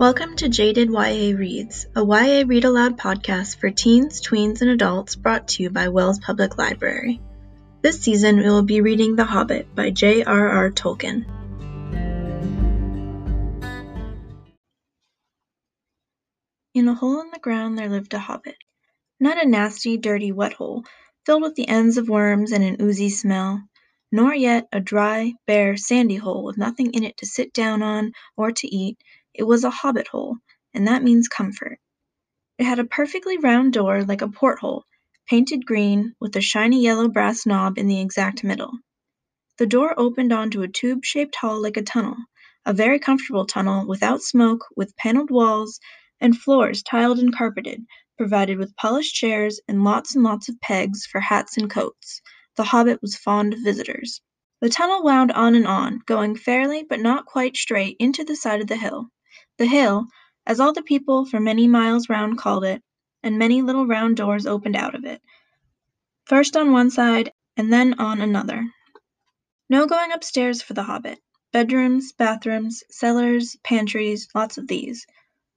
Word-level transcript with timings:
Welcome 0.00 0.36
to 0.36 0.48
Jaded 0.48 0.88
YA 0.88 1.36
Reads, 1.36 1.86
a 1.94 2.02
YA 2.02 2.44
read 2.46 2.64
aloud 2.64 2.96
podcast 2.96 3.58
for 3.58 3.68
teens, 3.68 4.22
tweens, 4.22 4.62
and 4.62 4.70
adults 4.70 5.14
brought 5.14 5.48
to 5.48 5.62
you 5.62 5.68
by 5.68 5.88
Wells 5.88 6.18
Public 6.18 6.56
Library. 6.56 7.20
This 7.82 8.00
season 8.00 8.38
we 8.38 8.44
will 8.44 8.62
be 8.62 8.80
reading 8.80 9.14
The 9.14 9.26
Hobbit 9.26 9.74
by 9.74 9.90
J.R.R. 9.90 10.70
Tolkien. 10.70 11.26
In 16.72 16.88
a 16.88 16.94
hole 16.94 17.20
in 17.20 17.30
the 17.30 17.38
ground 17.38 17.76
there 17.76 17.90
lived 17.90 18.14
a 18.14 18.18
hobbit. 18.18 18.56
Not 19.20 19.44
a 19.44 19.46
nasty, 19.46 19.98
dirty, 19.98 20.32
wet 20.32 20.54
hole, 20.54 20.86
filled 21.26 21.42
with 21.42 21.56
the 21.56 21.68
ends 21.68 21.98
of 21.98 22.08
worms 22.08 22.52
and 22.52 22.64
an 22.64 22.78
oozy 22.80 23.10
smell, 23.10 23.62
nor 24.10 24.34
yet 24.34 24.66
a 24.72 24.80
dry, 24.80 25.34
bare, 25.46 25.76
sandy 25.76 26.16
hole 26.16 26.42
with 26.42 26.56
nothing 26.56 26.94
in 26.94 27.04
it 27.04 27.18
to 27.18 27.26
sit 27.26 27.52
down 27.52 27.82
on 27.82 28.12
or 28.34 28.50
to 28.50 28.74
eat 28.74 28.96
it 29.34 29.44
was 29.44 29.64
a 29.64 29.70
hobbit 29.70 30.08
hole, 30.08 30.36
and 30.74 30.86
that 30.86 31.02
means 31.02 31.28
comfort. 31.28 31.78
It 32.58 32.64
had 32.64 32.78
a 32.78 32.84
perfectly 32.84 33.38
round 33.38 33.72
door 33.72 34.04
like 34.04 34.20
a 34.20 34.28
porthole, 34.28 34.84
painted 35.28 35.64
green, 35.64 36.14
with 36.20 36.36
a 36.36 36.40
shiny 36.40 36.82
yellow 36.82 37.08
brass 37.08 37.46
knob 37.46 37.78
in 37.78 37.86
the 37.86 38.00
exact 38.00 38.44
middle. 38.44 38.72
The 39.58 39.66
door 39.66 39.94
opened 39.96 40.32
onto 40.32 40.62
a 40.62 40.68
tube 40.68 41.04
shaped 41.04 41.36
hall 41.36 41.62
like 41.62 41.76
a 41.76 41.82
tunnel, 41.82 42.16
a 42.66 42.74
very 42.74 42.98
comfortable 42.98 43.46
tunnel 43.46 43.86
without 43.86 44.20
smoke, 44.20 44.66
with 44.76 44.96
paneled 44.96 45.30
walls 45.30 45.80
and 46.20 46.38
floors 46.38 46.82
tiled 46.82 47.18
and 47.18 47.34
carpeted, 47.34 47.86
provided 48.18 48.58
with 48.58 48.76
polished 48.76 49.14
chairs 49.14 49.60
and 49.68 49.84
lots 49.84 50.14
and 50.14 50.22
lots 50.24 50.48
of 50.48 50.60
pegs 50.60 51.06
for 51.06 51.20
hats 51.20 51.56
and 51.56 51.70
coats. 51.70 52.20
The 52.56 52.64
hobbit 52.64 53.00
was 53.00 53.16
fond 53.16 53.54
of 53.54 53.60
visitors. 53.60 54.20
The 54.60 54.68
tunnel 54.68 55.02
wound 55.02 55.32
on 55.32 55.54
and 55.54 55.66
on, 55.66 56.00
going 56.04 56.36
fairly 56.36 56.82
but 56.82 57.00
not 57.00 57.24
quite 57.24 57.56
straight 57.56 57.96
into 57.98 58.24
the 58.24 58.36
side 58.36 58.60
of 58.60 58.66
the 58.66 58.76
hill. 58.76 59.08
The 59.60 59.66
hill, 59.66 60.06
as 60.46 60.58
all 60.58 60.72
the 60.72 60.80
people 60.80 61.26
for 61.26 61.38
many 61.38 61.68
miles 61.68 62.08
round 62.08 62.38
called 62.38 62.64
it, 62.64 62.82
and 63.22 63.38
many 63.38 63.60
little 63.60 63.86
round 63.86 64.16
doors 64.16 64.46
opened 64.46 64.74
out 64.74 64.94
of 64.94 65.04
it, 65.04 65.20
first 66.24 66.56
on 66.56 66.72
one 66.72 66.88
side 66.88 67.30
and 67.58 67.70
then 67.70 67.92
on 68.00 68.22
another. 68.22 68.64
No 69.68 69.84
going 69.84 70.12
upstairs 70.12 70.62
for 70.62 70.72
the 70.72 70.84
hobbit. 70.84 71.18
Bedrooms, 71.52 72.12
bathrooms, 72.12 72.82
cellars, 72.90 73.54
pantries, 73.62 74.28
lots 74.34 74.56
of 74.56 74.66
these. 74.66 75.06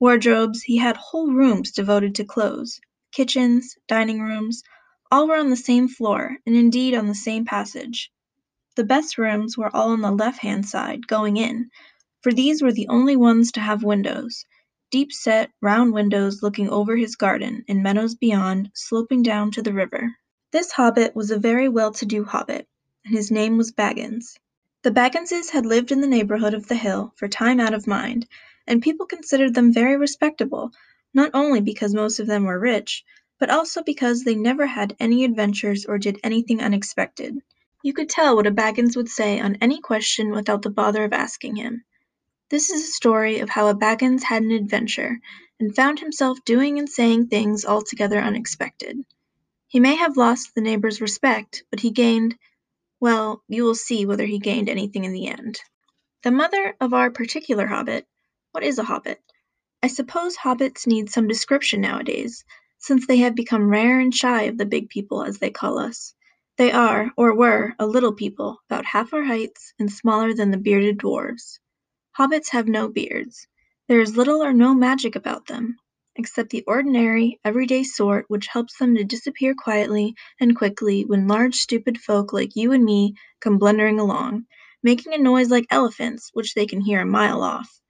Wardrobes, 0.01 0.63
he 0.63 0.75
had 0.75 0.97
whole 0.97 1.31
rooms 1.31 1.71
devoted 1.71 2.13
to 2.15 2.25
clothes. 2.25 2.81
Kitchens, 3.13 3.77
dining 3.87 4.19
rooms, 4.19 4.63
all 5.11 5.29
were 5.29 5.37
on 5.37 5.49
the 5.49 5.55
same 5.55 5.87
floor, 5.87 6.35
and 6.45 6.57
indeed 6.57 6.93
on 6.93 7.07
the 7.07 7.15
same 7.15 7.45
passage. 7.45 8.11
The 8.75 8.83
best 8.83 9.17
rooms 9.17 9.57
were 9.57 9.73
all 9.73 9.91
on 9.91 10.01
the 10.01 10.11
left 10.11 10.39
hand 10.39 10.67
side, 10.67 11.07
going 11.07 11.37
in, 11.37 11.69
for 12.23 12.31
these 12.31 12.61
were 12.61 12.71
the 12.71 12.87
only 12.87 13.17
ones 13.17 13.51
to 13.51 13.59
have 13.59 13.83
windows, 13.83 14.45
deep 14.89 15.11
set, 15.11 15.51
round 15.61 15.91
windows 15.91 16.41
looking 16.41 16.69
over 16.69 16.95
his 16.95 17.17
garden 17.17 17.65
and 17.67 17.83
meadows 17.83 18.15
beyond, 18.15 18.71
sloping 18.73 19.21
down 19.21 19.51
to 19.51 19.61
the 19.61 19.73
river. 19.73 20.09
This 20.51 20.71
hobbit 20.71 21.15
was 21.17 21.31
a 21.31 21.37
very 21.37 21.67
well 21.67 21.91
to 21.91 22.05
do 22.05 22.23
hobbit, 22.23 22.65
and 23.03 23.13
his 23.13 23.29
name 23.29 23.57
was 23.57 23.73
Baggins. 23.73 24.37
The 24.83 24.91
Bagginses 24.91 25.49
had 25.49 25.65
lived 25.65 25.91
in 25.91 25.99
the 25.99 26.07
neighbourhood 26.07 26.53
of 26.53 26.67
the 26.67 26.75
hill 26.75 27.11
for 27.17 27.27
time 27.27 27.59
out 27.59 27.73
of 27.73 27.87
mind, 27.87 28.25
and 28.65 28.81
people 28.81 29.05
considered 29.05 29.53
them 29.53 29.73
very 29.73 29.97
respectable, 29.97 30.71
not 31.13 31.31
only 31.33 31.59
because 31.59 31.93
most 31.93 32.21
of 32.21 32.27
them 32.27 32.45
were 32.45 32.57
rich, 32.57 33.03
but 33.37 33.49
also 33.49 33.83
because 33.83 34.23
they 34.23 34.35
never 34.35 34.65
had 34.65 34.95
any 34.97 35.25
adventures 35.25 35.85
or 35.85 35.97
did 35.97 36.21
anything 36.23 36.61
unexpected. 36.61 37.37
You 37.81 37.91
could 37.91 38.07
tell 38.07 38.37
what 38.37 38.47
a 38.47 38.51
Baggins 38.51 38.95
would 38.95 39.09
say 39.09 39.41
on 39.41 39.57
any 39.59 39.81
question 39.81 40.31
without 40.31 40.61
the 40.61 40.69
bother 40.69 41.03
of 41.03 41.11
asking 41.11 41.57
him. 41.57 41.83
This 42.53 42.69
is 42.69 42.83
a 42.83 42.91
story 42.91 43.39
of 43.39 43.49
how 43.49 43.67
a 43.67 43.73
Baggins 43.73 44.21
had 44.21 44.43
an 44.43 44.51
adventure, 44.51 45.19
and 45.59 45.75
found 45.75 45.99
himself 45.99 46.37
doing 46.45 46.77
and 46.77 46.87
saying 46.87 47.25
things 47.25 47.65
altogether 47.65 48.19
unexpected. 48.19 49.03
He 49.67 49.79
may 49.79 49.95
have 49.95 50.17
lost 50.17 50.53
the 50.53 50.61
neighbor's 50.61 51.01
respect, 51.01 51.63
but 51.71 51.79
he 51.79 51.89
gained 51.89 52.37
well, 52.99 53.41
you 53.47 53.63
will 53.63 53.73
see 53.73 54.05
whether 54.05 54.27
he 54.27 54.37
gained 54.37 54.69
anything 54.69 55.03
in 55.03 55.13
the 55.13 55.29
end. 55.29 55.61
The 56.21 56.29
mother 56.29 56.75
of 56.79 56.93
our 56.93 57.09
particular 57.09 57.65
hobbit 57.65 58.05
what 58.51 58.63
is 58.63 58.77
a 58.77 58.83
hobbit? 58.83 59.19
I 59.81 59.87
suppose 59.87 60.37
hobbits 60.37 60.85
need 60.85 61.09
some 61.09 61.27
description 61.27 61.81
nowadays, 61.81 62.45
since 62.77 63.07
they 63.07 63.17
have 63.17 63.33
become 63.33 63.67
rare 63.67 63.99
and 63.99 64.13
shy 64.13 64.43
of 64.43 64.59
the 64.59 64.67
big 64.67 64.89
people, 64.89 65.23
as 65.23 65.39
they 65.39 65.49
call 65.49 65.79
us. 65.79 66.13
They 66.59 66.71
are, 66.71 67.09
or 67.17 67.35
were, 67.35 67.73
a 67.79 67.87
little 67.87 68.13
people, 68.13 68.59
about 68.69 68.85
half 68.85 69.11
our 69.11 69.23
heights, 69.23 69.73
and 69.79 69.91
smaller 69.91 70.35
than 70.35 70.51
the 70.51 70.57
bearded 70.57 70.99
dwarfs. 70.99 71.59
Hobbits 72.15 72.49
have 72.51 72.67
no 72.67 72.89
beards. 72.89 73.47
There 73.87 73.99
is 73.99 74.15
little 74.15 74.43
or 74.43 74.53
no 74.53 74.75
magic 74.75 75.15
about 75.15 75.47
them, 75.47 75.77
except 76.15 76.51
the 76.51 76.63
ordinary, 76.67 77.39
everyday 77.43 77.81
sort 77.81 78.25
which 78.27 78.45
helps 78.45 78.77
them 78.77 78.95
to 78.95 79.03
disappear 79.03 79.55
quietly 79.55 80.13
and 80.39 80.55
quickly 80.55 81.05
when 81.05 81.27
large 81.27 81.55
stupid 81.55 81.99
folk 81.99 82.31
like 82.31 82.55
you 82.55 82.71
and 82.71 82.85
me 82.85 83.15
come 83.41 83.57
blundering 83.57 83.99
along, 83.99 84.45
making 84.83 85.15
a 85.15 85.17
noise 85.17 85.49
like 85.49 85.65
elephants 85.71 86.29
which 86.33 86.53
they 86.53 86.67
can 86.67 86.81
hear 86.81 87.01
a 87.01 87.05
mile 87.05 87.41
off. 87.41 87.81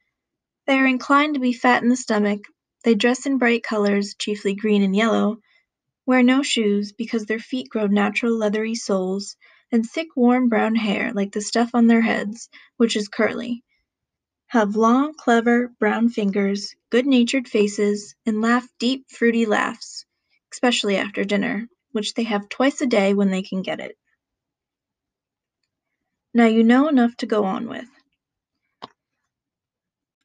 They 0.68 0.80
are 0.80 0.88
inclined 0.88 1.34
to 1.34 1.42
be 1.42 1.52
fat 1.52 1.84
in 1.84 1.90
the 1.90 1.98
stomach, 1.98 2.46
they 2.86 2.96
dress 2.96 3.26
in 3.26 3.38
bright 3.38 3.64
colours, 3.64 4.16
chiefly 4.18 4.56
green 4.56 4.84
and 4.84 4.96
yellow, 4.96 5.40
wear 6.06 6.24
no 6.24 6.44
shoes, 6.44 6.94
because 6.94 7.26
their 7.26 7.40
feet 7.40 7.68
grow 7.68 7.88
natural 7.88 8.38
leathery 8.38 8.76
soles, 8.76 9.36
and 9.70 9.86
thick 9.86 10.16
warm 10.16 10.48
brown 10.48 10.76
hair 10.76 11.12
like 11.12 11.34
the 11.34 11.42
stuff 11.42 11.72
on 11.74 11.88
their 11.88 12.00
heads, 12.02 12.48
which 12.78 12.96
is 12.96 13.10
curly 13.10 13.66
have 14.54 14.76
long, 14.76 15.16
clever, 15.16 15.70
brown 15.80 16.10
fingers, 16.10 16.76
good 16.92 17.08
natured 17.08 17.48
faces, 17.48 18.14
and 18.24 18.40
laugh 18.40 18.68
deep, 18.78 19.04
fruity 19.10 19.48
laughs, 19.48 20.06
especially 20.52 20.96
after 20.96 21.24
dinner, 21.24 21.68
which 21.92 22.14
they 22.14 22.22
have 22.22 22.48
twice 22.50 22.80
a 22.80 22.86
day 22.86 23.16
when 23.16 23.32
they 23.32 23.42
can 23.42 23.64
get 23.64 23.80
it. 23.80 23.98
Now 26.36 26.46
you 26.46 26.64
know 26.64 26.88
enough 26.88 27.18
to 27.18 27.26
go 27.26 27.46
on 27.46 27.68
with. 27.68 27.88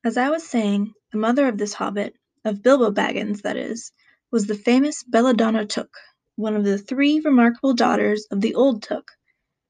As 0.04 0.18
I 0.18 0.28
was 0.28 0.46
saying, 0.46 0.92
the 1.10 1.16
mother 1.16 1.48
of 1.48 1.56
this 1.56 1.72
hobbit, 1.72 2.14
of 2.44 2.62
Bilbo 2.62 2.90
Baggins, 2.90 3.40
that 3.44 3.56
is, 3.56 3.92
was 4.30 4.46
the 4.46 4.54
famous 4.54 5.04
Belladonna 5.04 5.64
Took, 5.64 5.90
one 6.36 6.54
of 6.54 6.64
the 6.64 6.76
three 6.76 7.20
remarkable 7.20 7.72
daughters 7.72 8.26
of 8.30 8.42
the 8.42 8.56
old 8.56 8.82
Took, 8.82 9.10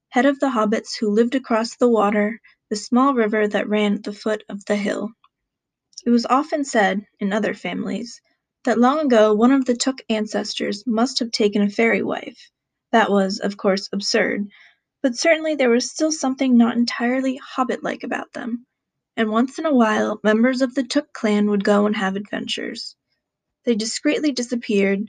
head 0.09 0.27
of 0.27 0.41
the 0.41 0.51
hobbits 0.51 0.99
who 0.99 1.11
lived 1.11 1.37
across 1.37 1.77
the 1.77 1.89
water 1.89 2.41
the 2.71 2.77
small 2.77 3.15
river 3.15 3.49
that 3.49 3.69
ran 3.69 3.95
at 3.95 4.03
the 4.03 4.13
foot 4.13 4.45
of 4.49 4.65
the 4.67 4.77
hill. 4.77 5.11
It 6.05 6.11
was 6.11 6.27
often 6.27 6.65
said, 6.65 7.07
in 7.19 7.33
other 7.33 7.55
families, 7.55 8.21
that 8.65 8.79
long 8.79 9.01
ago 9.01 9.35
one 9.35 9.53
of 9.53 9.65
the 9.65 9.77
Took 9.77 10.03
ancestors 10.09 10.87
must 10.87 11.19
have 11.19 11.31
taken 11.31 11.63
a 11.63 11.71
fairy 11.71 12.03
wife. 12.03 12.51
That 12.93 13.11
was, 13.11 13.39
of 13.39 13.57
course, 13.57 13.89
absurd, 13.93 14.49
but 15.03 15.17
certainly 15.17 15.55
there 15.55 15.71
was 15.71 15.91
still 15.91 16.13
something 16.13 16.57
not 16.57 16.77
entirely 16.77 17.37
hobbit 17.37 17.83
like 17.83 18.03
about 18.03 18.33
them, 18.33 18.67
and 19.17 19.31
once 19.31 19.59
in 19.59 19.67
a 19.67 19.75
while 19.75 20.21
members 20.23 20.63
of 20.63 20.75
the 20.75 20.83
Took 20.83 21.13
clan 21.13 21.51
would 21.51 21.65
go 21.65 21.87
and 21.87 21.97
have 21.97 22.17
adventures. 22.17 22.97
They 23.65 23.75
discreetly 23.75 24.33
disappeared, 24.33 25.01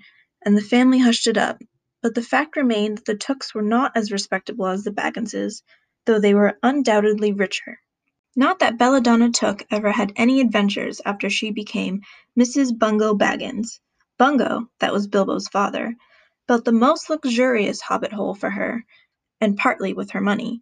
and 0.45 0.57
the 0.57 0.61
family 0.61 0.99
hushed 0.99 1.27
it 1.27 1.37
up, 1.37 1.61
but 2.01 2.15
the 2.15 2.21
fact 2.21 2.55
remained 2.55 2.97
that 2.97 3.05
the 3.05 3.15
Tooks 3.15 3.53
were 3.53 3.61
not 3.61 3.91
as 3.95 4.11
respectable 4.11 4.67
as 4.67 4.83
the 4.83 4.91
Bagginses, 4.91 5.61
though 6.05 6.19
they 6.19 6.33
were 6.33 6.57
undoubtedly 6.63 7.33
richer. 7.33 7.79
Not 8.35 8.59
that 8.59 8.77
Belladonna 8.77 9.31
Took 9.31 9.65
ever 9.69 9.91
had 9.91 10.13
any 10.15 10.39
adventures 10.39 11.01
after 11.05 11.29
she 11.29 11.51
became 11.51 12.01
Mrs. 12.37 12.77
Bungo 12.77 13.13
Baggins. 13.13 13.79
Bungo, 14.17 14.69
that 14.79 14.93
was 14.93 15.07
Bilbo's 15.07 15.47
father, 15.47 15.95
built 16.47 16.65
the 16.65 16.71
most 16.71 17.09
luxurious 17.09 17.81
hobbit 17.81 18.13
hole 18.13 18.35
for 18.35 18.49
her, 18.49 18.85
and 19.41 19.57
partly 19.57 19.93
with 19.93 20.11
her 20.11 20.21
money, 20.21 20.61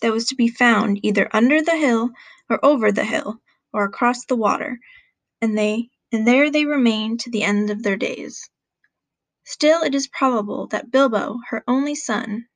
that 0.00 0.12
was 0.12 0.26
to 0.26 0.34
be 0.34 0.48
found 0.48 1.00
either 1.04 1.28
under 1.32 1.62
the 1.62 1.76
hill, 1.76 2.10
or 2.50 2.64
over 2.64 2.92
the 2.92 3.04
hill, 3.04 3.40
or 3.72 3.84
across 3.84 4.24
the 4.26 4.36
water, 4.36 4.78
and 5.40 5.56
they 5.56 5.88
and 6.12 6.26
there 6.26 6.50
they 6.50 6.64
remained 6.64 7.20
to 7.20 7.30
the 7.30 7.42
end 7.42 7.70
of 7.70 7.82
their 7.82 7.96
days. 7.96 8.48
Still 9.44 9.82
it 9.82 9.94
is 9.94 10.08
probable 10.08 10.66
that 10.68 10.90
Bilbo, 10.90 11.38
her 11.48 11.64
only 11.66 11.94
son, 11.94 12.46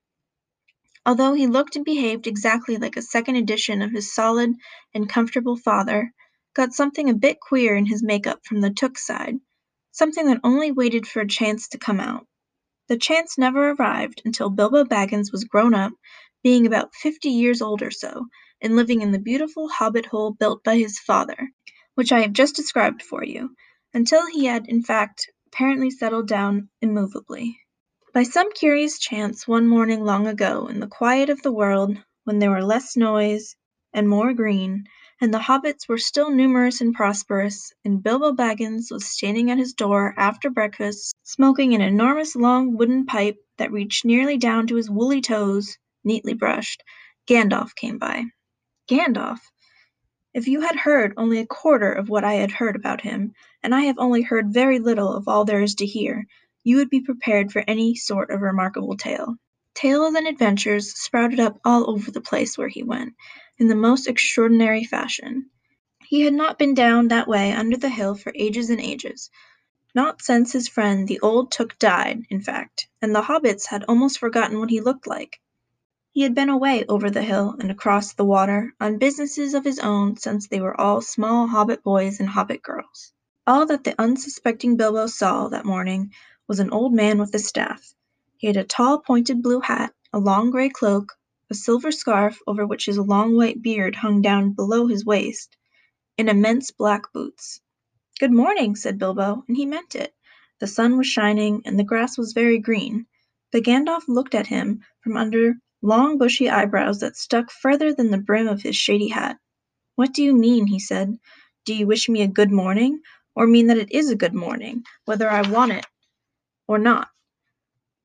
Although 1.06 1.34
he 1.34 1.46
looked 1.46 1.76
and 1.76 1.84
behaved 1.84 2.26
exactly 2.26 2.76
like 2.76 2.96
a 2.96 3.02
second 3.02 3.36
edition 3.36 3.82
of 3.82 3.92
his 3.92 4.12
solid 4.14 4.54
and 4.94 5.08
comfortable 5.08 5.56
father, 5.56 6.12
got 6.54 6.72
something 6.72 7.08
a 7.08 7.14
bit 7.14 7.38
queer 7.40 7.76
in 7.76 7.86
his 7.86 8.02
make-up 8.02 8.44
from 8.44 8.60
the 8.60 8.70
Took 8.70 8.98
side, 8.98 9.36
something 9.92 10.26
that 10.26 10.40
only 10.44 10.72
waited 10.72 11.06
for 11.06 11.20
a 11.20 11.28
chance 11.28 11.68
to 11.68 11.78
come 11.78 12.00
out. 12.00 12.26
The 12.88 12.98
chance 12.98 13.38
never 13.38 13.70
arrived 13.70 14.22
until 14.24 14.50
Bilbo 14.50 14.84
Baggins 14.84 15.30
was 15.32 15.44
grown 15.44 15.74
up, 15.74 15.92
being 16.42 16.66
about 16.66 16.94
fifty 16.94 17.30
years 17.30 17.62
old 17.62 17.82
or 17.82 17.90
so, 17.90 18.26
and 18.60 18.76
living 18.76 19.02
in 19.02 19.12
the 19.12 19.18
beautiful 19.18 19.68
hobbit 19.68 20.06
hole 20.06 20.32
built 20.32 20.64
by 20.64 20.76
his 20.76 20.98
father, 20.98 21.48
which 21.94 22.12
I 22.12 22.20
have 22.20 22.32
just 22.32 22.56
described 22.56 23.02
for 23.02 23.24
you, 23.24 23.54
until 23.94 24.26
he 24.26 24.46
had 24.46 24.66
in 24.68 24.82
fact 24.82 25.30
apparently 25.46 25.90
settled 25.90 26.28
down 26.28 26.70
immovably. 26.82 27.58
By 28.18 28.24
some 28.24 28.50
curious 28.50 28.98
chance 28.98 29.46
one 29.46 29.68
morning 29.68 30.04
long 30.04 30.26
ago 30.26 30.66
in 30.66 30.80
the 30.80 30.88
quiet 30.88 31.30
of 31.30 31.40
the 31.42 31.52
world, 31.52 31.96
when 32.24 32.40
there 32.40 32.50
were 32.50 32.64
less 32.64 32.96
noise 32.96 33.54
and 33.92 34.08
more 34.08 34.32
green, 34.32 34.88
and 35.20 35.32
the 35.32 35.38
hobbits 35.38 35.86
were 35.88 35.98
still 35.98 36.28
numerous 36.32 36.80
and 36.80 36.92
prosperous, 36.92 37.72
and 37.84 38.02
Bilbo 38.02 38.32
Baggins 38.32 38.90
was 38.90 39.06
standing 39.06 39.52
at 39.52 39.58
his 39.58 39.72
door 39.72 40.14
after 40.16 40.50
breakfast, 40.50 41.14
smoking 41.22 41.74
an 41.74 41.80
enormous 41.80 42.34
long 42.34 42.76
wooden 42.76 43.06
pipe 43.06 43.36
that 43.56 43.70
reached 43.70 44.04
nearly 44.04 44.36
down 44.36 44.66
to 44.66 44.74
his 44.74 44.90
woolly 44.90 45.20
toes, 45.20 45.78
neatly 46.02 46.34
brushed, 46.34 46.82
Gandalf 47.28 47.72
came 47.76 47.98
by. 47.98 48.24
Gandalf! 48.88 49.38
If 50.34 50.48
you 50.48 50.62
had 50.62 50.74
heard 50.74 51.14
only 51.16 51.38
a 51.38 51.46
quarter 51.46 51.92
of 51.92 52.08
what 52.08 52.24
I 52.24 52.32
had 52.34 52.50
heard 52.50 52.74
about 52.74 53.02
him, 53.02 53.32
and 53.62 53.72
I 53.72 53.82
have 53.82 53.98
only 54.00 54.22
heard 54.22 54.52
very 54.52 54.80
little 54.80 55.12
of 55.14 55.28
all 55.28 55.44
there 55.44 55.62
is 55.62 55.76
to 55.76 55.86
hear, 55.86 56.26
you 56.68 56.76
would 56.76 56.90
be 56.90 57.00
prepared 57.00 57.50
for 57.50 57.64
any 57.66 57.94
sort 57.94 58.30
of 58.30 58.42
remarkable 58.42 58.94
tale. 58.94 59.36
Tales 59.74 60.14
and 60.14 60.26
adventures 60.26 60.92
sprouted 61.00 61.40
up 61.40 61.58
all 61.64 61.88
over 61.88 62.10
the 62.10 62.20
place 62.20 62.58
where 62.58 62.68
he 62.68 62.82
went, 62.82 63.14
in 63.56 63.68
the 63.68 63.74
most 63.74 64.06
extraordinary 64.06 64.84
fashion. 64.84 65.48
He 66.04 66.20
had 66.20 66.34
not 66.34 66.58
been 66.58 66.74
down 66.74 67.08
that 67.08 67.26
way 67.26 67.52
under 67.52 67.78
the 67.78 67.88
hill 67.88 68.14
for 68.14 68.32
ages 68.34 68.68
and 68.68 68.82
ages, 68.82 69.30
not 69.94 70.20
since 70.20 70.52
his 70.52 70.68
friend 70.68 71.08
the 71.08 71.20
old 71.20 71.50
Took 71.50 71.78
died, 71.78 72.24
in 72.28 72.42
fact, 72.42 72.86
and 73.00 73.14
the 73.14 73.22
hobbits 73.22 73.64
had 73.64 73.84
almost 73.88 74.18
forgotten 74.18 74.58
what 74.60 74.68
he 74.68 74.82
looked 74.82 75.06
like. 75.06 75.40
He 76.12 76.20
had 76.20 76.34
been 76.34 76.50
away 76.50 76.84
over 76.86 77.08
the 77.08 77.22
hill 77.22 77.56
and 77.58 77.70
across 77.70 78.12
the 78.12 78.26
water 78.26 78.74
on 78.78 78.98
businesses 78.98 79.54
of 79.54 79.64
his 79.64 79.78
own 79.78 80.18
since 80.18 80.48
they 80.48 80.60
were 80.60 80.78
all 80.78 81.00
small 81.00 81.46
hobbit 81.46 81.82
boys 81.82 82.20
and 82.20 82.28
hobbit 82.28 82.60
girls. 82.62 83.14
All 83.46 83.64
that 83.64 83.84
the 83.84 83.98
unsuspecting 83.98 84.76
Bilbo 84.76 85.06
saw 85.06 85.48
that 85.48 85.64
morning 85.64 86.12
was 86.48 86.60
an 86.60 86.70
old 86.70 86.94
man 86.94 87.18
with 87.18 87.34
a 87.34 87.38
staff. 87.38 87.94
He 88.38 88.46
had 88.46 88.56
a 88.56 88.64
tall 88.64 89.00
pointed 89.00 89.42
blue 89.42 89.60
hat, 89.60 89.92
a 90.14 90.18
long 90.18 90.50
grey 90.50 90.70
cloak, 90.70 91.12
a 91.50 91.54
silver 91.54 91.92
scarf 91.92 92.38
over 92.46 92.66
which 92.66 92.86
his 92.86 92.96
long 92.96 93.36
white 93.36 93.60
beard 93.60 93.94
hung 93.94 94.22
down 94.22 94.52
below 94.52 94.86
his 94.86 95.04
waist, 95.04 95.58
and 96.16 96.26
immense 96.30 96.70
black 96.70 97.12
boots. 97.12 97.60
"Good 98.18 98.32
morning," 98.32 98.76
said 98.76 98.98
Bilbo, 98.98 99.44
and 99.46 99.58
he 99.58 99.66
meant 99.66 99.94
it. 99.94 100.14
The 100.58 100.66
sun 100.66 100.96
was 100.96 101.06
shining, 101.06 101.60
and 101.66 101.78
the 101.78 101.84
grass 101.84 102.16
was 102.16 102.32
very 102.32 102.58
green, 102.58 103.04
but 103.52 103.64
Gandalf 103.64 104.08
looked 104.08 104.34
at 104.34 104.46
him 104.46 104.82
from 105.00 105.18
under 105.18 105.56
long 105.82 106.16
bushy 106.16 106.48
eyebrows 106.48 107.00
that 107.00 107.18
stuck 107.18 107.50
further 107.50 107.92
than 107.92 108.10
the 108.10 108.16
brim 108.16 108.48
of 108.48 108.62
his 108.62 108.74
shady 108.74 109.08
hat. 109.08 109.38
"What 109.96 110.14
do 110.14 110.22
you 110.24 110.34
mean?" 110.34 110.66
he 110.66 110.78
said. 110.78 111.18
"Do 111.66 111.74
you 111.74 111.86
wish 111.86 112.08
me 112.08 112.22
a 112.22 112.26
good 112.26 112.50
morning, 112.50 113.02
or 113.34 113.46
mean 113.46 113.66
that 113.66 113.76
it 113.76 113.92
is 113.92 114.10
a 114.10 114.16
good 114.16 114.34
morning, 114.34 114.84
whether 115.04 115.28
I 115.28 115.46
want 115.50 115.72
it 115.72 115.84
or 116.68 116.78
not? 116.78 117.08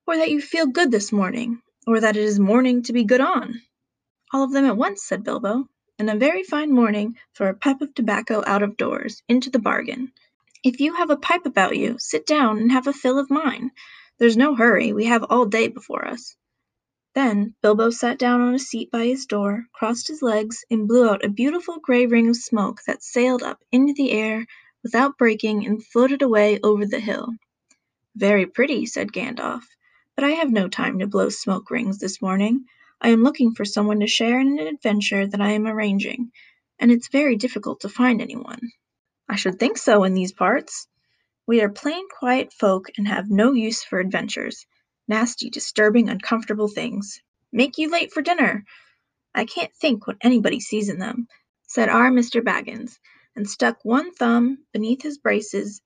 Or 0.07 0.15
that 0.17 0.31
you 0.31 0.41
feel 0.41 0.67
good 0.67 0.89
this 0.89 1.11
morning? 1.11 1.61
or 1.85 1.99
that 1.99 2.15
it 2.15 2.23
is 2.23 2.39
morning 2.39 2.81
to 2.83 2.93
be 2.93 3.03
good 3.03 3.19
on?" 3.19 3.61
"All 4.31 4.43
of 4.43 4.53
them 4.53 4.63
at 4.63 4.77
once," 4.77 5.03
said 5.03 5.25
Bilbo, 5.25 5.67
"and 5.99 6.09
a 6.09 6.15
very 6.15 6.43
fine 6.43 6.71
morning 6.71 7.17
for 7.33 7.49
a 7.49 7.53
pipe 7.53 7.81
of 7.81 7.93
tobacco 7.93 8.41
out 8.47 8.63
of 8.63 8.77
doors, 8.77 9.21
into 9.27 9.49
the 9.49 9.59
bargain. 9.59 10.13
If 10.63 10.79
you 10.79 10.93
have 10.93 11.09
a 11.09 11.17
pipe 11.17 11.45
about 11.45 11.75
you, 11.75 11.97
sit 11.99 12.25
down 12.25 12.57
and 12.57 12.71
have 12.71 12.87
a 12.87 12.93
fill 12.93 13.19
of 13.19 13.29
mine. 13.29 13.71
There's 14.17 14.37
no 14.37 14.55
hurry, 14.55 14.93
we 14.93 15.03
have 15.05 15.25
all 15.29 15.45
day 15.45 15.67
before 15.67 16.07
us." 16.07 16.37
Then 17.15 17.55
Bilbo 17.61 17.89
sat 17.89 18.17
down 18.17 18.39
on 18.39 18.53
a 18.53 18.59
seat 18.59 18.89
by 18.91 19.05
his 19.07 19.25
door, 19.25 19.65
crossed 19.73 20.07
his 20.07 20.21
legs, 20.21 20.63
and 20.71 20.87
blew 20.87 21.09
out 21.09 21.25
a 21.25 21.29
beautiful 21.29 21.79
grey 21.79 22.05
ring 22.05 22.29
of 22.29 22.37
smoke 22.37 22.79
that 22.87 23.03
sailed 23.03 23.43
up 23.43 23.61
into 23.73 23.91
the 23.91 24.11
air 24.11 24.45
without 24.83 25.17
breaking 25.17 25.65
and 25.65 25.85
floated 25.85 26.21
away 26.21 26.61
over 26.63 26.85
the 26.85 27.01
hill. 27.01 27.33
"Very 28.15 28.45
pretty," 28.45 28.85
said 28.85 29.11
Gandalf. 29.11 29.63
But 30.15 30.23
I 30.23 30.29
have 30.33 30.51
no 30.51 30.67
time 30.67 30.99
to 30.99 31.07
blow 31.07 31.29
smoke 31.29 31.71
rings 31.71 31.97
this 31.97 32.21
morning. 32.21 32.65
I 33.01 33.09
am 33.09 33.23
looking 33.23 33.55
for 33.55 33.65
someone 33.65 34.01
to 34.01 34.05
share 34.07 34.39
in 34.39 34.59
an 34.59 34.67
adventure 34.67 35.25
that 35.25 35.41
I 35.41 35.53
am 35.53 35.65
arranging, 35.65 36.31
and 36.77 36.91
it's 36.91 37.07
very 37.07 37.35
difficult 37.35 37.79
to 37.79 37.89
find 37.89 38.21
anyone." 38.21 38.59
"I 39.27 39.35
should 39.35 39.57
think 39.57 39.79
so 39.79 40.03
in 40.03 40.13
these 40.13 40.31
parts. 40.31 40.87
We 41.47 41.59
are 41.61 41.69
plain 41.69 42.07
quiet 42.07 42.53
folk 42.53 42.85
and 42.99 43.07
have 43.07 43.31
no 43.31 43.51
use 43.53 43.83
for 43.83 43.99
adventures. 43.99 44.67
Nasty, 45.07 45.49
disturbing, 45.49 46.07
uncomfortable 46.07 46.67
things. 46.67 47.19
Make 47.51 47.79
you 47.79 47.89
late 47.89 48.13
for 48.13 48.21
dinner! 48.21 48.63
I 49.33 49.45
can't 49.45 49.73
think 49.73 50.05
what 50.05 50.17
anybody 50.21 50.59
sees 50.59 50.87
in 50.87 50.99
them," 50.99 51.27
said 51.63 51.89
our 51.89 52.11
Mr. 52.11 52.43
Baggins, 52.43 52.99
and 53.35 53.49
stuck 53.49 53.83
one 53.83 54.13
thumb 54.13 54.59
beneath 54.71 55.01
his 55.01 55.17
braces 55.17 55.81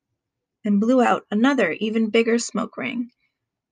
and 0.66 0.82
blew 0.82 1.02
out 1.02 1.26
another 1.32 1.72
even 1.74 2.10
bigger 2.10 2.40
smoke 2.40 2.78
ring. 2.78 3.10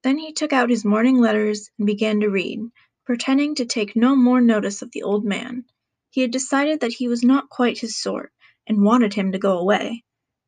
Then 0.03 0.17
he 0.17 0.33
took 0.33 0.53
out 0.53 0.69
his 0.69 0.85
morning 0.85 1.17
letters 1.17 1.69
and 1.77 1.87
began 1.87 2.19
to 2.21 2.29
read, 2.29 2.59
pretending 3.05 3.55
to 3.55 3.65
take 3.65 3.95
no 3.95 4.15
more 4.15 4.41
notice 4.41 4.81
of 4.81 4.91
the 4.91 5.03
old 5.03 5.25
man. 5.25 5.65
He 6.11 6.21
had 6.21 6.31
decided 6.31 6.81
that 6.81 6.93
he 6.93 7.07
was 7.07 7.23
not 7.23 7.49
quite 7.49 7.79
his 7.79 7.99
sort, 7.99 8.31
and 8.67 8.83
wanted 8.83 9.13
him 9.13 9.31
to 9.31 9.39
go 9.39 9.57
away. 9.57 10.03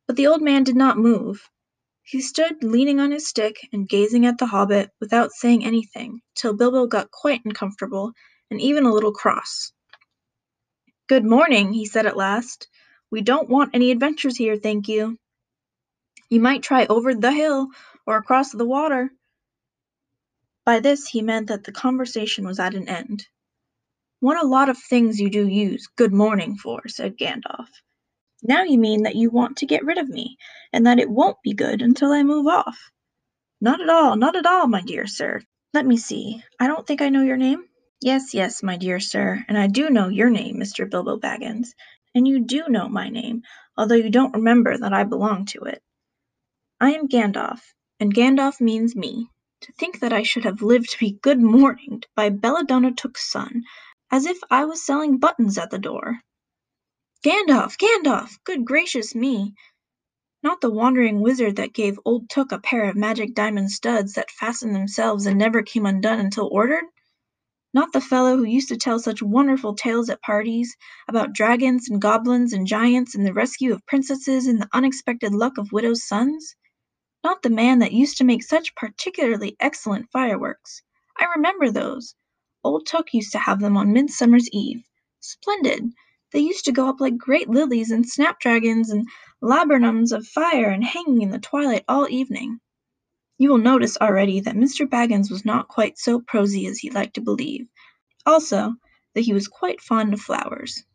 But 0.07 0.15
the 0.15 0.27
old 0.27 0.41
man 0.41 0.63
did 0.63 0.75
not 0.75 0.97
move. 0.97 1.49
He 2.03 2.21
stood 2.21 2.63
leaning 2.63 2.99
on 2.99 3.11
his 3.11 3.27
stick 3.27 3.57
and 3.73 3.89
gazing 3.89 4.25
at 4.25 4.37
the 4.37 4.45
hobbit 4.45 4.91
without 5.01 5.31
saying 5.33 5.65
anything, 5.65 6.21
till 6.35 6.53
Bilbo 6.53 6.87
got 6.87 7.11
quite 7.11 7.43
uncomfortable 7.43 8.13
and 8.49 8.61
even 8.61 8.85
a 8.85 8.93
little 8.93 9.11
cross. 9.11 9.73
"Good 11.09 11.25
morning," 11.25 11.73
he 11.73 11.85
said 11.85 12.05
at 12.05 12.15
last. 12.15 12.67
"We 13.11 13.21
don't 13.21 13.49
want 13.49 13.71
any 13.73 13.91
adventures 13.91 14.37
here, 14.37 14.55
thank 14.55 14.87
you. 14.87 15.17
You 16.29 16.41
might 16.41 16.61
try 16.63 16.85
over 16.87 17.15
the 17.15 17.31
hill 17.31 17.69
or 18.05 18.17
across 18.17 18.51
the 18.51 18.65
water. 18.65 19.11
By 20.65 20.81
this 20.81 21.07
he 21.07 21.21
meant 21.21 21.47
that 21.47 21.63
the 21.63 21.71
conversation 21.71 22.45
was 22.45 22.59
at 22.59 22.75
an 22.75 22.89
end. 22.89 23.27
"What 24.19 24.43
a 24.43 24.47
lot 24.47 24.67
of 24.67 24.77
things 24.77 25.21
you 25.21 25.29
do 25.29 25.47
use 25.47 25.87
good 25.95 26.11
morning' 26.13 26.57
for," 26.57 26.87
said 26.89 27.17
Gandalf. 27.17 27.69
"Now 28.43 28.63
you 28.63 28.77
mean 28.77 29.03
that 29.03 29.15
you 29.15 29.29
want 29.29 29.57
to 29.57 29.65
get 29.65 29.85
rid 29.85 29.97
of 29.97 30.09
me, 30.09 30.37
and 30.73 30.85
that 30.85 30.99
it 30.99 31.09
won't 31.09 31.41
be 31.43 31.53
good 31.53 31.81
until 31.81 32.11
I 32.11 32.23
move 32.23 32.47
off." 32.47 32.91
"Not 33.61 33.79
at 33.79 33.89
all, 33.89 34.17
not 34.17 34.35
at 34.35 34.45
all, 34.45 34.67
my 34.67 34.81
dear 34.81 35.07
sir. 35.07 35.41
Let 35.73 35.85
me 35.85 35.95
see, 35.95 36.43
I 36.59 36.67
don't 36.67 36.85
think 36.85 37.01
I 37.01 37.07
know 37.07 37.21
your 37.23 37.37
name?" 37.37 37.69
"Yes, 38.01 38.33
yes, 38.33 38.61
my 38.61 38.75
dear 38.75 38.99
sir, 38.99 39.45
and 39.47 39.57
I 39.57 39.67
do 39.67 39.89
know 39.89 40.09
your 40.09 40.29
name, 40.29 40.57
Mr. 40.57 40.89
Bilbo 40.89 41.19
Baggins, 41.19 41.73
and 42.13 42.27
you 42.27 42.39
do 42.39 42.67
know 42.67 42.89
my 42.89 43.07
name, 43.07 43.43
although 43.77 43.95
you 43.95 44.09
don't 44.09 44.35
remember 44.35 44.77
that 44.77 44.91
I 44.93 45.05
belong 45.05 45.45
to 45.47 45.61
it. 45.61 45.81
I 46.79 46.91
am 46.93 47.07
Gandalf, 47.07 47.73
and 47.99 48.13
Gandalf 48.13 48.61
means 48.61 48.95
me. 48.95 49.31
To 49.61 49.71
think 49.73 49.99
that 49.99 50.13
I 50.13 50.21
should 50.21 50.43
have 50.45 50.61
lived 50.61 50.91
to 50.91 50.99
be 50.99 51.17
good 51.23 51.41
morninged 51.41 52.05
by 52.15 52.29
Belladonna 52.29 52.91
Took's 52.91 53.27
son, 53.31 53.63
as 54.11 54.27
if 54.27 54.37
I 54.51 54.65
was 54.65 54.85
selling 54.85 55.17
buttons 55.17 55.57
at 55.57 55.71
the 55.71 55.79
door! 55.79 56.19
Gandalf! 57.23 57.77
Gandalf! 57.79 58.37
Good 58.43 58.63
gracious 58.63 59.15
me! 59.15 59.55
Not 60.43 60.61
the 60.61 60.69
wandering 60.69 61.19
wizard 61.19 61.55
that 61.55 61.73
gave 61.73 61.99
old 62.05 62.29
Took 62.29 62.51
a 62.51 62.59
pair 62.59 62.87
of 62.87 62.95
magic 62.95 63.33
diamond 63.33 63.71
studs 63.71 64.13
that 64.13 64.29
fastened 64.29 64.75
themselves 64.75 65.25
and 65.25 65.39
never 65.39 65.63
came 65.63 65.87
undone 65.87 66.19
until 66.19 66.47
ordered? 66.51 66.85
Not 67.73 67.91
the 67.91 68.01
fellow 68.01 68.37
who 68.37 68.43
used 68.45 68.69
to 68.69 68.77
tell 68.77 68.99
such 68.99 69.23
wonderful 69.23 69.73
tales 69.75 70.11
at 70.11 70.21
parties, 70.21 70.75
about 71.07 71.33
dragons 71.33 71.89
and 71.89 71.99
goblins 71.99 72.53
and 72.53 72.67
giants 72.67 73.15
and 73.15 73.25
the 73.25 73.33
rescue 73.33 73.73
of 73.73 73.85
princesses 73.87 74.45
and 74.45 74.61
the 74.61 74.69
unexpected 74.73 75.33
luck 75.33 75.57
of 75.57 75.71
widows' 75.71 76.05
sons? 76.05 76.55
Not 77.27 77.41
the 77.41 77.49
man 77.49 77.79
that 77.79 77.91
used 77.91 78.19
to 78.19 78.23
make 78.23 78.41
such 78.41 78.73
particularly 78.73 79.57
excellent 79.59 80.09
fireworks. 80.11 80.81
I 81.19 81.25
remember 81.35 81.69
those. 81.69 82.15
Old 82.63 82.85
Took 82.85 83.13
used 83.13 83.33
to 83.33 83.39
have 83.39 83.59
them 83.59 83.75
on 83.75 83.91
Midsummer's 83.91 84.47
Eve. 84.53 84.87
Splendid! 85.19 85.91
They 86.31 86.39
used 86.39 86.63
to 86.63 86.71
go 86.71 86.87
up 86.87 87.01
like 87.01 87.17
great 87.17 87.49
lilies 87.49 87.91
and 87.91 88.07
snapdragons 88.07 88.89
and 88.89 89.09
laburnums 89.41 90.13
of 90.13 90.25
fire 90.25 90.69
and 90.69 90.85
hanging 90.85 91.21
in 91.21 91.31
the 91.31 91.37
twilight 91.37 91.83
all 91.89 92.07
evening. 92.09 92.61
You 93.37 93.49
will 93.49 93.57
notice 93.57 93.97
already 93.97 94.39
that 94.39 94.55
Mr. 94.55 94.87
Baggins 94.87 95.29
was 95.29 95.43
not 95.43 95.67
quite 95.67 95.99
so 95.99 96.21
prosy 96.21 96.65
as 96.65 96.79
he 96.79 96.91
liked 96.91 97.15
to 97.15 97.21
believe. 97.21 97.67
Also, 98.25 98.75
that 99.15 99.25
he 99.25 99.33
was 99.33 99.49
quite 99.49 99.81
fond 99.81 100.13
of 100.13 100.21
flowers. 100.21 100.85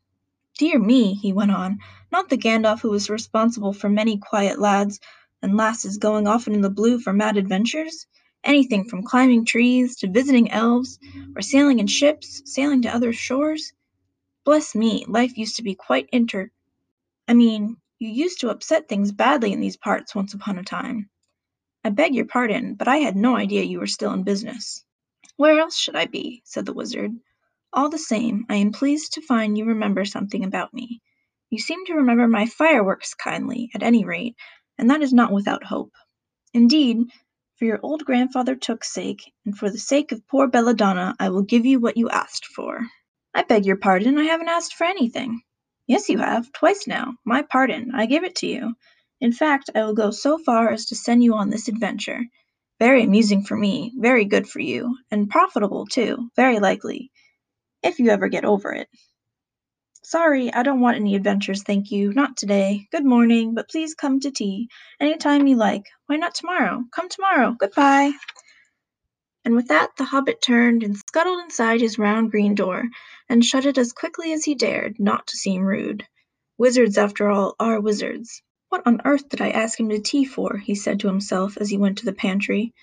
Dear 0.57 0.79
me, 0.79 1.13
he 1.13 1.35
went 1.35 1.51
on, 1.51 1.81
not 2.11 2.31
the 2.31 2.39
Gandalf 2.39 2.81
who 2.81 2.89
was 2.89 3.11
responsible 3.11 3.75
for 3.75 3.91
many 3.91 4.17
quiet 4.17 4.59
lads 4.59 4.99
and 5.43 5.57
lasses 5.57 5.99
going 5.99 6.27
off 6.27 6.47
into 6.47 6.61
the 6.61 6.71
blue 6.71 6.99
for 6.99 7.13
mad 7.13 7.37
adventures? 7.37 8.07
Anything 8.45 8.89
from 8.89 9.03
climbing 9.03 9.45
trees 9.45 9.97
to 9.97 10.09
visiting 10.11 10.51
elves, 10.51 10.99
or 11.37 11.43
sailing 11.43 11.81
in 11.81 11.87
ships, 11.87 12.43
sailing 12.45 12.83
to 12.83 12.95
other 12.95 13.13
shores? 13.13 13.73
Bless 14.45 14.75
me, 14.75 15.05
life 15.07 15.37
used 15.37 15.57
to 15.57 15.63
be 15.63 15.75
quite 15.75 16.09
inter 16.13 16.51
I 17.29 17.35
mean, 17.35 17.77
you 17.99 18.11
used 18.11 18.41
to 18.41 18.51
upset 18.51 18.89
things 18.89 19.13
badly 19.13 19.53
in 19.53 19.61
these 19.61 19.77
parts 19.77 20.15
once 20.15 20.35
upon 20.35 20.59
a 20.59 20.65
time. 20.65 21.09
I 21.85 21.91
beg 21.91 22.15
your 22.15 22.27
pardon, 22.27 22.75
but 22.75 22.89
I 22.89 22.99
had 22.99 23.17
no 23.17 23.37
idea 23.37 23.63
you 23.63 23.79
were 23.79 23.87
still 23.87 24.13
in 24.13 24.25
business. 24.25 24.85
Where 25.37 25.59
else 25.59 25.77
should 25.79 25.97
I 25.97 26.07
be? 26.07 26.43
said 26.45 26.67
the 26.67 26.73
wizard. 26.73 27.13
All 27.73 27.89
the 27.89 27.99
same, 27.99 28.45
I 28.49 28.57
am 28.57 28.73
pleased 28.73 29.13
to 29.15 29.23
find 29.23 29.57
you 29.57 29.65
remember 29.65 30.05
something 30.05 30.45
about 30.45 30.75
me. 30.75 31.01
You 31.49 31.59
seem 31.59 31.87
to 31.87 31.95
remember 31.95 32.27
my 32.27 32.47
fireworks 32.47 33.15
kindly, 33.15 33.71
at 33.75 33.83
any 33.83 34.05
rate, 34.05 34.37
and 34.83 34.91
that 34.91 35.01
is 35.01 35.13
not 35.13 35.31
without 35.31 35.63
hope. 35.63 35.93
Indeed, 36.53 37.07
for 37.57 37.67
your 37.67 37.79
old 37.85 38.05
grandfather 38.05 38.57
Took's 38.57 38.93
sake, 38.93 39.33
and 39.47 39.57
for 39.57 39.71
the 39.71 39.79
sake 39.79 40.11
of 40.11 40.27
poor 40.27 40.49
Belladonna, 40.49 41.15
I 41.21 41.29
will 41.29 41.43
give 41.43 41.65
you 41.65 41.79
what 41.79 41.97
you 41.97 42.11
asked 42.11 42.47
for. 42.47 42.81
I 43.33 43.45
beg 43.45 43.65
your 43.65 43.77
pardon, 43.77 44.19
I 44.19 44.25
haven't 44.25 44.49
asked 44.49 44.75
for 44.75 44.83
anything. 44.83 45.41
Yes, 45.87 46.09
you 46.09 46.19
have, 46.19 46.51
twice 46.51 46.89
now. 46.89 47.15
My 47.25 47.43
pardon, 47.43 47.93
I 47.95 48.07
give 48.07 48.25
it 48.25 48.35
to 48.39 48.49
you. 48.49 48.75
In 49.21 49.31
fact, 49.31 49.71
I 49.73 49.85
will 49.85 49.95
go 49.95 50.11
so 50.11 50.37
far 50.37 50.73
as 50.73 50.87
to 50.87 50.97
send 50.97 51.23
you 51.23 51.37
on 51.37 51.49
this 51.49 51.69
adventure. 51.69 52.23
Very 52.81 53.05
amusing 53.05 53.45
for 53.45 53.57
me, 53.57 53.93
very 53.97 54.25
good 54.25 54.49
for 54.49 54.59
you, 54.59 54.97
and 55.13 55.31
profitable, 55.31 55.87
too, 55.87 56.29
very 56.35 56.59
likely, 56.59 57.13
if 57.85 58.01
you 58.01 58.09
ever 58.11 58.27
get 58.27 58.45
over 58.45 58.73
it. 58.73 58.89
Sorry, 60.05 60.53
I 60.53 60.65
don't 60.65 60.81
want 60.81 60.97
any 60.97 61.15
adventures, 61.15 61.63
thank 61.63 61.93
you. 61.93 62.13
Not 62.13 62.37
today. 62.37 62.89
Good 62.91 63.05
morning, 63.05 63.55
but 63.55 63.69
please 63.71 63.95
come 63.95 64.19
to 64.21 64.33
tea 64.33 64.69
any 64.99 65.17
time 65.17 65.47
you 65.47 65.55
like. 65.57 65.85
Why 66.07 66.17
not 66.17 66.35
tomorrow? 66.35 66.83
Come 66.91 67.09
tomorrow. 67.09 67.55
Goodbye. 67.59 68.13
And 69.45 69.55
with 69.55 69.69
that 69.69 69.91
the 69.97 70.05
hobbit 70.05 70.43
turned 70.43 70.83
and 70.83 70.97
scuttled 70.97 71.45
inside 71.45 71.81
his 71.81 71.99
round 71.99 72.33
green 72.33 72.57
door, 72.57 72.85
and 73.29 73.45
shut 73.45 73.65
it 73.65 73.79
as 73.79 73.93
quickly 73.93 74.33
as 74.33 74.45
he 74.45 74.57
dared, 74.57 74.99
not 74.99 75.29
to 75.29 75.37
seem 75.37 75.63
rude. 75.63 76.05
Wizards, 76.59 76.99
after 76.99 77.29
all, 77.31 77.55
are 77.61 77.81
wizards. 77.81 78.43
What 78.71 78.87
on 78.87 79.03
earth 79.05 79.29
did 79.29 79.41
I 79.41 79.51
ask 79.51 79.79
him 79.79 79.89
to 79.91 80.01
tea 80.01 80.25
for? 80.25 80.57
he 80.59 80.75
said 80.75 80.99
to 81.01 81.09
himself 81.09 81.57
as 81.59 81.71
he 81.71 81.79
went 81.79 81.99
to 81.99 82.07
the 82.07 82.13
pantry. 82.13 82.75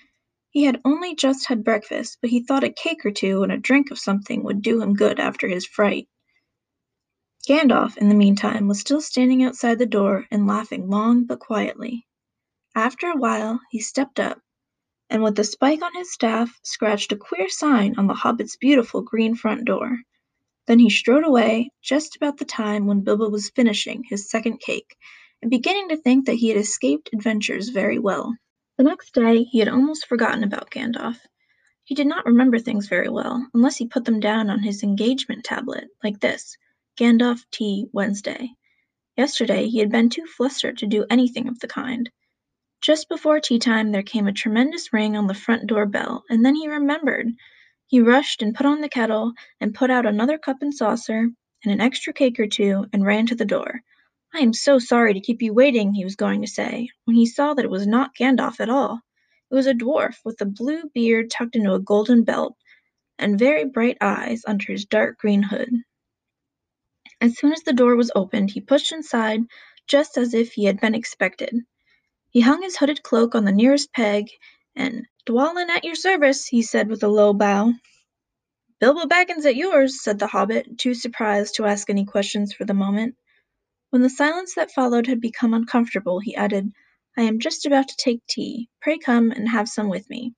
He 0.52 0.64
had 0.64 0.80
only 0.86 1.16
just 1.16 1.48
had 1.48 1.66
breakfast, 1.66 2.18
but 2.22 2.30
he 2.30 2.44
thought 2.44 2.64
a 2.64 2.72
cake 2.72 3.06
or 3.06 3.12
two 3.12 3.44
and 3.44 3.52
a 3.52 3.58
drink 3.58 3.92
of 3.92 4.00
something 4.00 4.44
would 4.44 4.62
do 4.62 4.82
him 4.82 4.94
good 4.94 5.20
after 5.20 5.48
his 5.48 5.66
fright. 5.66 6.08
Gandalf, 7.48 7.98
in 7.98 8.10
the 8.10 8.16
meantime, 8.16 8.68
was 8.68 8.82
still 8.82 9.00
standing 9.00 9.44
outside 9.44 9.80
the 9.80 9.86
door 9.86 10.26
and 10.30 10.46
laughing 10.46 10.90
long 10.90 11.24
but 11.24 11.40
quietly. 11.40 12.06
After 12.76 13.08
a 13.08 13.16
while 13.16 13.62
he 13.72 13.80
stepped 13.80 14.20
up, 14.20 14.42
and 15.10 15.24
with 15.24 15.36
the 15.36 15.46
spike 15.46 15.82
on 15.82 15.96
his 15.96 16.12
staff 16.12 16.60
scratched 16.64 17.14
a 17.14 17.16
queer 17.16 17.48
sign 17.48 17.96
on 17.98 18.08
the 18.08 18.14
hobbit's 18.14 18.58
beautiful 18.58 19.02
green 19.02 19.36
front 19.36 19.64
door. 19.64 20.00
Then 20.68 20.80
he 20.80 20.90
strode 20.90 21.24
away 21.24 21.72
just 21.82 22.18
about 22.18 22.38
the 22.38 22.46
time 22.46 22.86
when 22.86 23.06
Bilbo 23.06 23.30
was 23.30 23.50
finishing 23.50 24.04
his 24.04 24.30
second 24.30 24.60
cake 24.60 24.98
and 25.42 25.50
beginning 25.50 25.88
to 25.90 25.98
think 25.98 26.26
that 26.26 26.36
he 26.36 26.50
had 26.50 26.58
escaped 26.58 27.10
adventures 27.14 27.70
very 27.70 28.00
well. 28.00 28.36
The 28.78 28.84
next 28.84 29.14
day 29.14 29.44
he 29.44 29.60
had 29.60 29.70
almost 29.70 30.08
forgotten 30.08 30.44
about 30.44 30.72
Gandalf. 30.72 31.18
He 31.86 31.96
did 31.96 32.08
not 32.08 32.26
remember 32.26 32.60
things 32.60 32.90
very 32.90 33.10
well, 33.10 33.48
unless 33.54 33.78
he 33.78 33.88
put 33.88 34.04
them 34.04 34.20
down 34.20 34.50
on 34.50 34.60
his 34.60 34.84
engagement 34.84 35.46
tablet, 35.46 35.88
like 36.04 36.20
this 36.20 36.58
Gandalf 37.00 37.46
tea 37.50 37.88
Wednesday. 37.94 38.50
Yesterday 39.16 39.70
he 39.70 39.80
had 39.80 39.90
been 39.90 40.10
too 40.10 40.26
flustered 40.26 40.78
to 40.80 40.86
do 40.86 41.06
anything 41.10 41.48
of 41.48 41.58
the 41.60 41.68
kind. 41.70 42.12
Just 42.82 43.08
before 43.08 43.40
tea 43.40 43.58
time 43.58 43.94
there 43.94 44.04
came 44.04 44.28
a 44.28 44.34
tremendous 44.34 44.92
ring 44.92 45.16
on 45.16 45.26
the 45.28 45.34
front 45.34 45.66
door 45.66 45.86
bell, 45.86 46.26
and 46.30 46.44
then 46.44 46.56
he 46.56 46.68
remembered. 46.68 47.30
He 47.88 48.02
rushed 48.02 48.42
and 48.42 48.54
put 48.54 48.66
on 48.66 48.82
the 48.82 48.90
kettle, 48.90 49.32
and 49.62 49.74
put 49.74 49.90
out 49.90 50.06
another 50.06 50.38
cup 50.38 50.58
and 50.62 50.74
saucer, 50.74 51.20
and 51.64 51.74
an 51.74 51.80
extra 51.80 52.12
cake 52.12 52.38
or 52.38 52.48
two, 52.48 52.86
and 52.92 53.06
ran 53.06 53.26
to 53.28 53.36
the 53.36 53.46
door. 53.46 53.80
I 54.34 54.40
am 54.40 54.52
so 54.52 54.78
sorry 54.78 55.14
to 55.14 55.22
keep 55.22 55.42
you 55.42 55.54
waiting, 55.54 55.94
he 55.94 56.04
was 56.04 56.18
going 56.18 56.42
to 56.42 56.48
say, 56.48 56.90
when 57.06 57.16
he 57.16 57.26
saw 57.26 57.54
that 57.54 57.64
it 57.64 57.72
was 57.72 57.88
not 57.88 58.14
Gandalf 58.14 58.60
at 58.60 58.70
all. 58.70 59.00
It 59.50 59.56
was 59.56 59.68
a 59.68 59.74
dwarf 59.74 60.18
with 60.26 60.42
a 60.42 60.46
blue 60.46 60.84
beard 60.94 61.30
tucked 61.30 61.56
into 61.56 61.74
a 61.74 61.80
golden 61.80 62.26
belt, 62.26 62.58
and 63.18 63.40
very 63.40 63.64
bright 63.64 63.98
eyes 64.02 64.44
under 64.46 64.74
his 64.74 64.84
dark 64.84 65.18
green 65.18 65.44
hood. 65.44 65.70
As 67.22 67.38
soon 67.38 67.52
as 67.52 67.64
the 67.64 67.74
door 67.74 67.98
was 67.98 68.12
opened 68.16 68.52
he 68.52 68.62
pushed 68.62 68.94
inside, 68.94 69.42
just 69.88 70.18
as 70.18 70.34
if 70.34 70.54
he 70.54 70.64
had 70.64 70.80
been 70.80 70.96
expected. 70.96 71.54
He 72.30 72.40
hung 72.40 72.62
his 72.62 72.78
hooded 72.78 73.04
cloak 73.04 73.36
on 73.36 73.44
the 73.44 73.52
nearest 73.52 73.92
peg, 73.92 74.30
and 74.74 75.06
"Dwalin 75.26 75.70
at 75.70 75.84
your 75.84 75.96
service," 75.96 76.48
he 76.48 76.62
said 76.62 76.88
with 76.88 77.04
a 77.04 77.10
low 77.10 77.34
bow. 77.34 77.74
"Bilbo 78.80 79.06
Baggins 79.06 79.46
at 79.46 79.58
yours," 79.58 80.02
said 80.02 80.18
the 80.20 80.28
hobbit, 80.28 80.78
too 80.78 80.94
surprised 80.94 81.56
to 81.56 81.66
ask 81.66 81.90
any 81.90 82.06
questions 82.06 82.54
for 82.54 82.64
the 82.64 82.74
moment. 82.74 83.18
When 83.90 84.02
the 84.02 84.10
silence 84.10 84.56
that 84.56 84.72
followed 84.72 85.08
had 85.08 85.20
become 85.20 85.54
uncomfortable, 85.54 86.22
he 86.22 86.38
added, 86.38 86.72
"I 87.18 87.24
am 87.24 87.40
just 87.40 87.66
about 87.66 87.90
to 87.90 87.98
take 87.98 88.26
tea. 88.28 88.70
Pray 88.82 88.98
come 88.98 89.32
and 89.32 89.50
have 89.50 89.68
some 89.68 89.90
with 89.90 90.10
me." 90.10 90.36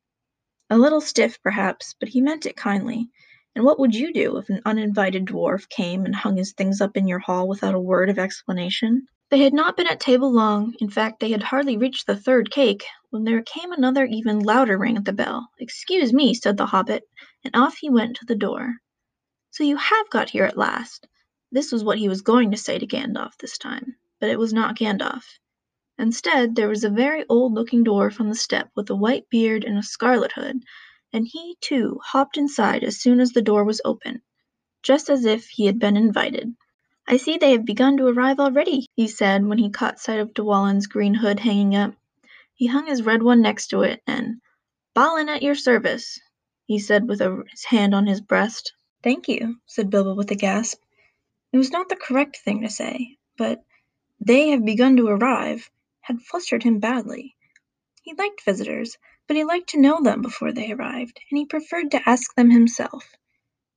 A 0.71 0.79
little 0.79 1.01
stiff, 1.01 1.39
perhaps, 1.43 1.95
but 1.99 2.09
he 2.09 2.21
meant 2.21 2.47
it 2.47 2.55
kindly. 2.57 3.07
And 3.53 3.65
what 3.65 3.79
would 3.79 3.93
you 3.93 4.13
do 4.13 4.37
if 4.37 4.49
an 4.49 4.61
uninvited 4.65 5.25
dwarf 5.25 5.67
came 5.67 6.05
and 6.05 6.15
hung 6.15 6.37
his 6.37 6.53
things 6.53 6.79
up 6.79 6.95
in 6.95 7.07
your 7.07 7.19
hall 7.19 7.49
without 7.49 7.75
a 7.75 7.79
word 7.79 8.09
of 8.09 8.17
explanation? 8.17 9.07
They 9.29 9.39
had 9.39 9.53
not 9.53 9.75
been 9.75 9.87
at 9.87 9.99
table 9.99 10.31
long, 10.31 10.73
in 10.79 10.89
fact 10.89 11.19
they 11.19 11.31
had 11.31 11.43
hardly 11.43 11.75
reached 11.75 12.07
the 12.07 12.15
third 12.15 12.49
cake, 12.49 12.85
when 13.09 13.25
there 13.25 13.41
came 13.41 13.73
another 13.73 14.05
even 14.05 14.39
louder 14.39 14.77
ring 14.77 14.95
at 14.95 15.03
the 15.03 15.11
bell. 15.11 15.49
"Excuse 15.59 16.13
me," 16.13 16.33
said 16.33 16.55
the 16.55 16.65
hobbit, 16.67 17.03
and 17.43 17.53
off 17.55 17.75
he 17.77 17.89
went 17.89 18.15
to 18.17 18.25
the 18.25 18.35
door. 18.35 18.77
"So 19.49 19.65
you 19.65 19.75
have 19.75 20.09
got 20.09 20.29
here 20.29 20.45
at 20.45 20.57
last!" 20.57 21.07
This 21.51 21.73
was 21.73 21.83
what 21.83 21.97
he 21.97 22.07
was 22.07 22.21
going 22.21 22.51
to 22.51 22.57
say 22.57 22.79
to 22.79 22.87
Gandalf 22.87 23.35
this 23.37 23.57
time, 23.57 23.97
but 24.21 24.29
it 24.29 24.39
was 24.39 24.53
not 24.53 24.77
Gandalf. 24.77 25.25
Instead, 25.97 26.55
there 26.55 26.69
was 26.69 26.85
a 26.85 26.89
very 26.89 27.25
old 27.27 27.53
looking 27.53 27.83
dwarf 27.83 28.21
on 28.21 28.29
the 28.29 28.35
step 28.35 28.69
with 28.75 28.89
a 28.89 28.95
white 28.95 29.29
beard 29.29 29.65
and 29.65 29.77
a 29.77 29.83
scarlet 29.83 30.31
hood, 30.31 30.63
and 31.13 31.27
he, 31.27 31.57
too, 31.59 31.99
hopped 32.03 32.37
inside 32.37 32.83
as 32.83 33.01
soon 33.01 33.19
as 33.19 33.31
the 33.31 33.41
door 33.41 33.63
was 33.65 33.81
open, 33.83 34.21
just 34.81 35.09
as 35.09 35.25
if 35.25 35.47
he 35.49 35.65
had 35.65 35.77
been 35.77 35.97
invited. 35.97 36.55
"I 37.07 37.17
see 37.17 37.37
they 37.37 37.51
have 37.51 37.65
begun 37.65 37.97
to 37.97 38.07
arrive 38.07 38.39
already," 38.39 38.87
he 38.95 39.07
said 39.07 39.45
when 39.45 39.57
he 39.57 39.69
caught 39.69 39.99
sight 39.99 40.19
of 40.21 40.33
Dwalin's 40.33 40.87
green 40.87 41.15
hood 41.15 41.41
hanging 41.41 41.75
up. 41.75 41.93
He 42.53 42.67
hung 42.67 42.87
his 42.87 43.03
red 43.03 43.23
one 43.23 43.41
next 43.41 43.67
to 43.67 43.81
it, 43.81 44.01
and 44.07 44.39
"Balin 44.93 45.27
at 45.27 45.41
your 45.43 45.55
service," 45.55 46.19
he 46.65 46.79
said 46.79 47.07
with 47.09 47.19
his 47.19 47.65
hand 47.65 47.93
on 47.93 48.07
his 48.07 48.21
breast. 48.21 48.71
"Thank 49.03 49.27
you," 49.27 49.57
said 49.65 49.89
Bilbo 49.89 50.13
with 50.13 50.31
a 50.31 50.35
gasp. 50.35 50.79
It 51.51 51.57
was 51.57 51.71
not 51.71 51.89
the 51.89 51.97
correct 51.97 52.37
thing 52.37 52.61
to 52.61 52.69
say, 52.69 53.17
but 53.37 53.61
"they 54.21 54.49
have 54.51 54.63
begun 54.63 54.95
to 54.97 55.07
arrive" 55.07 55.69
had 55.99 56.21
flustered 56.21 56.63
him 56.63 56.79
badly. 56.79 57.35
He 58.03 58.13
liked 58.13 58.45
visitors, 58.45 58.97
but 59.31 59.37
he 59.37 59.45
liked 59.45 59.69
to 59.69 59.79
know 59.79 60.01
them 60.01 60.21
before 60.21 60.51
they 60.51 60.73
arrived, 60.73 61.21
and 61.31 61.37
he 61.37 61.45
preferred 61.45 61.89
to 61.89 62.09
ask 62.09 62.35
them 62.35 62.49
himself. 62.49 63.15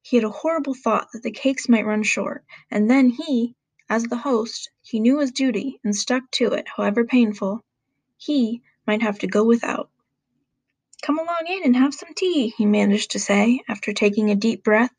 He 0.03 0.17
had 0.17 0.25
a 0.25 0.29
horrible 0.29 0.75
thought 0.75 1.13
that 1.13 1.23
the 1.23 1.31
cakes 1.31 1.69
might 1.69 1.87
run 1.87 2.03
short, 2.03 2.45
and 2.73 2.91
then 2.91 3.09
he, 3.11 3.55
as 3.89 4.03
the 4.03 4.17
host, 4.17 4.69
he 4.83 4.99
knew 4.99 5.21
his 5.21 5.31
duty 5.31 5.79
and 5.85 5.95
stuck 5.95 6.29
to 6.33 6.47
it, 6.47 6.67
however 6.77 7.05
painful, 7.05 7.61
he 8.17 8.63
might 8.85 9.01
have 9.03 9.21
to 9.21 9.29
go 9.29 9.45
without. 9.45 9.93
"Come 11.03 11.21
along 11.21 11.45
in 11.47 11.63
and 11.63 11.77
have 11.77 11.95
some 11.95 12.15
tea," 12.15 12.49
he 12.49 12.67
managed 12.67 13.13
to 13.13 13.21
say, 13.21 13.61
after 13.69 13.93
taking 13.93 14.31
a 14.33 14.35
deep 14.35 14.65
breath. 14.65 14.91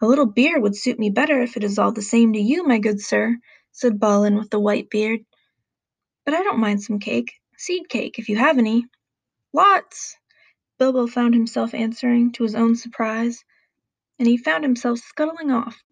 "A 0.00 0.08
little 0.08 0.26
beer 0.26 0.58
would 0.58 0.74
suit 0.74 0.98
me 0.98 1.08
better 1.08 1.40
if 1.40 1.56
it 1.56 1.62
is 1.62 1.78
all 1.78 1.92
the 1.92 2.02
same 2.02 2.32
to 2.32 2.40
you, 2.40 2.66
my 2.66 2.80
good 2.80 3.00
sir," 3.00 3.38
said 3.70 4.00
Balin 4.00 4.38
with 4.38 4.50
the 4.50 4.58
white 4.58 4.90
beard. 4.90 5.20
"But 6.24 6.34
I 6.34 6.42
don't 6.42 6.58
mind 6.58 6.82
some 6.82 6.98
cake 6.98 7.34
seed 7.56 7.88
cake, 7.88 8.18
if 8.18 8.28
you 8.28 8.38
have 8.38 8.58
any." 8.58 8.86
"Lots!" 9.58 10.18
Bilbo 10.78 11.06
found 11.06 11.32
himself 11.32 11.72
answering, 11.72 12.30
to 12.32 12.42
his 12.42 12.54
own 12.54 12.76
surprise 12.76 13.42
and 14.18 14.28
he 14.28 14.36
found 14.36 14.62
himself 14.64 14.98
scuttling 14.98 15.50
off. 15.50 15.82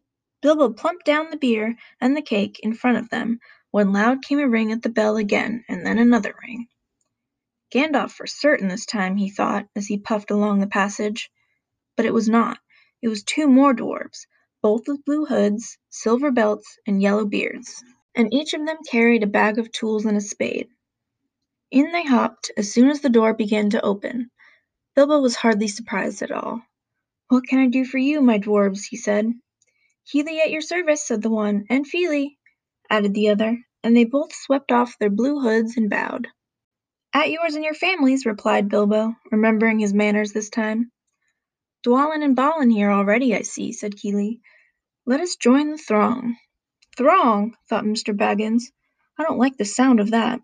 Bilbo 0.42 0.74
plumped 0.74 1.06
down 1.06 1.30
the 1.30 1.38
beer 1.38 1.74
and 1.98 2.14
the 2.14 2.20
cake 2.20 2.60
in 2.60 2.74
front 2.74 2.98
of 2.98 3.08
them, 3.08 3.40
when 3.70 3.90
loud 3.90 4.22
came 4.22 4.38
a 4.38 4.46
ring 4.46 4.70
at 4.70 4.82
the 4.82 4.90
bell 4.90 5.16
again, 5.16 5.64
and 5.66 5.86
then 5.86 5.96
another 5.96 6.34
ring. 6.42 6.68
Gandalf 7.72 8.12
for 8.12 8.26
certain 8.26 8.68
this 8.68 8.84
time, 8.84 9.16
he 9.16 9.30
thought, 9.30 9.66
as 9.74 9.86
he 9.86 9.96
puffed 9.96 10.30
along 10.30 10.60
the 10.60 10.66
passage. 10.66 11.30
But 11.96 12.04
it 12.04 12.12
was 12.12 12.28
not. 12.28 12.58
It 13.00 13.08
was 13.08 13.22
two 13.22 13.48
more 13.48 13.72
dwarfs, 13.72 14.26
both 14.60 14.86
with 14.86 15.06
blue 15.06 15.24
hoods, 15.24 15.78
silver 15.88 16.30
belts, 16.30 16.78
and 16.86 17.00
yellow 17.00 17.24
beards, 17.24 17.82
and 18.14 18.30
each 18.30 18.52
of 18.52 18.66
them 18.66 18.76
carried 18.90 19.22
a 19.22 19.26
bag 19.26 19.58
of 19.58 19.72
tools 19.72 20.04
and 20.04 20.18
a 20.18 20.20
spade. 20.20 20.68
In 21.74 21.90
they 21.90 22.04
hopped 22.04 22.52
as 22.56 22.72
soon 22.72 22.88
as 22.88 23.00
the 23.00 23.08
door 23.08 23.34
began 23.34 23.68
to 23.70 23.82
open. 23.82 24.30
Bilbo 24.94 25.20
was 25.20 25.34
hardly 25.34 25.66
surprised 25.66 26.22
at 26.22 26.30
all. 26.30 26.62
"What 27.30 27.48
can 27.48 27.58
I 27.58 27.66
do 27.66 27.84
for 27.84 27.98
you, 27.98 28.20
my 28.20 28.38
dwarfs?" 28.38 28.84
he 28.84 28.96
said. 28.96 29.32
"Kili 30.06 30.38
at 30.38 30.52
your 30.52 30.60
service," 30.60 31.04
said 31.04 31.20
the 31.22 31.30
one, 31.30 31.64
"and 31.68 31.84
Fili," 31.84 32.38
added 32.88 33.12
the 33.12 33.28
other, 33.28 33.58
and 33.82 33.96
they 33.96 34.04
both 34.04 34.32
swept 34.32 34.70
off 34.70 34.96
their 35.00 35.10
blue 35.10 35.40
hoods 35.40 35.76
and 35.76 35.90
bowed. 35.90 36.28
"At 37.12 37.32
yours 37.32 37.56
and 37.56 37.64
your 37.64 37.74
families," 37.74 38.24
replied 38.24 38.68
Bilbo, 38.68 39.16
remembering 39.32 39.80
his 39.80 39.92
manners 39.92 40.32
this 40.32 40.50
time. 40.50 40.92
"Dwalin 41.82 42.22
and 42.22 42.36
Balin 42.36 42.70
here 42.70 42.92
already, 42.92 43.34
I 43.34 43.42
see," 43.42 43.72
said 43.72 43.96
Kili. 43.96 44.38
"Let 45.06 45.18
us 45.18 45.34
join 45.34 45.70
the 45.72 45.78
throng." 45.78 46.36
"Throng!" 46.96 47.56
thought 47.68 47.82
Mr. 47.82 48.16
Baggins. 48.16 48.70
"I 49.18 49.24
don't 49.24 49.38
like 49.38 49.56
the 49.56 49.64
sound 49.64 49.98
of 49.98 50.12
that. 50.12 50.40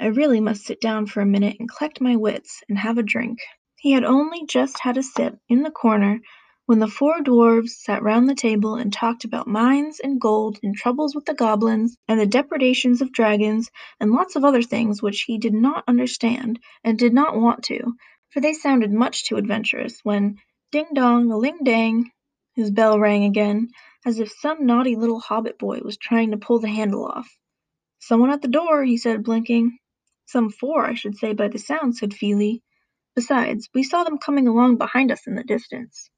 I 0.00 0.06
really 0.10 0.40
must 0.40 0.64
sit 0.64 0.80
down 0.80 1.06
for 1.06 1.20
a 1.20 1.26
minute 1.26 1.56
and 1.58 1.68
collect 1.68 2.00
my 2.00 2.14
wits, 2.16 2.62
and 2.68 2.78
have 2.78 2.98
a 2.98 3.02
drink." 3.02 3.40
He 3.76 3.90
had 3.90 4.04
only 4.04 4.46
just 4.46 4.78
had 4.78 4.96
a 4.96 5.02
sip, 5.02 5.36
in 5.48 5.62
the 5.62 5.72
corner, 5.72 6.20
when 6.66 6.78
the 6.78 6.86
four 6.86 7.20
dwarfs 7.20 7.84
sat 7.84 8.02
round 8.02 8.28
the 8.28 8.34
table 8.36 8.76
and 8.76 8.92
talked 8.92 9.24
about 9.24 9.48
mines 9.48 9.98
and 9.98 10.20
gold 10.20 10.60
and 10.62 10.74
troubles 10.74 11.14
with 11.16 11.24
the 11.24 11.34
goblins, 11.34 11.96
and 12.06 12.18
the 12.18 12.26
depredations 12.26 13.02
of 13.02 13.12
dragons, 13.12 13.70
and 13.98 14.12
lots 14.12 14.36
of 14.36 14.44
other 14.44 14.62
things 14.62 15.02
which 15.02 15.22
he 15.22 15.36
did 15.36 15.52
not 15.52 15.82
understand, 15.88 16.60
and 16.84 16.96
did 16.98 17.12
not 17.12 17.36
want 17.36 17.64
to, 17.64 17.94
for 18.30 18.40
they 18.40 18.52
sounded 18.52 18.92
much 18.92 19.24
too 19.26 19.36
adventurous, 19.36 19.98
when, 20.04 20.36
ding 20.70 20.86
dong, 20.94 21.28
ling 21.28 21.58
dang, 21.64 22.08
his 22.54 22.70
bell 22.70 23.00
rang 23.00 23.24
again, 23.24 23.68
as 24.06 24.20
if 24.20 24.30
some 24.30 24.64
naughty 24.64 24.94
little 24.94 25.20
hobbit 25.20 25.58
boy 25.58 25.80
was 25.82 25.96
trying 25.98 26.30
to 26.30 26.36
pull 26.38 26.60
the 26.60 26.68
handle 26.68 27.04
off. 27.04 27.28
Someone 27.98 28.30
at 28.30 28.42
the 28.42 28.48
door, 28.48 28.84
he 28.84 28.96
said, 28.96 29.24
blinking. 29.24 29.76
Some 30.28 30.50
four, 30.50 30.84
I 30.84 30.92
should 30.92 31.16
say, 31.16 31.32
by 31.32 31.48
the 31.48 31.58
sound, 31.58 31.96
said 31.96 32.12
Fili. 32.12 32.62
Besides, 33.16 33.70
we 33.74 33.82
saw 33.82 34.04
them 34.04 34.18
coming 34.18 34.46
along 34.46 34.76
behind 34.76 35.10
us 35.10 35.26
in 35.26 35.34
the 35.34 35.42
distance. 35.42 36.10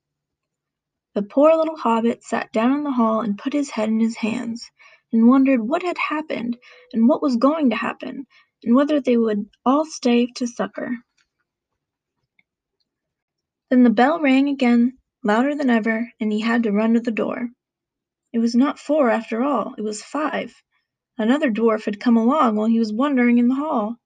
The 1.14 1.22
poor 1.22 1.54
little 1.54 1.76
hobbit 1.76 2.24
sat 2.24 2.52
down 2.52 2.72
in 2.72 2.82
the 2.82 2.90
hall 2.90 3.20
and 3.20 3.38
put 3.38 3.52
his 3.52 3.70
head 3.70 3.88
in 3.88 4.00
his 4.00 4.16
hands, 4.16 4.68
and 5.12 5.28
wondered 5.28 5.60
what 5.60 5.84
had 5.84 5.96
happened, 5.96 6.58
and 6.92 7.08
what 7.08 7.22
was 7.22 7.36
going 7.36 7.70
to 7.70 7.76
happen, 7.76 8.26
and 8.64 8.74
whether 8.74 9.00
they 9.00 9.16
would 9.16 9.48
all 9.64 9.84
stay 9.84 10.26
to 10.34 10.46
supper. 10.48 10.90
Then 13.70 13.84
the 13.84 13.90
bell 13.90 14.20
rang 14.20 14.48
again, 14.48 14.98
louder 15.22 15.54
than 15.54 15.70
ever, 15.70 16.10
and 16.18 16.32
he 16.32 16.40
had 16.40 16.64
to 16.64 16.72
run 16.72 16.94
to 16.94 17.00
the 17.00 17.12
door. 17.12 17.48
It 18.32 18.40
was 18.40 18.56
not 18.56 18.80
four 18.80 19.08
after 19.08 19.44
all, 19.44 19.74
it 19.78 19.82
was 19.82 20.02
five. 20.02 20.52
Another 21.20 21.50
dwarf 21.50 21.84
had 21.84 22.00
come 22.00 22.16
along 22.16 22.56
while 22.56 22.66
he 22.66 22.78
was 22.78 22.94
wandering 22.94 23.36
in 23.36 23.48
the 23.48 23.54
hall. 23.54 23.98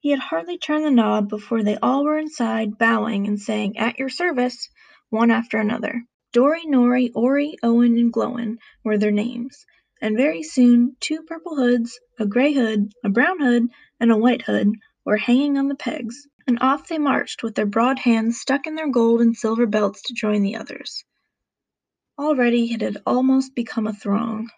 He 0.00 0.10
had 0.10 0.18
hardly 0.18 0.58
turned 0.58 0.84
the 0.84 0.90
knob 0.90 1.30
before 1.30 1.62
they 1.62 1.78
all 1.78 2.04
were 2.04 2.18
inside, 2.18 2.76
bowing 2.76 3.26
and 3.26 3.40
saying, 3.40 3.78
"At 3.78 3.98
your 3.98 4.10
service," 4.10 4.68
one 5.08 5.30
after 5.30 5.56
another. 5.56 6.04
Dori, 6.34 6.66
Nori, 6.66 7.10
Ori, 7.14 7.56
Oin, 7.64 7.98
and 7.98 8.12
Glóin 8.12 8.58
were 8.84 8.98
their 8.98 9.10
names, 9.10 9.64
and 10.02 10.14
very 10.14 10.42
soon 10.42 10.98
two 11.00 11.22
purple 11.22 11.56
hoods, 11.56 11.98
a 12.18 12.26
grey 12.26 12.52
hood, 12.52 12.92
a 13.02 13.08
brown 13.08 13.40
hood, 13.40 13.68
and 13.98 14.12
a 14.12 14.18
white 14.18 14.42
hood 14.42 14.68
were 15.06 15.16
hanging 15.16 15.56
on 15.56 15.68
the 15.68 15.74
pegs 15.74 16.28
and 16.46 16.58
off 16.60 16.88
they 16.88 16.98
marched 16.98 17.42
with 17.42 17.54
their 17.54 17.64
broad 17.64 17.98
hands 18.00 18.38
stuck 18.38 18.66
in 18.66 18.74
their 18.74 18.90
gold 18.90 19.22
and 19.22 19.34
silver 19.34 19.64
belts 19.64 20.02
to 20.02 20.12
join 20.12 20.42
the 20.42 20.56
others. 20.56 21.06
Already 22.18 22.70
it 22.74 22.82
had 22.82 22.98
almost 23.06 23.54
become 23.54 23.86
a 23.86 23.94
throng. 23.94 24.50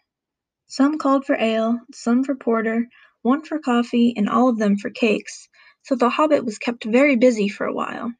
Some 0.66 0.98
called 0.98 1.26
for 1.26 1.36
ale, 1.36 1.80
some 1.92 2.24
for 2.24 2.34
porter, 2.34 2.88
one 3.22 3.42
for 3.42 3.58
coffee, 3.58 4.14
and 4.16 4.28
all 4.28 4.48
of 4.48 4.58
them 4.58 4.76
for 4.76 4.90
cakes, 4.90 5.48
so 5.82 5.94
the 5.94 6.10
hobbit 6.10 6.44
was 6.44 6.58
kept 6.58 6.84
very 6.84 7.16
busy 7.16 7.48
for 7.48 7.66
a 7.66 7.74
while. 7.74 8.12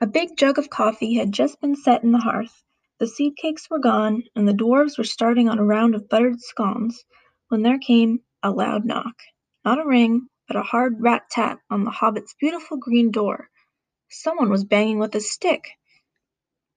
A 0.00 0.06
big 0.06 0.36
jug 0.36 0.58
of 0.58 0.70
coffee 0.70 1.14
had 1.14 1.32
just 1.32 1.60
been 1.60 1.76
set 1.76 2.04
in 2.04 2.12
the 2.12 2.18
hearth, 2.18 2.64
the 2.98 3.06
seed 3.06 3.36
cakes 3.36 3.70
were 3.70 3.78
gone, 3.78 4.24
and 4.34 4.48
the 4.48 4.52
dwarfs 4.52 4.98
were 4.98 5.04
starting 5.04 5.48
on 5.48 5.58
a 5.60 5.64
round 5.64 5.94
of 5.94 6.08
buttered 6.08 6.40
scones, 6.40 7.04
when 7.48 7.62
there 7.62 7.78
came 7.78 8.20
a 8.42 8.50
loud 8.50 8.84
knock. 8.84 9.14
Not 9.64 9.78
a 9.78 9.86
ring, 9.86 10.28
but 10.48 10.56
a 10.56 10.62
hard 10.62 11.00
rat 11.00 11.30
tat 11.30 11.58
on 11.70 11.84
the 11.84 11.92
hobbit's 11.92 12.34
beautiful 12.40 12.76
green 12.76 13.12
door. 13.12 13.50
Someone 14.10 14.50
was 14.50 14.64
banging 14.64 14.98
with 14.98 15.14
a 15.14 15.20
stick. 15.20 15.77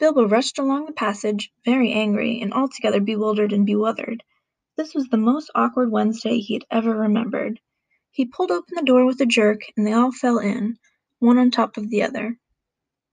Bilbo 0.02 0.28
rushed 0.28 0.58
along 0.58 0.88
the 0.88 0.94
passage, 0.94 1.54
very 1.64 1.92
angry, 1.92 2.42
and 2.42 2.56
altogether 2.56 3.00
bewildered 3.00 3.54
and 3.54 3.68
bewildered. 3.68 4.24
This 4.76 4.96
was 4.96 5.08
the 5.10 5.18
most 5.18 5.52
awkward 5.54 5.92
Wednesday 5.92 6.40
he 6.40 6.56
had 6.56 6.66
ever 6.72 6.96
remembered. 6.96 7.60
He 8.10 8.26
pulled 8.26 8.50
open 8.50 8.74
the 8.74 8.82
door 8.82 9.06
with 9.06 9.22
a 9.22 9.28
jerk, 9.28 9.62
and 9.78 9.86
they 9.86 9.94
all 9.94 10.12
fell 10.12 10.40
in, 10.40 10.80
one 11.20 11.38
on 11.38 11.52
top 11.52 11.78
of 11.78 11.92
the 11.92 12.02
other. 12.02 12.40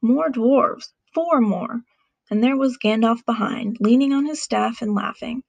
More 0.00 0.30
dwarfs! 0.30 0.94
Four 1.12 1.42
more! 1.42 1.82
And 2.30 2.42
there 2.42 2.56
was 2.56 2.78
Gandalf 2.78 3.22
behind, 3.26 3.76
leaning 3.80 4.14
on 4.14 4.24
his 4.24 4.42
staff 4.42 4.80
and 4.80 4.94
laughing. 4.94 5.42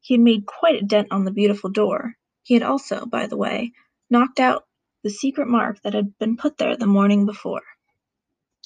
He 0.00 0.14
had 0.14 0.20
made 0.20 0.46
quite 0.46 0.80
a 0.80 0.86
dent 0.86 1.08
on 1.10 1.24
the 1.24 1.32
beautiful 1.32 1.68
door. 1.68 2.14
He 2.44 2.54
had 2.54 2.62
also, 2.62 3.06
by 3.06 3.26
the 3.26 3.36
way, 3.36 3.72
knocked 4.08 4.38
out 4.38 4.68
the 5.02 5.10
secret 5.10 5.48
mark 5.48 5.82
that 5.82 5.94
had 5.94 6.16
been 6.18 6.36
put 6.36 6.58
there 6.58 6.76
the 6.76 6.86
morning 6.86 7.26
before. 7.26 7.62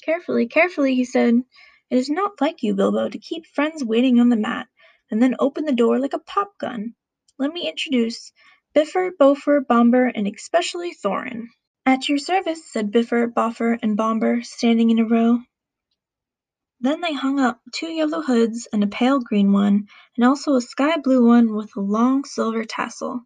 "Carefully, 0.03 0.45
carefully," 0.45 0.93
he 0.93 1.03
said. 1.03 1.41
"It 1.91 1.97
is 1.97 2.09
not 2.09 2.39
like 2.39 2.63
you, 2.63 2.73
Bilbo, 2.73 3.09
to 3.09 3.19
keep 3.19 3.45
friends 3.47 3.83
waiting 3.83 4.21
on 4.21 4.29
the 4.29 4.37
mat, 4.37 4.69
and 5.09 5.21
then 5.21 5.35
open 5.39 5.65
the 5.65 5.73
door 5.73 5.99
like 5.99 6.13
a 6.13 6.19
pop 6.19 6.57
gun. 6.57 6.95
Let 7.37 7.51
me 7.51 7.67
introduce 7.67 8.31
Bifur, 8.73 9.11
Bofur, 9.19 9.59
Bombur, 9.67 10.05
and 10.15 10.25
especially 10.25 10.93
Thorin." 10.93 11.49
"At 11.85 12.07
your 12.07 12.17
service," 12.17 12.65
said 12.71 12.93
Bifur, 12.93 13.27
Bofur, 13.27 13.77
and 13.83 13.97
Bombur, 13.97 14.41
standing 14.41 14.89
in 14.89 14.99
a 14.99 15.05
row. 15.05 15.39
Then 16.79 17.01
they 17.01 17.11
hung 17.11 17.41
up 17.41 17.59
two 17.73 17.91
yellow 17.91 18.21
hoods 18.21 18.69
and 18.71 18.85
a 18.85 18.87
pale 18.87 19.19
green 19.19 19.51
one, 19.51 19.89
and 20.15 20.23
also 20.25 20.55
a 20.55 20.61
sky 20.61 20.95
blue 20.95 21.27
one 21.27 21.53
with 21.53 21.75
a 21.75 21.81
long 21.81 22.23
silver 22.23 22.63
tassel. 22.63 23.25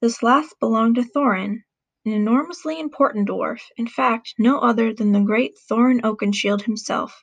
This 0.00 0.24
last 0.24 0.58
belonged 0.58 0.96
to 0.96 1.02
Thorin, 1.04 1.62
an 2.04 2.10
enormously 2.12 2.80
important 2.80 3.28
dwarf, 3.28 3.60
in 3.76 3.86
fact 3.86 4.34
no 4.40 4.58
other 4.58 4.92
than 4.92 5.12
the 5.12 5.20
great 5.20 5.56
Thorin 5.70 6.00
Oakenshield 6.00 6.62
himself, 6.62 7.22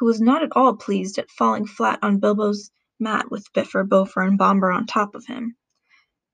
who 0.00 0.06
was 0.06 0.18
not 0.18 0.42
at 0.42 0.56
all 0.56 0.74
pleased 0.74 1.18
at 1.18 1.30
falling 1.30 1.66
flat 1.66 1.98
on 2.00 2.18
Bilbo's 2.18 2.70
mat 2.98 3.30
with 3.30 3.52
Bifur, 3.52 3.86
Bofur, 3.86 4.26
and 4.26 4.38
Bombur 4.38 4.70
on 4.70 4.86
top 4.86 5.14
of 5.14 5.26
him. 5.26 5.56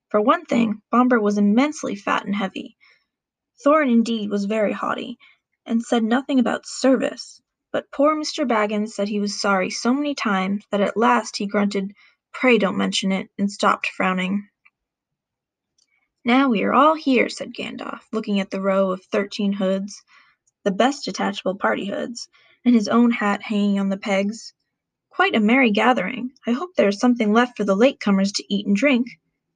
For 0.09 0.21
one 0.21 0.45
thing, 0.45 0.83
Bombur 0.93 1.19
was 1.21 1.37
immensely 1.37 1.97
fat 1.97 2.25
and 2.25 2.37
heavy. 2.37 2.77
Thorin 3.65 3.91
indeed 3.91 4.31
was 4.31 4.45
very 4.45 4.71
haughty, 4.73 5.19
and 5.65 5.83
said 5.83 6.05
nothing 6.05 6.39
about 6.39 6.65
service, 6.65 7.43
but 7.73 7.91
poor 7.91 8.15
Mr. 8.15 8.47
Baggins 8.47 8.95
said 8.95 9.09
he 9.09 9.19
was 9.19 9.41
sorry 9.41 9.69
so 9.69 9.93
many 9.93 10.15
times 10.15 10.65
that 10.71 10.81
at 10.81 10.97
last 10.97 11.37
he 11.37 11.47
grunted, 11.47 11.93
"Pray 12.33 12.59
don't 12.59 12.79
mention 12.79 13.11
it," 13.11 13.31
and 13.37 13.51
stopped 13.51 13.89
frowning. 13.89 14.49
"Now 16.25 16.49
we 16.51 16.63
are 16.63 16.73
all 16.73 16.95
here," 16.95 17.29
said 17.29 17.53
Gandalf, 17.53 18.03
looking 18.13 18.39
at 18.39 18.53
the 18.53 18.63
row 18.63 18.93
of 18.93 19.05
thirteen 19.07 19.55
hoods 19.55 20.05
the 20.63 20.71
best 20.71 21.05
detachable 21.05 21.57
party 21.57 21.87
hoods 21.87 22.29
and 22.67 22.75
his 22.75 22.89
own 22.89 23.13
hat 23.13 23.41
hanging 23.43 23.79
on 23.79 23.89
the 23.91 23.97
pegs. 23.97 24.53
"Quite 25.11 25.37
a 25.37 25.41
merry 25.41 25.71
gathering. 25.71 26.33
I 26.45 26.51
hope 26.51 26.75
there 26.75 26.89
is 26.89 26.99
something 26.99 27.33
left 27.33 27.57
for 27.57 27.63
the 27.63 27.77
late 27.77 28.01
comers 28.01 28.33
to 28.33 28.55
eat 28.55 28.67
and 28.67 28.75
drink. 28.75 29.07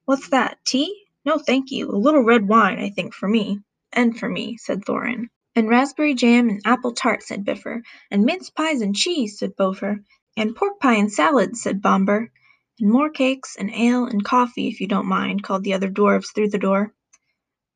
What's 0.05 0.29
that? 0.29 0.59
Tea? 0.65 0.97
No, 1.25 1.37
thank 1.37 1.73
you. 1.73 1.91
A 1.91 1.99
little 1.99 2.23
red 2.23 2.47
wine, 2.47 2.79
I 2.79 2.91
think, 2.91 3.13
for 3.13 3.29
me." 3.29 3.59
"And 3.93 4.17
for 4.17 4.29
me," 4.29 4.57
said 4.59 4.85
Thorin. 4.85 5.27
"And 5.57 5.69
raspberry 5.69 6.15
jam 6.15 6.49
and 6.49 6.63
apple 6.65 6.93
tart," 6.93 7.25
said 7.25 7.45
Bifur. 7.45 7.83
"And 8.13 8.25
mince 8.25 8.49
pies 8.49 8.81
and 8.81 8.95
cheese," 8.95 9.41
said 9.41 9.57
Bofur. 9.57 10.05
"And 10.37 10.55
pork 10.55 10.79
pie 10.79 10.95
and 10.95 11.13
salad," 11.13 11.57
said 11.57 11.83
Bombur. 11.83 12.31
"And 12.79 12.91
more 12.93 13.11
cakes, 13.11 13.57
and 13.57 13.73
ale, 13.75 14.05
and 14.07 14.23
coffee, 14.25 14.69
if 14.69 14.81
you 14.81 14.87
don't 14.87 15.07
mind," 15.09 15.43
called 15.43 15.65
the 15.65 15.75
other 15.75 15.89
dwarfs 15.91 16.31
through 16.31 16.51
the 16.51 16.59
door. 16.59 16.95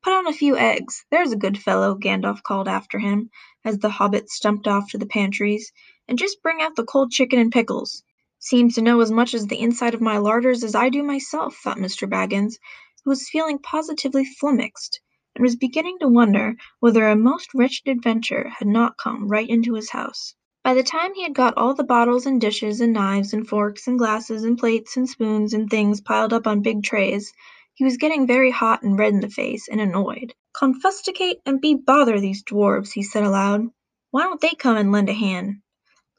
"Put 0.04 0.12
on 0.12 0.26
a 0.26 0.34
few 0.34 0.54
eggs, 0.58 1.02
there's 1.10 1.32
a 1.32 1.36
good 1.36 1.56
fellow," 1.56 1.94
Gandalf 1.94 2.42
called 2.42 2.68
after 2.68 2.98
him, 2.98 3.30
as 3.64 3.78
the 3.78 3.88
hobbits 3.88 4.34
stumped 4.34 4.68
off 4.68 4.90
to 4.90 4.98
the 4.98 5.06
pantries, 5.06 5.72
"and 6.06 6.18
just 6.18 6.42
bring 6.42 6.60
out 6.60 6.76
the 6.76 6.84
cold 6.84 7.10
chicken 7.10 7.38
and 7.38 7.50
pickles." 7.50 8.02
"Seems 8.38 8.74
to 8.74 8.82
know 8.82 9.00
as 9.00 9.10
much 9.10 9.32
of 9.32 9.48
the 9.48 9.58
inside 9.58 9.94
of 9.94 10.02
my 10.02 10.18
larders 10.18 10.62
as 10.62 10.74
I 10.74 10.90
do 10.90 11.02
myself," 11.02 11.56
thought 11.56 11.78
Mr. 11.78 12.06
Baggins, 12.06 12.58
who 13.02 13.08
was 13.12 13.30
feeling 13.30 13.58
positively 13.58 14.26
flummoxed, 14.26 15.00
and 15.34 15.42
was 15.42 15.56
beginning 15.56 15.96
to 16.00 16.08
wonder 16.08 16.54
whether 16.80 17.08
a 17.08 17.16
most 17.16 17.54
wretched 17.54 17.88
adventure 17.88 18.50
had 18.58 18.68
not 18.68 18.98
come 18.98 19.28
right 19.28 19.48
into 19.48 19.72
his 19.72 19.88
house. 19.88 20.34
By 20.62 20.74
the 20.74 20.82
time 20.82 21.14
he 21.14 21.22
had 21.22 21.34
got 21.34 21.56
all 21.56 21.72
the 21.72 21.82
bottles 21.82 22.26
and 22.26 22.38
dishes 22.38 22.82
and 22.82 22.92
knives 22.92 23.32
and 23.32 23.48
forks 23.48 23.86
and 23.86 23.98
glasses 23.98 24.44
and 24.44 24.58
plates 24.58 24.98
and 24.98 25.08
spoons 25.08 25.54
and 25.54 25.70
things 25.70 26.02
piled 26.02 26.34
up 26.34 26.46
on 26.46 26.60
big 26.60 26.82
trays, 26.82 27.32
he 27.76 27.82
was 27.82 27.96
getting 27.96 28.24
very 28.24 28.52
hot 28.52 28.84
and 28.84 28.96
red 28.96 29.12
in 29.12 29.18
the 29.18 29.28
face 29.28 29.66
and 29.66 29.80
annoyed. 29.80 30.32
"Confusticate 30.56 31.40
and 31.44 31.60
be 31.60 31.74
bother 31.74 32.20
these 32.20 32.44
dwarfs," 32.44 32.92
he 32.92 33.02
said 33.02 33.24
aloud. 33.24 33.66
"Why 34.12 34.22
don't 34.22 34.40
they 34.40 34.52
come 34.56 34.76
and 34.76 34.92
lend 34.92 35.08
a 35.08 35.12
hand?" 35.12 35.56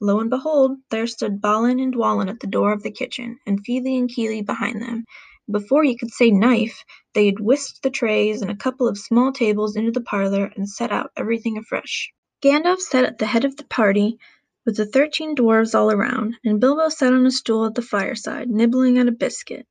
Lo 0.02 0.20
and 0.20 0.30
behold, 0.30 0.80
there 0.92 1.08
stood 1.08 1.40
Balin 1.40 1.80
and 1.80 1.94
Dwalin 1.94 2.28
at 2.28 2.42
the 2.42 2.48
door 2.48 2.74
of 2.74 2.84
the 2.84 2.92
kitchen, 2.92 3.40
and 3.48 3.64
Fili 3.66 3.96
and 3.96 4.10
Kili 4.10 4.46
behind 4.46 4.82
them, 4.82 5.06
before 5.50 5.86
you 5.86 5.96
could 5.98 6.12
say 6.12 6.30
knife, 6.30 6.84
they 7.14 7.26
had 7.28 7.40
whisked 7.40 7.84
the 7.84 7.90
trays 7.90 8.42
and 8.42 8.52
a 8.52 8.56
couple 8.58 8.86
of 8.90 8.98
small 8.98 9.32
tables 9.32 9.78
into 9.78 9.92
the 9.92 10.02
parlour 10.02 10.52
and 10.58 10.70
set 10.70 10.92
out 10.92 11.12
everything 11.16 11.58
afresh. 11.58 12.12
Gandalf 12.42 12.82
sat 12.82 13.06
at 13.06 13.18
the 13.18 13.28
head 13.28 13.46
of 13.46 13.56
the 13.56 13.64
party 13.64 14.18
with 14.66 14.76
the 14.76 14.86
thirteen 14.86 15.36
dwarfs 15.36 15.74
all 15.74 15.90
around, 15.90 16.36
and 16.44 16.60
Bilbo 16.60 16.90
sat 16.90 17.14
on 17.14 17.26
a 17.26 17.32
stool 17.32 17.64
at 17.66 17.76
the 17.76 17.82
fireside, 17.82 18.50
nibbling 18.50 18.98
at 18.98 19.08
a 19.08 19.12
biscuit 19.14 19.66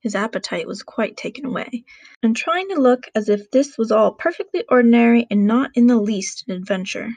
his 0.00 0.14
appetite 0.14 0.66
was 0.66 0.82
quite 0.82 1.16
taken 1.16 1.44
away 1.44 1.84
and 2.22 2.36
trying 2.36 2.68
to 2.68 2.80
look 2.80 3.04
as 3.14 3.28
if 3.28 3.50
this 3.50 3.76
was 3.76 3.90
all 3.92 4.12
perfectly 4.12 4.64
ordinary 4.68 5.26
and 5.30 5.46
not 5.46 5.70
in 5.74 5.86
the 5.86 6.00
least 6.00 6.44
an 6.48 6.54
adventure. 6.54 7.10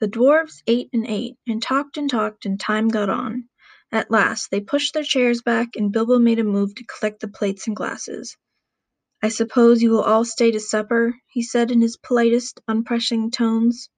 The 0.00 0.08
dwarfs 0.08 0.62
ate 0.66 0.88
and 0.92 1.06
ate, 1.06 1.36
and 1.46 1.62
talked 1.62 1.96
and 1.98 2.08
talked, 2.08 2.46
and 2.46 2.58
time 2.58 2.88
got 2.88 3.10
on. 3.10 3.48
At 3.92 4.10
last 4.10 4.50
they 4.50 4.60
pushed 4.60 4.94
their 4.94 5.04
chairs 5.04 5.42
back, 5.42 5.76
and 5.76 5.92
Bilbo 5.92 6.18
made 6.18 6.38
a 6.38 6.44
move 6.44 6.74
to 6.76 6.84
collect 6.84 7.20
the 7.20 7.28
plates 7.28 7.66
and 7.66 7.76
glasses. 7.76 8.36
"I 9.22 9.28
suppose 9.28 9.82
you 9.82 9.90
will 9.90 10.02
all 10.02 10.24
stay 10.24 10.50
to 10.52 10.60
supper?" 10.60 11.14
he 11.28 11.42
said 11.42 11.70
in 11.70 11.82
his 11.82 11.98
politest, 11.98 12.60
unpressing 12.66 13.30
tones. 13.30 13.90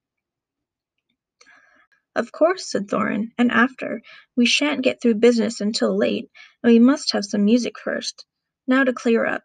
"Of 2.15 2.31
course," 2.31 2.67
said 2.67 2.89
Thorin, 2.89 3.33
"and 3.39 3.51
after. 3.51 4.03
We 4.37 4.45
shan't 4.45 4.83
get 4.83 5.01
through 5.01 5.15
business 5.15 5.63
until 5.63 5.97
late, 5.97 6.31
and 6.63 6.71
we 6.71 6.79
must 6.79 7.13
have 7.13 7.25
some 7.25 7.47
music 7.47 7.79
first. 7.79 8.27
Now 8.67 8.85
to 8.85 8.93
clear 8.93 9.25
up." 9.25 9.45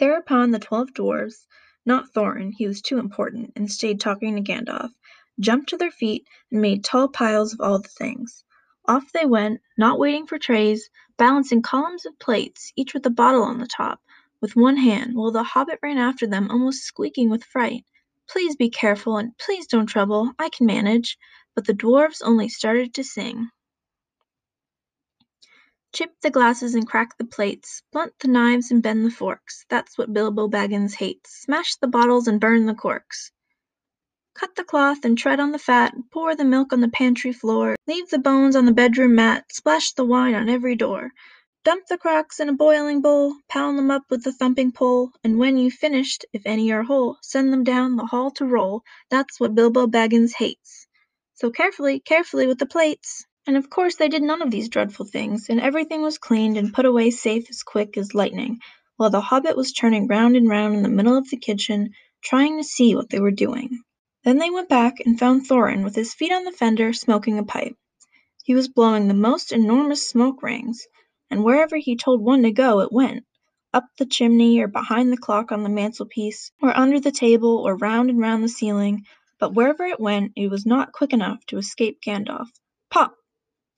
Thereupon 0.00 0.50
the 0.50 0.58
twelve 0.58 0.92
dwarfs, 0.92 1.46
not 1.86 2.12
Thorin, 2.12 2.50
he 2.56 2.66
was 2.66 2.82
too 2.82 2.98
important, 2.98 3.52
and 3.54 3.70
stayed 3.70 4.00
talking 4.00 4.34
to 4.34 4.42
Gandalf, 4.42 4.90
jumped 5.38 5.68
to 5.68 5.76
their 5.76 5.92
feet, 5.92 6.26
and 6.50 6.60
made 6.60 6.82
tall 6.82 7.06
piles 7.08 7.52
of 7.54 7.60
all 7.60 7.78
the 7.78 7.88
things. 7.88 8.42
Off 8.86 9.12
they 9.12 9.26
went, 9.26 9.60
not 9.78 10.00
waiting 10.00 10.26
for 10.26 10.38
trays, 10.40 10.90
balancing 11.16 11.62
columns 11.62 12.04
of 12.04 12.18
plates, 12.18 12.72
each 12.74 12.94
with 12.94 13.06
a 13.06 13.10
bottle 13.10 13.44
on 13.44 13.58
the 13.60 13.68
top, 13.68 14.00
with 14.40 14.56
one 14.56 14.76
hand, 14.76 15.14
while 15.14 15.30
the 15.30 15.44
Hobbit 15.44 15.78
ran 15.84 15.98
after 15.98 16.26
them 16.26 16.50
almost 16.50 16.82
squeaking 16.82 17.30
with 17.30 17.44
fright. 17.44 17.84
Please 18.30 18.54
be 18.54 18.70
careful, 18.70 19.16
and 19.16 19.36
please 19.38 19.66
don't 19.66 19.86
trouble. 19.86 20.32
I 20.38 20.50
can 20.50 20.66
manage. 20.66 21.18
But 21.56 21.66
the 21.66 21.74
dwarfs 21.74 22.22
only 22.22 22.48
started 22.48 22.94
to 22.94 23.04
sing. 23.04 23.48
Chip 25.92 26.14
the 26.22 26.30
glasses 26.30 26.76
and 26.76 26.86
crack 26.86 27.18
the 27.18 27.24
plates, 27.24 27.82
blunt 27.90 28.12
the 28.20 28.28
knives 28.28 28.70
and 28.70 28.80
bend 28.80 29.04
the 29.04 29.10
forks. 29.10 29.64
That's 29.68 29.98
what 29.98 30.12
Bilbo 30.12 30.48
Baggins 30.48 30.94
hates. 30.94 31.42
Smash 31.42 31.74
the 31.76 31.88
bottles 31.88 32.28
and 32.28 32.40
burn 32.40 32.66
the 32.66 32.74
corks. 32.74 33.32
Cut 34.34 34.54
the 34.54 34.62
cloth 34.62 35.04
and 35.04 35.18
tread 35.18 35.40
on 35.40 35.50
the 35.50 35.58
fat, 35.58 35.92
pour 36.12 36.36
the 36.36 36.44
milk 36.44 36.72
on 36.72 36.80
the 36.80 36.88
pantry 36.88 37.32
floor, 37.32 37.74
leave 37.88 38.08
the 38.10 38.20
bones 38.20 38.54
on 38.54 38.64
the 38.64 38.72
bedroom 38.72 39.16
mat, 39.16 39.44
splash 39.50 39.92
the 39.92 40.04
wine 40.04 40.36
on 40.36 40.48
every 40.48 40.76
door. 40.76 41.10
Dump 41.62 41.86
the 41.88 41.98
crocks 41.98 42.40
in 42.40 42.48
a 42.48 42.54
boiling 42.54 43.02
bowl, 43.02 43.34
pound 43.46 43.76
them 43.76 43.90
up 43.90 44.04
with 44.08 44.26
a 44.26 44.32
thumping 44.32 44.72
pole, 44.72 45.12
and 45.22 45.38
when 45.38 45.58
you've 45.58 45.74
finished, 45.74 46.24
if 46.32 46.40
any 46.46 46.72
are 46.72 46.82
whole, 46.82 47.18
send 47.20 47.52
them 47.52 47.64
down 47.64 47.96
the 47.96 48.06
hall 48.06 48.30
to 48.30 48.46
roll. 48.46 48.82
That's 49.10 49.38
what 49.38 49.54
Bilbo 49.54 49.86
Baggins 49.86 50.32
hates. 50.32 50.86
So 51.34 51.50
carefully, 51.50 52.00
carefully 52.00 52.46
with 52.46 52.58
the 52.58 52.64
plates. 52.64 53.26
And 53.46 53.58
of 53.58 53.68
course 53.68 53.96
they 53.96 54.08
did 54.08 54.22
none 54.22 54.40
of 54.40 54.50
these 54.50 54.70
dreadful 54.70 55.04
things, 55.04 55.50
and 55.50 55.60
everything 55.60 56.00
was 56.00 56.16
cleaned 56.16 56.56
and 56.56 56.72
put 56.72 56.86
away 56.86 57.10
safe 57.10 57.50
as 57.50 57.62
quick 57.62 57.98
as 57.98 58.14
lightning, 58.14 58.60
while 58.96 59.10
the 59.10 59.20
Hobbit 59.20 59.54
was 59.54 59.74
turning 59.74 60.06
round 60.06 60.36
and 60.36 60.48
round 60.48 60.76
in 60.76 60.82
the 60.82 60.88
middle 60.88 61.18
of 61.18 61.28
the 61.28 61.36
kitchen, 61.36 61.90
trying 62.24 62.56
to 62.56 62.64
see 62.64 62.94
what 62.94 63.10
they 63.10 63.20
were 63.20 63.30
doing. 63.30 63.82
Then 64.24 64.38
they 64.38 64.48
went 64.48 64.70
back 64.70 65.00
and 65.04 65.18
found 65.18 65.46
Thorin 65.46 65.84
with 65.84 65.94
his 65.94 66.14
feet 66.14 66.32
on 66.32 66.44
the 66.44 66.52
fender, 66.52 66.94
smoking 66.94 67.38
a 67.38 67.44
pipe. 67.44 67.76
He 68.44 68.54
was 68.54 68.68
blowing 68.68 69.08
the 69.08 69.14
most 69.14 69.52
enormous 69.52 70.08
smoke 70.08 70.42
rings 70.42 70.86
and 71.30 71.44
wherever 71.44 71.76
he 71.76 71.96
told 71.96 72.20
one 72.20 72.42
to 72.42 72.50
go 72.50 72.80
it 72.80 72.90
went, 72.92 73.24
up 73.72 73.84
the 73.98 74.06
chimney 74.06 74.58
or 74.58 74.66
behind 74.66 75.12
the 75.12 75.16
clock 75.16 75.52
on 75.52 75.62
the 75.62 75.68
mantelpiece, 75.68 76.50
or 76.60 76.76
under 76.76 76.98
the 76.98 77.12
table 77.12 77.58
or 77.58 77.76
round 77.76 78.10
and 78.10 78.18
round 78.18 78.42
the 78.42 78.48
ceiling, 78.48 79.04
but 79.38 79.54
wherever 79.54 79.84
it 79.84 80.00
went 80.00 80.32
it 80.34 80.50
was 80.50 80.66
not 80.66 80.92
quick 80.92 81.12
enough 81.12 81.46
to 81.46 81.56
escape 81.56 82.00
Gandalf. 82.02 82.48
Pop! 82.90 83.14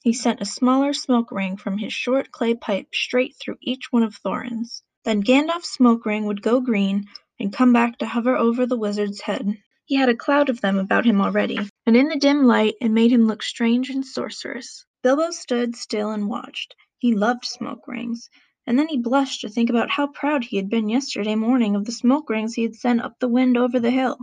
He 0.02 0.12
sent 0.12 0.40
a 0.40 0.46
smaller 0.46 0.92
smoke 0.94 1.30
ring 1.30 1.56
from 1.58 1.78
his 1.78 1.92
short 1.92 2.32
clay 2.32 2.54
pipe 2.54 2.88
straight 2.94 3.36
through 3.38 3.58
each 3.60 3.92
one 3.92 4.02
of 4.02 4.16
Thorin's. 4.16 4.82
Then 5.04 5.22
Gandalf's 5.22 5.70
smoke 5.70 6.06
ring 6.06 6.24
would 6.24 6.42
go 6.42 6.60
green 6.60 7.04
and 7.38 7.52
come 7.52 7.72
back 7.72 7.98
to 7.98 8.06
hover 8.06 8.36
over 8.36 8.64
the 8.64 8.78
wizard's 8.78 9.20
head. 9.20 9.58
He 9.84 9.96
had 9.96 10.08
a 10.08 10.16
cloud 10.16 10.48
of 10.48 10.60
them 10.60 10.78
about 10.78 11.04
him 11.04 11.20
already, 11.20 11.58
and 11.84 11.96
in 11.96 12.08
the 12.08 12.18
dim 12.18 12.44
light 12.44 12.74
it 12.80 12.88
made 12.88 13.12
him 13.12 13.26
look 13.26 13.42
strange 13.42 13.90
and 13.90 14.06
sorcerous. 14.06 14.86
Bilbo 15.02 15.30
stood 15.32 15.76
still 15.76 16.10
and 16.10 16.28
watched. 16.28 16.74
He 17.02 17.16
loved 17.16 17.44
smoke 17.44 17.88
rings, 17.88 18.30
and 18.64 18.78
then 18.78 18.86
he 18.86 18.96
blushed 18.96 19.40
to 19.40 19.48
think 19.48 19.68
about 19.68 19.90
how 19.90 20.06
proud 20.06 20.44
he 20.44 20.56
had 20.56 20.70
been 20.70 20.88
yesterday 20.88 21.34
morning 21.34 21.74
of 21.74 21.84
the 21.84 21.90
smoke 21.90 22.30
rings 22.30 22.54
he 22.54 22.62
had 22.62 22.76
sent 22.76 23.00
up 23.00 23.18
the 23.18 23.26
wind 23.26 23.56
over 23.56 23.80
the 23.80 23.90
hill. 23.90 24.18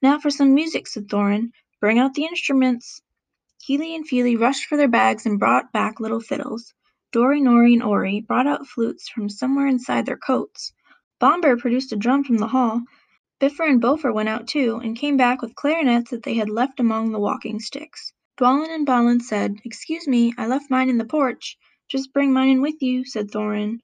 "Now 0.00 0.18
for 0.18 0.30
some 0.30 0.54
music," 0.54 0.86
said 0.86 1.06
Thorin. 1.10 1.50
"Bring 1.80 1.98
out 1.98 2.14
the 2.14 2.24
instruments." 2.24 3.02
Kili 3.62 3.94
and 3.94 4.08
Fili 4.08 4.36
rushed 4.36 4.64
for 4.64 4.78
their 4.78 4.88
bags 4.88 5.26
and 5.26 5.38
brought 5.38 5.70
back 5.70 6.00
little 6.00 6.22
fiddles. 6.22 6.72
Dori, 7.12 7.42
Nori, 7.42 7.74
and 7.74 7.82
Ori 7.82 8.22
brought 8.22 8.46
out 8.46 8.66
flutes 8.66 9.10
from 9.10 9.28
somewhere 9.28 9.66
inside 9.66 10.06
their 10.06 10.16
coats. 10.16 10.72
Bombur 11.20 11.58
produced 11.58 11.92
a 11.92 11.96
drum 11.96 12.24
from 12.24 12.38
the 12.38 12.48
hall. 12.48 12.80
Bifur 13.38 13.68
and 13.68 13.82
Bofur 13.82 14.14
went 14.14 14.30
out 14.30 14.48
too, 14.48 14.80
and 14.82 14.96
came 14.96 15.18
back 15.18 15.42
with 15.42 15.54
clarinets 15.54 16.08
that 16.08 16.22
they 16.22 16.36
had 16.36 16.48
left 16.48 16.80
among 16.80 17.12
the 17.12 17.20
walking 17.20 17.60
sticks. 17.60 18.14
Dwalin 18.38 18.74
and 18.74 18.86
Balin 18.86 19.20
said, 19.20 19.58
"Excuse 19.62 20.08
me, 20.08 20.32
I 20.38 20.46
left 20.46 20.70
mine 20.70 20.88
in 20.88 20.96
the 20.96 21.04
porch. 21.04 21.58
"Just 21.92 22.14
bring 22.14 22.32
mine 22.32 22.48
in 22.48 22.62
with 22.62 22.80
you," 22.80 23.04
said 23.04 23.30
Thorin. 23.30 23.80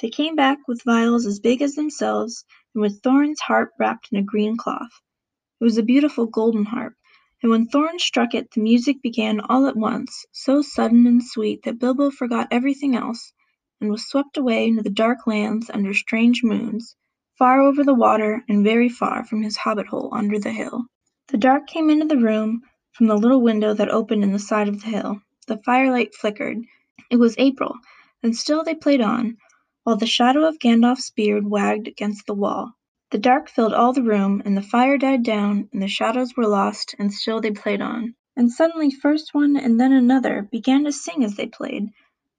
They 0.00 0.08
came 0.08 0.34
back 0.34 0.66
with 0.66 0.82
viols 0.82 1.26
as 1.26 1.40
big 1.40 1.60
as 1.60 1.74
themselves, 1.74 2.42
and 2.74 2.80
with 2.80 3.02
Thorin's 3.02 3.40
harp 3.40 3.72
wrapped 3.78 4.08
in 4.10 4.16
a 4.18 4.22
green 4.22 4.56
cloth. 4.56 5.02
It 5.60 5.64
was 5.64 5.76
a 5.76 5.82
beautiful 5.82 6.24
golden 6.24 6.64
harp, 6.64 6.94
and 7.42 7.50
when 7.50 7.66
Thorin 7.68 7.98
struck 7.98 8.34
it 8.34 8.50
the 8.52 8.62
music 8.62 9.02
began 9.02 9.40
all 9.40 9.66
at 9.66 9.76
once, 9.76 10.24
so 10.32 10.62
sudden 10.62 11.06
and 11.06 11.22
sweet 11.22 11.64
that 11.64 11.78
Bilbo 11.78 12.10
forgot 12.10 12.48
everything 12.50 12.96
else, 12.96 13.34
and 13.78 13.90
was 13.90 14.08
swept 14.08 14.38
away 14.38 14.66
into 14.66 14.82
the 14.82 14.88
dark 14.88 15.26
lands 15.26 15.68
under 15.68 15.92
strange 15.92 16.42
moons, 16.42 16.96
far 17.36 17.60
over 17.60 17.84
the 17.84 17.92
water 17.92 18.42
and 18.48 18.64
very 18.64 18.88
far 18.88 19.22
from 19.22 19.42
his 19.42 19.58
hobbit 19.58 19.88
hole 19.88 20.08
under 20.12 20.38
the 20.38 20.50
hill. 20.52 20.86
The 21.28 21.36
dark 21.36 21.66
came 21.66 21.90
into 21.90 22.06
the 22.06 22.16
room 22.16 22.62
from 22.92 23.06
the 23.06 23.18
little 23.18 23.42
window 23.42 23.74
that 23.74 23.90
opened 23.90 24.24
in 24.24 24.32
the 24.32 24.38
side 24.38 24.68
of 24.68 24.80
the 24.80 24.88
hill. 24.88 25.20
The 25.46 25.60
firelight 25.62 26.14
flickered. 26.14 26.64
It 27.08 27.16
was 27.16 27.34
April, 27.38 27.74
and 28.22 28.36
still 28.36 28.62
they 28.62 28.74
played 28.74 29.00
on, 29.00 29.36
while 29.84 29.96
the 29.96 30.06
shadow 30.06 30.46
of 30.46 30.58
Gandalf's 30.58 31.10
beard 31.10 31.48
wagged 31.48 31.88
against 31.88 32.26
the 32.26 32.34
wall. 32.34 32.72
The 33.10 33.18
dark 33.18 33.48
filled 33.48 33.72
all 33.72 33.92
the 33.92 34.02
room, 34.02 34.42
and 34.44 34.56
the 34.56 34.62
fire 34.62 34.98
died 34.98 35.22
down, 35.22 35.68
and 35.72 35.82
the 35.82 35.88
shadows 35.88 36.36
were 36.36 36.46
lost, 36.46 36.94
and 36.98 37.12
still 37.12 37.40
they 37.40 37.50
played 37.50 37.80
on. 37.80 38.14
And 38.36 38.52
suddenly 38.52 38.90
first 38.90 39.34
one 39.34 39.56
and 39.56 39.80
then 39.80 39.92
another 39.92 40.48
began 40.52 40.84
to 40.84 40.92
sing 40.92 41.24
as 41.24 41.34
they 41.36 41.46
played, 41.46 41.88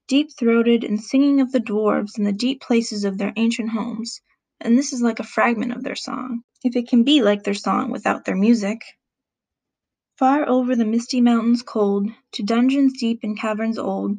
deep 0.07 0.29
throated 0.37 0.83
and 0.83 1.01
singing 1.01 1.41
of 1.41 1.51
the 1.51 1.59
dwarfs 1.59 2.17
in 2.17 2.23
the 2.23 2.31
deep 2.31 2.61
places 2.61 3.03
of 3.03 3.17
their 3.17 3.33
ancient 3.35 3.71
homes. 3.71 4.21
And 4.59 4.77
this 4.77 4.93
is 4.93 5.01
like 5.01 5.19
a 5.19 5.23
fragment 5.23 5.73
of 5.73 5.83
their 5.83 5.95
song, 5.95 6.43
if 6.63 6.75
it 6.75 6.87
can 6.87 7.03
be 7.03 7.21
like 7.21 7.43
their 7.43 7.53
song 7.53 7.91
without 7.91 8.25
their 8.25 8.35
music. 8.35 8.81
Far 10.17 10.47
over 10.47 10.75
the 10.75 10.85
misty 10.85 11.19
mountains 11.19 11.63
cold, 11.63 12.09
to 12.33 12.43
dungeons 12.43 12.93
deep 12.99 13.21
and 13.23 13.37
caverns 13.37 13.79
old, 13.79 14.17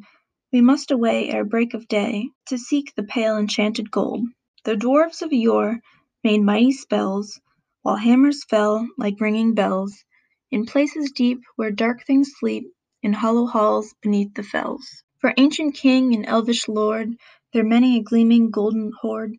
we 0.53 0.61
must 0.61 0.91
away 0.91 1.31
ere 1.31 1.43
break 1.43 1.73
of 1.73 1.87
day, 1.87 2.29
To 2.45 2.59
seek 2.59 2.93
the 2.93 3.01
pale 3.01 3.37
enchanted 3.37 3.89
gold. 3.89 4.27
The 4.65 4.75
dwarfs 4.77 5.23
of 5.23 5.33
yore 5.33 5.79
made 6.23 6.43
mighty 6.43 6.71
spells, 6.73 7.41
While 7.81 7.95
hammers 7.95 8.43
fell 8.43 8.87
like 8.95 9.19
ringing 9.19 9.55
bells, 9.55 10.05
In 10.51 10.67
places 10.67 11.11
deep 11.11 11.39
where 11.55 11.71
dark 11.71 12.05
things 12.05 12.33
sleep, 12.37 12.65
In 13.01 13.13
hollow 13.13 13.47
halls 13.47 13.95
beneath 14.03 14.35
the 14.35 14.43
fells. 14.43 14.85
For 15.21 15.33
ancient 15.37 15.73
king 15.73 16.13
and 16.13 16.23
elvish 16.27 16.67
lord, 16.67 17.15
There 17.51 17.63
many 17.63 17.97
a 17.97 18.03
gleaming 18.03 18.51
golden 18.51 18.91
hoard, 19.01 19.33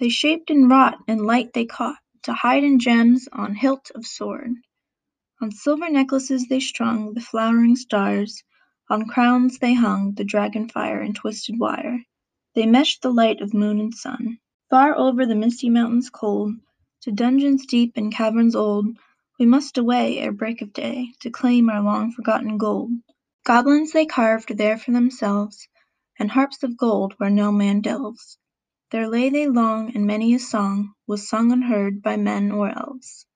They 0.00 0.08
shaped 0.08 0.50
and 0.50 0.68
wrought, 0.68 0.98
and 1.06 1.20
light 1.24 1.52
they 1.52 1.66
caught, 1.66 1.98
To 2.24 2.32
hide 2.32 2.64
in 2.64 2.80
gems 2.80 3.28
on 3.32 3.54
hilt 3.54 3.92
of 3.94 4.04
sword. 4.04 4.54
On 5.40 5.52
silver 5.52 5.88
necklaces 5.88 6.48
they 6.48 6.58
strung 6.58 7.14
The 7.14 7.20
flowering 7.20 7.76
stars. 7.76 8.42
On 8.90 9.04
crowns 9.06 9.58
they 9.58 9.74
hung 9.74 10.12
the 10.14 10.24
dragon 10.24 10.66
fire 10.66 11.02
and 11.02 11.14
twisted 11.14 11.58
wire. 11.58 12.06
They 12.54 12.64
meshed 12.64 13.02
the 13.02 13.12
light 13.12 13.42
of 13.42 13.52
moon 13.52 13.80
and 13.80 13.94
sun. 13.94 14.38
Far 14.70 14.96
over 14.96 15.26
the 15.26 15.34
misty 15.34 15.68
mountains 15.68 16.08
cold, 16.08 16.54
To 17.02 17.12
dungeons 17.12 17.66
deep 17.66 17.98
and 17.98 18.10
caverns 18.10 18.56
old, 18.56 18.96
We 19.38 19.44
must 19.44 19.76
away 19.76 20.18
ere 20.18 20.32
break 20.32 20.62
of 20.62 20.72
day, 20.72 21.12
To 21.20 21.28
claim 21.28 21.68
our 21.68 21.82
long 21.82 22.12
forgotten 22.12 22.56
gold. 22.56 22.92
Goblins 23.44 23.92
they 23.92 24.06
carved 24.06 24.56
there 24.56 24.78
for 24.78 24.92
themselves, 24.92 25.68
And 26.18 26.30
harps 26.30 26.62
of 26.62 26.78
gold 26.78 27.12
where 27.18 27.28
no 27.28 27.52
man 27.52 27.82
delves. 27.82 28.38
There 28.90 29.06
lay 29.06 29.28
they 29.28 29.48
long, 29.48 29.94
and 29.94 30.06
many 30.06 30.32
a 30.32 30.38
song 30.38 30.94
Was 31.06 31.28
sung 31.28 31.52
unheard 31.52 32.00
by 32.00 32.16
men 32.16 32.50
or 32.50 32.70
elves. 32.70 33.26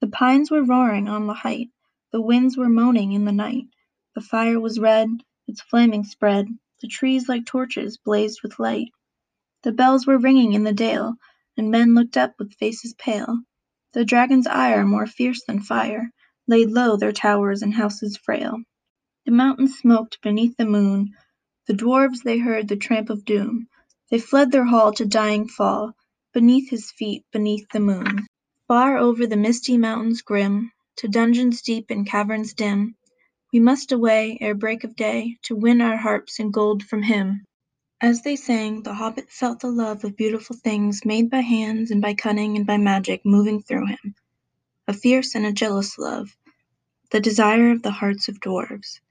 The 0.00 0.08
pines 0.08 0.50
were 0.50 0.64
roaring 0.64 1.08
on 1.08 1.26
the 1.26 1.34
height, 1.34 1.68
The 2.10 2.22
winds 2.22 2.56
were 2.56 2.70
moaning 2.70 3.12
in 3.12 3.26
the 3.26 3.32
night. 3.32 3.66
The 4.14 4.20
fire 4.20 4.60
was 4.60 4.78
red, 4.78 5.08
its 5.48 5.62
flaming 5.62 6.04
spread, 6.04 6.46
The 6.82 6.88
trees 6.88 7.30
like 7.30 7.46
torches 7.46 7.96
blazed 7.96 8.40
with 8.42 8.58
light. 8.58 8.92
The 9.62 9.72
bells 9.72 10.06
were 10.06 10.18
ringing 10.18 10.52
in 10.52 10.64
the 10.64 10.72
dale, 10.74 11.14
And 11.56 11.70
men 11.70 11.94
looked 11.94 12.18
up 12.18 12.34
with 12.38 12.52
faces 12.52 12.92
pale. 12.92 13.38
The 13.94 14.04
dragon's 14.04 14.46
ire, 14.46 14.84
more 14.84 15.06
fierce 15.06 15.42
than 15.46 15.62
fire, 15.62 16.10
Laid 16.46 16.70
low 16.72 16.98
their 16.98 17.12
towers 17.12 17.62
and 17.62 17.72
houses 17.72 18.18
frail. 18.18 18.58
The 19.24 19.32
mountains 19.32 19.78
smoked 19.78 20.20
beneath 20.20 20.58
the 20.58 20.66
moon, 20.66 21.14
The 21.66 21.72
dwarfs 21.72 22.22
they 22.22 22.36
heard 22.36 22.68
the 22.68 22.76
tramp 22.76 23.08
of 23.08 23.24
doom, 23.24 23.66
They 24.10 24.18
fled 24.18 24.52
their 24.52 24.66
hall 24.66 24.92
to 24.92 25.06
dying 25.06 25.48
fall, 25.48 25.94
Beneath 26.34 26.68
his 26.68 26.90
feet, 26.90 27.24
beneath 27.32 27.66
the 27.70 27.80
moon. 27.80 28.26
Far 28.68 28.98
over 28.98 29.26
the 29.26 29.38
misty 29.38 29.78
mountains 29.78 30.20
grim, 30.20 30.70
To 30.96 31.08
dungeons 31.08 31.62
deep 31.62 31.86
and 31.90 32.06
caverns 32.06 32.52
dim. 32.52 32.94
We 33.52 33.60
must 33.60 33.92
away 33.92 34.38
ere 34.40 34.54
break 34.54 34.82
of 34.82 34.96
day 34.96 35.36
To 35.42 35.54
win 35.54 35.82
our 35.82 35.98
harps 35.98 36.40
and 36.40 36.50
gold 36.50 36.82
from 36.82 37.02
him. 37.02 37.44
As 38.00 38.22
they 38.22 38.34
sang, 38.34 38.82
the 38.82 38.94
hobbit 38.94 39.30
felt 39.30 39.60
the 39.60 39.70
love 39.70 40.04
of 40.04 40.16
beautiful 40.16 40.56
things 40.56 41.04
made 41.04 41.28
by 41.28 41.40
hands 41.40 41.90
and 41.90 42.00
by 42.00 42.14
cunning 42.14 42.56
and 42.56 42.66
by 42.66 42.78
magic 42.78 43.26
moving 43.26 43.60
through 43.60 43.88
him. 43.88 44.14
A 44.88 44.94
fierce 44.94 45.34
and 45.34 45.44
a 45.44 45.52
jealous 45.52 45.98
love, 45.98 46.34
the 47.10 47.20
desire 47.20 47.70
of 47.70 47.82
the 47.82 47.90
hearts 47.90 48.26
of 48.26 48.40
dwarfs. 48.40 49.02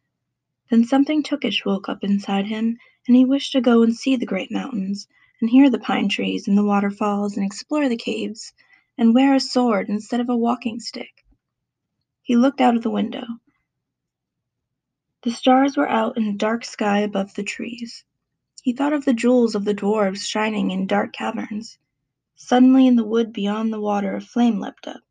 Then 0.71 0.85
something 0.85 1.21
tookish 1.21 1.63
woke 1.63 1.87
up 1.87 2.03
inside 2.03 2.47
him, 2.47 2.79
and 3.07 3.15
he 3.15 3.25
wished 3.25 3.51
to 3.51 3.61
go 3.61 3.83
and 3.83 3.95
see 3.95 4.15
the 4.15 4.25
great 4.25 4.51
mountains, 4.51 5.07
and 5.39 5.51
hear 5.51 5.69
the 5.69 5.77
pine 5.77 6.09
trees 6.09 6.47
and 6.47 6.57
the 6.57 6.65
waterfalls, 6.65 7.37
and 7.37 7.45
explore 7.45 7.87
the 7.87 7.95
caves, 7.95 8.53
and 8.97 9.13
wear 9.13 9.35
a 9.35 9.39
sword 9.39 9.87
instead 9.87 10.19
of 10.19 10.29
a 10.29 10.35
walking 10.35 10.79
stick. 10.79 11.23
He 12.23 12.35
looked 12.35 12.59
out 12.59 12.75
of 12.75 12.81
the 12.81 12.89
window. 12.89 13.25
The 15.23 15.31
stars 15.31 15.77
were 15.77 15.87
out 15.87 16.17
in 16.17 16.25
a 16.25 16.33
dark 16.33 16.65
sky 16.65 16.99
above 17.01 17.35
the 17.35 17.43
trees. 17.43 18.03
He 18.63 18.73
thought 18.73 18.93
of 18.93 19.05
the 19.05 19.13
jewels 19.13 19.53
of 19.53 19.65
the 19.65 19.73
dwarfs 19.73 20.25
shining 20.25 20.71
in 20.71 20.87
dark 20.87 21.13
caverns. 21.13 21.77
Suddenly 22.35 22.87
in 22.87 22.95
the 22.95 23.05
wood 23.05 23.31
beyond 23.31 23.71
the 23.71 23.79
water 23.79 24.15
a 24.15 24.21
flame 24.21 24.59
leapt 24.59 24.87
up, 24.87 25.01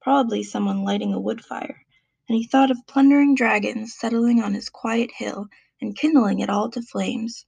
probably 0.00 0.44
someone 0.44 0.84
lighting 0.84 1.12
a 1.12 1.18
wood 1.18 1.44
fire, 1.44 1.84
and 2.28 2.38
he 2.38 2.44
thought 2.46 2.70
of 2.70 2.86
plundering 2.86 3.34
dragons 3.34 3.94
settling 3.94 4.40
on 4.40 4.54
his 4.54 4.68
quiet 4.68 5.10
hill 5.10 5.48
and 5.80 5.96
kindling 5.96 6.38
it 6.38 6.50
all 6.50 6.70
to 6.70 6.80
flames. 6.80 7.44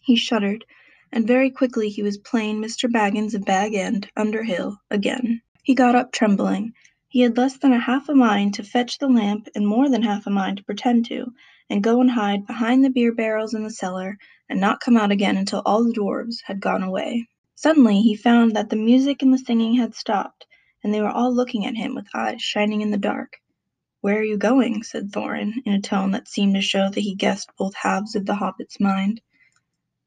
He 0.00 0.14
shuddered, 0.14 0.64
and 1.10 1.26
very 1.26 1.50
quickly 1.50 1.88
he 1.88 2.04
was 2.04 2.16
playing 2.16 2.60
Mr. 2.60 2.88
Baggins 2.88 3.34
of 3.34 3.44
Bag 3.44 3.74
End, 3.74 4.08
Underhill, 4.16 4.80
again. 4.88 5.42
He 5.64 5.74
got 5.74 5.96
up 5.96 6.12
trembling. 6.12 6.74
He 7.12 7.22
had 7.22 7.36
less 7.36 7.56
than 7.56 7.72
a 7.72 7.78
half 7.80 8.08
a 8.08 8.14
mind 8.14 8.54
to 8.54 8.62
fetch 8.62 8.98
the 8.98 9.08
lamp 9.08 9.48
and 9.56 9.66
more 9.66 9.88
than 9.88 10.02
half 10.02 10.28
a 10.28 10.30
mind 10.30 10.58
to 10.58 10.62
pretend 10.62 11.06
to, 11.06 11.34
and 11.68 11.82
go 11.82 12.00
and 12.00 12.08
hide 12.08 12.46
behind 12.46 12.84
the 12.84 12.88
beer 12.88 13.12
barrels 13.12 13.52
in 13.52 13.64
the 13.64 13.70
cellar, 13.70 14.16
and 14.48 14.60
not 14.60 14.78
come 14.78 14.96
out 14.96 15.10
again 15.10 15.36
until 15.36 15.60
all 15.66 15.82
the 15.82 15.92
dwarfs 15.92 16.40
had 16.46 16.60
gone 16.60 16.84
away. 16.84 17.26
Suddenly 17.56 18.00
he 18.00 18.14
found 18.14 18.54
that 18.54 18.70
the 18.70 18.76
music 18.76 19.22
and 19.22 19.34
the 19.34 19.38
singing 19.38 19.74
had 19.74 19.96
stopped, 19.96 20.46
and 20.84 20.94
they 20.94 21.00
were 21.00 21.10
all 21.10 21.34
looking 21.34 21.66
at 21.66 21.74
him 21.74 21.96
with 21.96 22.06
eyes 22.14 22.40
shining 22.42 22.80
in 22.80 22.92
the 22.92 22.96
dark. 22.96 23.38
Where 24.02 24.20
are 24.20 24.22
you 24.22 24.36
going? 24.36 24.84
said 24.84 25.10
Thorin, 25.10 25.54
in 25.66 25.72
a 25.72 25.80
tone 25.80 26.12
that 26.12 26.28
seemed 26.28 26.54
to 26.54 26.60
show 26.60 26.90
that 26.90 27.00
he 27.00 27.16
guessed 27.16 27.50
both 27.58 27.74
halves 27.74 28.14
of 28.14 28.24
the 28.24 28.36
hobbit's 28.36 28.78
mind. 28.78 29.20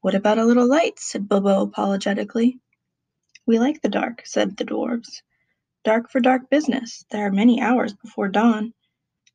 What 0.00 0.14
about 0.14 0.38
a 0.38 0.46
little 0.46 0.66
light? 0.66 0.98
said 0.98 1.28
Bilbo 1.28 1.60
apologetically. 1.60 2.60
We 3.44 3.58
like 3.58 3.82
the 3.82 3.90
dark, 3.90 4.22
said 4.24 4.56
the 4.56 4.64
dwarfs. 4.64 5.22
Dark 5.84 6.10
for 6.10 6.18
dark 6.18 6.48
business. 6.48 7.04
There 7.10 7.26
are 7.26 7.30
many 7.30 7.60
hours 7.60 7.92
before 7.92 8.28
dawn. 8.28 8.72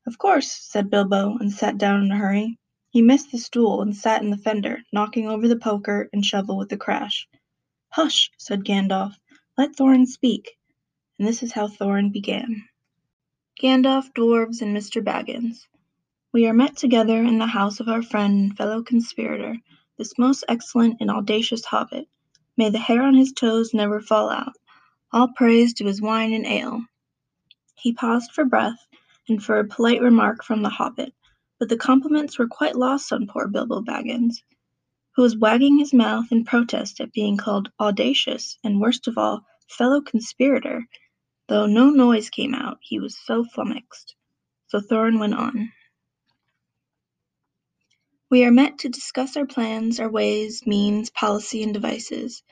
Of 0.04 0.18
course, 0.18 0.50
said 0.50 0.90
Bilbo, 0.90 1.38
and 1.38 1.52
sat 1.52 1.78
down 1.78 2.02
in 2.02 2.10
a 2.10 2.16
hurry. 2.16 2.58
He 2.90 3.02
missed 3.02 3.30
the 3.30 3.38
stool 3.38 3.82
and 3.82 3.96
sat 3.96 4.20
in 4.20 4.30
the 4.30 4.36
fender, 4.36 4.82
knocking 4.92 5.28
over 5.28 5.46
the 5.46 5.54
poker 5.54 6.08
and 6.12 6.26
shovel 6.26 6.56
with 6.56 6.72
a 6.72 6.76
crash. 6.76 7.28
Hush, 7.90 8.32
said 8.36 8.64
Gandalf. 8.64 9.14
Let 9.56 9.76
Thorin 9.76 10.06
speak. 10.06 10.58
And 11.20 11.28
this 11.28 11.44
is 11.44 11.52
how 11.52 11.68
Thorin 11.68 12.12
began. 12.12 12.64
Gandalf, 13.62 14.12
Dwarves, 14.12 14.60
and 14.60 14.76
Mr. 14.76 15.04
Baggins. 15.04 15.68
We 16.32 16.46
are 16.46 16.52
met 16.52 16.76
together 16.76 17.18
in 17.18 17.38
the 17.38 17.46
house 17.46 17.78
of 17.78 17.88
our 17.88 18.02
friend 18.02 18.40
and 18.40 18.56
fellow 18.56 18.82
conspirator, 18.82 19.56
this 19.98 20.18
most 20.18 20.42
excellent 20.48 20.96
and 21.00 21.12
audacious 21.12 21.64
hobbit. 21.64 22.08
May 22.56 22.70
the 22.70 22.78
hair 22.78 23.02
on 23.02 23.14
his 23.14 23.32
toes 23.32 23.72
never 23.72 24.00
fall 24.00 24.30
out. 24.30 24.54
All 25.12 25.28
praise 25.36 25.74
to 25.74 25.86
his 25.86 26.02
wine 26.02 26.32
and 26.34 26.46
ale. 26.46 26.82
He 27.76 27.92
paused 27.94 28.32
for 28.32 28.44
breath 28.44 28.78
and 29.28 29.42
for 29.42 29.58
a 29.58 29.66
polite 29.68 30.02
remark 30.02 30.44
from 30.44 30.62
the 30.62 30.70
hobbit, 30.70 31.14
but 31.60 31.68
the 31.68 31.78
compliments 31.78 32.38
were 32.38 32.48
quite 32.48 32.76
lost 32.76 33.12
on 33.12 33.28
poor 33.28 33.48
Bilbo 33.48 33.82
Baggins, 33.82 34.36
who 35.16 35.22
was 35.22 35.36
wagging 35.36 35.78
his 35.78 35.94
mouth 35.94 36.26
in 36.32 36.44
protest 36.44 37.00
at 37.00 37.12
being 37.12 37.36
called 37.38 37.70
audacious 37.80 38.58
and, 38.64 38.80
worst 38.80 39.08
of 39.08 39.18
all, 39.18 39.44
fellow 39.68 40.00
conspirator 40.02 40.82
Though 41.48 41.66
no 41.66 41.90
noise 41.90 42.30
came 42.30 42.54
out, 42.54 42.78
he 42.82 43.00
was 43.00 43.18
so 43.18 43.44
flummoxed. 43.44 44.16
So 44.68 44.80
Thorin 44.80 45.20
went 45.20 45.34
on. 45.34 45.72
We 48.30 48.44
are 48.44 48.52
met 48.52 48.80
to 48.80 48.90
discuss 48.90 49.36
our 49.36 49.46
plans, 49.46 50.00
our 50.00 50.10
ways, 50.10 50.66
means, 50.66 51.10
policy, 51.10 51.62
and 51.62 51.74
devices. 51.74 52.42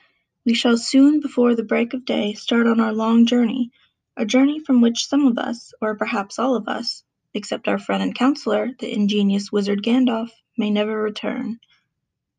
We 0.45 0.53
shall 0.53 0.77
soon, 0.77 1.19
before 1.19 1.55
the 1.55 1.63
break 1.63 1.93
of 1.93 2.05
day, 2.05 2.33
start 2.33 2.67
on 2.67 2.79
our 2.79 2.93
long 2.93 3.25
journey, 3.25 3.71
a 4.17 4.25
journey 4.25 4.59
from 4.59 4.81
which 4.81 5.07
some 5.07 5.27
of 5.27 5.37
us, 5.37 5.73
or 5.81 5.95
perhaps 5.95 6.39
all 6.39 6.55
of 6.55 6.67
us, 6.67 7.03
except 7.33 7.67
our 7.67 7.79
friend 7.79 8.03
and 8.03 8.15
counselor, 8.15 8.71
the 8.79 8.93
ingenious 8.93 9.51
wizard 9.51 9.83
Gandalf, 9.83 10.31
may 10.57 10.69
never 10.71 11.01
return. 11.01 11.59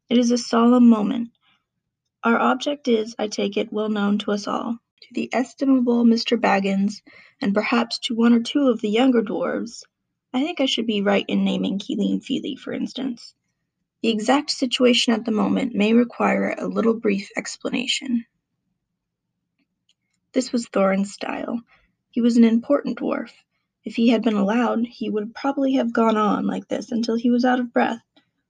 It 0.08 0.18
is 0.18 0.30
a 0.30 0.38
solemn 0.38 0.88
moment. 0.88 1.30
Our 2.24 2.38
object 2.38 2.88
is, 2.88 3.14
I 3.18 3.28
take 3.28 3.56
it, 3.56 3.72
well 3.72 3.88
known 3.90 4.18
to 4.20 4.32
us 4.32 4.46
all 4.46 4.78
to 5.02 5.08
the 5.14 5.30
estimable 5.32 6.04
Mr. 6.04 6.40
Baggins, 6.40 7.02
and 7.40 7.54
perhaps 7.54 7.98
to 8.00 8.14
one 8.14 8.32
or 8.34 8.40
two 8.40 8.68
of 8.68 8.80
the 8.80 8.90
younger 8.90 9.22
dwarfs 9.22 9.84
I 10.32 10.42
think 10.42 10.60
I 10.60 10.66
should 10.66 10.86
be 10.86 11.02
right 11.02 11.24
in 11.28 11.44
naming 11.44 11.78
Keeleen 11.80 12.22
Fili, 12.22 12.56
for 12.56 12.72
instance. 12.72 13.34
The 14.02 14.08
exact 14.08 14.50
situation 14.50 15.12
at 15.12 15.26
the 15.26 15.30
moment 15.30 15.74
may 15.74 15.92
require 15.92 16.54
a 16.56 16.66
little 16.66 16.94
brief 16.94 17.30
explanation. 17.36 18.24
This 20.32 20.52
was 20.52 20.68
Thorin's 20.68 21.12
style. 21.12 21.60
He 22.10 22.22
was 22.22 22.38
an 22.38 22.44
important 22.44 22.98
dwarf. 22.98 23.30
If 23.84 23.96
he 23.96 24.08
had 24.08 24.22
been 24.22 24.34
allowed, 24.36 24.86
he 24.86 25.10
would 25.10 25.34
probably 25.34 25.74
have 25.74 25.92
gone 25.92 26.16
on 26.16 26.46
like 26.46 26.68
this 26.68 26.92
until 26.92 27.16
he 27.16 27.30
was 27.30 27.44
out 27.44 27.60
of 27.60 27.74
breath, 27.74 28.00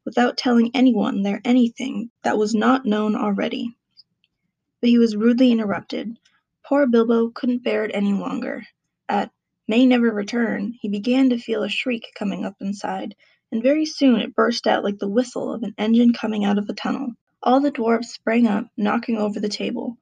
without 0.04 0.36
telling 0.36 0.70
anyone 0.72 1.22
there 1.22 1.40
anything 1.44 2.10
that 2.22 2.38
was 2.38 2.54
not 2.54 2.86
known 2.86 3.16
already. 3.16 3.76
But 4.80 4.90
he 4.90 4.98
was 4.98 5.16
rudely 5.16 5.50
interrupted. 5.50 6.16
Poor 6.64 6.86
Bilbo 6.86 7.30
couldn't 7.30 7.64
bear 7.64 7.84
it 7.84 7.90
any 7.92 8.12
longer. 8.12 8.66
At 9.08 9.32
"may 9.66 9.84
never 9.84 10.12
return," 10.12 10.74
he 10.80 10.88
began 10.88 11.30
to 11.30 11.38
feel 11.38 11.64
a 11.64 11.68
shriek 11.68 12.06
coming 12.14 12.44
up 12.44 12.54
inside, 12.60 13.16
and 13.52 13.62
very 13.62 13.86
soon 13.86 14.20
it 14.20 14.34
burst 14.34 14.66
out 14.66 14.84
like 14.84 14.98
the 14.98 15.08
whistle 15.08 15.52
of 15.52 15.62
an 15.62 15.74
engine 15.78 16.12
coming 16.12 16.44
out 16.44 16.58
of 16.58 16.68
a 16.68 16.74
tunnel. 16.74 17.12
All 17.42 17.60
the 17.60 17.70
dwarfs 17.70 18.12
sprang 18.12 18.46
up, 18.46 18.66
knocking 18.76 19.16
over 19.18 19.40
the 19.40 19.48
table. 19.48 19.96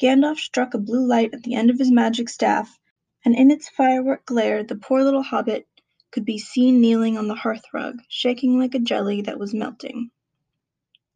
Gandalf 0.00 0.38
struck 0.38 0.74
a 0.74 0.78
blue 0.78 1.06
light 1.06 1.32
at 1.32 1.42
the 1.42 1.54
end 1.54 1.70
of 1.70 1.78
his 1.78 1.90
magic 1.90 2.28
staff, 2.28 2.78
and 3.24 3.34
in 3.34 3.50
its 3.50 3.68
firework 3.68 4.26
glare 4.26 4.64
the 4.64 4.76
poor 4.76 5.02
little 5.04 5.22
hobbit 5.22 5.66
could 6.10 6.24
be 6.24 6.38
seen 6.38 6.80
kneeling 6.80 7.16
on 7.16 7.28
the 7.28 7.34
hearth 7.34 7.64
rug, 7.72 8.00
shaking 8.08 8.58
like 8.58 8.74
a 8.74 8.78
jelly 8.80 9.22
that 9.22 9.38
was 9.38 9.54
melting. 9.54 10.10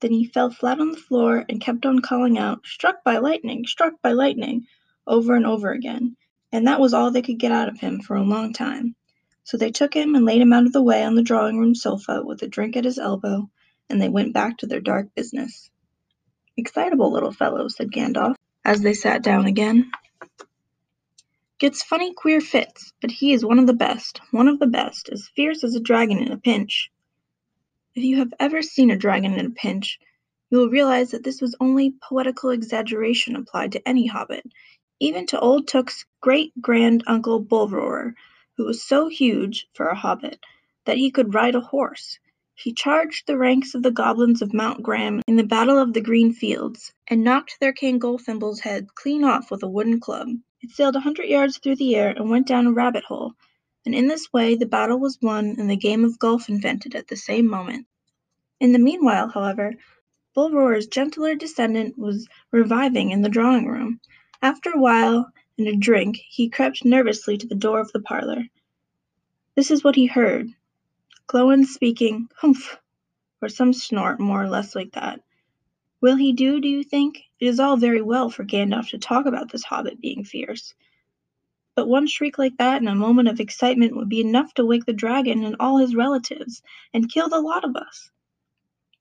Then 0.01 0.13
he 0.13 0.27
fell 0.27 0.51
flat 0.51 0.81
on 0.81 0.93
the 0.93 0.97
floor 0.99 1.45
and 1.49 1.61
kept 1.61 1.87
on 1.87 2.01
calling 2.01 2.39
out, 2.39 2.65
"Struck 2.67 3.03
by 3.05 3.19
lightning! 3.19 3.67
Struck 3.67 4.01
by 4.03 4.13
lightning!" 4.13 4.67
over 5.07 5.35
and 5.35 5.47
over 5.47 5.73
again, 5.73 6.17
and 6.53 6.67
that 6.67 6.81
was 6.81 6.95
all 6.95 7.11
they 7.11 7.23
could 7.23 7.39
get 7.39 7.53
out 7.53 7.69
of 7.69 7.81
him 7.81 8.01
for 8.01 8.17
a 8.17 8.23
long 8.23 8.53
time. 8.53 8.95
So 9.47 9.57
they 9.57 9.71
took 9.71 9.95
him 9.95 10.17
and 10.17 10.25
laid 10.25 10.43
him 10.43 10.53
out 10.53 10.67
of 10.67 10.73
the 10.73 10.83
way 10.83 11.05
on 11.05 11.15
the 11.15 11.23
drawing 11.23 11.57
room 11.57 11.77
sofa 11.77 12.21
with 12.21 12.43
a 12.43 12.49
drink 12.49 12.77
at 12.77 12.85
his 12.85 12.99
elbow, 12.99 13.49
and 13.89 14.03
they 14.03 14.09
went 14.09 14.35
back 14.35 14.59
to 14.59 14.67
their 14.67 14.81
dark 14.81 15.15
business. 15.15 15.71
Excitable 16.57 17.13
little 17.13 17.31
fellow, 17.31 17.69
said 17.69 17.93
Gandalf, 17.93 18.35
as 18.65 18.81
they 18.81 18.93
sat 18.93 19.23
down 19.23 19.47
again. 19.47 19.93
Gets 21.61 21.85
funny 21.85 22.13
queer 22.13 22.41
fits, 22.41 22.93
but 23.01 23.13
he 23.13 23.33
is 23.33 23.45
one 23.45 23.61
of 23.61 23.69
the 23.69 23.73
best, 23.73 24.21
one 24.33 24.49
of 24.49 24.59
the 24.59 24.67
best, 24.67 25.11
as 25.11 25.31
fierce 25.37 25.63
as 25.63 25.77
a 25.77 25.81
dragon 25.81 26.19
in 26.19 26.33
a 26.33 26.39
pinch. 26.39 26.91
If 27.95 28.03
you 28.03 28.17
have 28.17 28.35
ever 28.41 28.63
seen 28.63 28.91
a 28.91 28.97
dragon 28.97 29.35
in 29.35 29.47
a 29.47 29.51
pinch, 29.51 30.01
you 30.51 30.59
will 30.59 30.71
realize 30.71 31.13
that 31.13 31.23
this 31.23 31.41
was 31.41 31.55
only 31.61 31.95
poetical 32.03 32.51
exaggeration 32.51 33.37
applied 33.37 33.73
to 33.73 33.89
any 33.89 34.09
hobbit, 34.09 34.45
even 34.99 35.25
to 35.27 35.39
old 35.39 35.69
Took's 35.69 36.05
great-grand-uncle 36.21 37.45
Bullroarer, 37.45 38.15
who 38.57 38.65
was 38.65 38.83
so 38.83 39.09
huge, 39.09 39.67
for 39.75 39.89
a 39.89 39.95
hobbit, 39.95 40.41
that 40.85 40.97
he 40.97 41.11
could 41.11 41.35
ride 41.35 41.55
a 41.55 41.61
horse. 41.61 42.19
He 42.55 42.73
charged 42.73 43.27
the 43.27 43.37
ranks 43.37 43.75
of 43.75 43.83
the 43.83 43.91
goblins 43.91 44.41
of 44.41 44.55
Mount 44.55 44.83
Gram 44.83 45.21
in 45.27 45.37
the 45.37 45.45
Battle 45.45 45.79
of 45.79 45.93
the 45.93 46.01
Green 46.01 46.33
Fields, 46.33 46.93
and 47.07 47.23
knocked 47.23 47.61
their 47.61 47.75
King 47.75 47.99
Golfimbul's 47.99 48.61
head 48.61 48.95
clean 48.95 49.25
off 49.25 49.51
with 49.51 49.63
a 49.63 49.69
wooden 49.69 50.01
club. 50.01 50.29
It 50.63 50.71
sailed 50.71 50.97
a 50.97 51.01
hundred 51.01 51.27
yards 51.27 51.59
through 51.59 51.77
the 51.77 51.95
air 51.95 52.09
and 52.09 52.31
went 52.31 52.47
down 52.47 52.67
a 52.67 52.73
rabbit 52.73 53.05
hole, 53.05 53.35
and 53.85 53.95
in 53.95 54.09
this 54.09 54.33
way 54.33 54.55
the 54.55 54.65
battle 54.65 54.99
was 54.99 55.19
won 55.21 55.57
and 55.59 55.69
the 55.69 55.77
game 55.77 56.05
of 56.05 56.19
golf 56.19 56.49
invented 56.49 56.95
at 56.95 57.09
the 57.09 57.17
same 57.17 57.47
moment. 57.47 57.87
In 58.59 58.73
the 58.73 58.79
meanwhile, 58.79 59.29
however, 59.29 59.75
Bullroarer's 60.35 60.87
gentler 60.87 61.35
descendant 61.35 61.99
was 61.99 62.27
reviving 62.51 63.11
in 63.11 63.21
the 63.21 63.29
drawing 63.29 63.67
room. 63.67 64.01
After 64.41 64.71
a 64.71 64.81
while 64.81 65.31
and 65.59 65.69
a 65.69 65.77
drink 65.77 66.17
he 66.29 66.49
crept 66.49 66.85
nervously 66.85 67.37
to 67.39 67.47
the 67.47 67.55
door 67.55 67.81
of 67.81 67.93
the 67.93 68.01
parlour. 68.01 68.45
This 69.55 69.71
is 69.71 69.83
what 69.83 69.97
he 69.97 70.07
heard 70.07 70.49
Glóin 71.29 71.65
speaking 71.65 72.29
"Humph!" 72.37 72.79
or 73.43 73.49
some 73.49 73.73
snort 73.73 74.21
more 74.21 74.43
or 74.43 74.49
less 74.49 74.75
like 74.75 74.93
that. 74.93 75.21
Will 76.01 76.17
he 76.17 76.33
do, 76.33 76.61
do 76.61 76.69
you 76.69 76.85
think? 76.85 77.23
It 77.41 77.47
is 77.47 77.59
all 77.59 77.77
very 77.77 78.03
well 78.03 78.31
for 78.31 78.45
Gandalf 78.45 78.91
to 78.91 78.99
talk 78.99 79.27
about 79.27 79.51
this 79.51 79.65
hobbit 79.65 80.01
being 80.01 80.25
fierce. 80.25 80.75
But 81.75 81.89
one 81.89 82.07
shriek 82.07 82.39
like 82.39 82.57
that 82.59 82.81
in 82.81 82.89
a 82.89 82.95
moment 82.95 83.29
of 83.29 83.41
excitement 83.41 83.97
would 83.97 84.09
be 84.09 84.21
enough 84.21 84.55
to 84.55 84.65
wake 84.65 84.85
the 84.85 84.93
dragon 84.93 85.43
and 85.43 85.57
all 85.59 85.79
his 85.79 85.95
relatives, 85.95 86.63
and 86.95 87.11
kill 87.11 87.29
the 87.29 87.41
lot 87.41 87.65
of 87.65 87.77
us. 87.77 88.11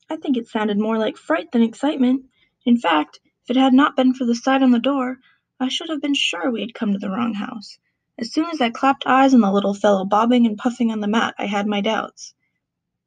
I 0.10 0.16
think 0.16 0.38
it 0.38 0.48
sounded 0.48 0.78
more 0.78 0.98
like 0.98 1.18
fright 1.18 1.52
than 1.52 1.62
excitement. 1.62 2.26
In 2.66 2.78
fact, 2.78 3.20
if 3.44 3.56
it 3.56 3.60
had 3.60 3.74
not 3.74 3.96
been 3.96 4.14
for 4.14 4.26
the 4.26 4.36
sight 4.36 4.64
on 4.64 4.72
the 4.72 4.80
door, 4.80 5.20
I 5.58 5.70
should 5.70 5.90
have 5.90 6.02
been 6.02 6.14
sure 6.14 6.52
we 6.52 6.62
had 6.62 6.74
come 6.74 6.92
to 6.92 7.00
the 7.00 7.10
wrong 7.10 7.34
house. 7.34 7.78
As 8.18 8.34
soon 8.34 8.46
as 8.48 8.60
I 8.60 8.70
clapped 8.70 9.08
eyes 9.08 9.34
on 9.34 9.40
the 9.40 9.52
little 9.52 9.74
fellow 9.74 10.04
bobbing 10.04 10.46
and 10.46 10.58
puffing 10.58 10.92
on 10.92 11.00
the 11.00 11.08
mat, 11.08 11.34
I 11.40 11.46
had 11.46 11.66
my 11.66 11.80
doubts. 11.80 12.34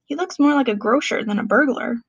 He 0.07 0.15
looks 0.15 0.39
more 0.39 0.55
like 0.55 0.69
a 0.69 0.75
grocer 0.75 1.23
than 1.23 1.39
a 1.39 1.45
burglar. 1.45 2.03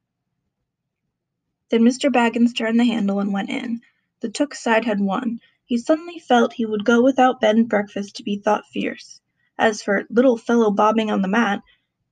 Then 1.69 1.81
Mr. 1.81 2.11
Baggins 2.11 2.53
turned 2.53 2.79
the 2.79 2.85
handle 2.85 3.19
and 3.19 3.33
went 3.33 3.49
in. 3.49 3.81
The 4.21 4.29
Took 4.29 4.55
side 4.55 4.85
had 4.85 5.01
won, 5.01 5.41
he 5.65 5.77
suddenly 5.77 6.19
felt 6.19 6.53
he 6.53 6.65
would 6.65 6.85
go 6.85 7.03
without 7.03 7.41
bed 7.41 7.57
and 7.57 7.69
breakfast 7.69 8.15
to 8.15 8.23
be 8.23 8.37
thought 8.37 8.65
fierce. 8.65 9.19
As 9.57 9.83
for 9.83 10.07
little 10.09 10.37
fellow 10.37 10.71
bobbing 10.71 11.11
on 11.11 11.21
the 11.21 11.27
mat, 11.27 11.61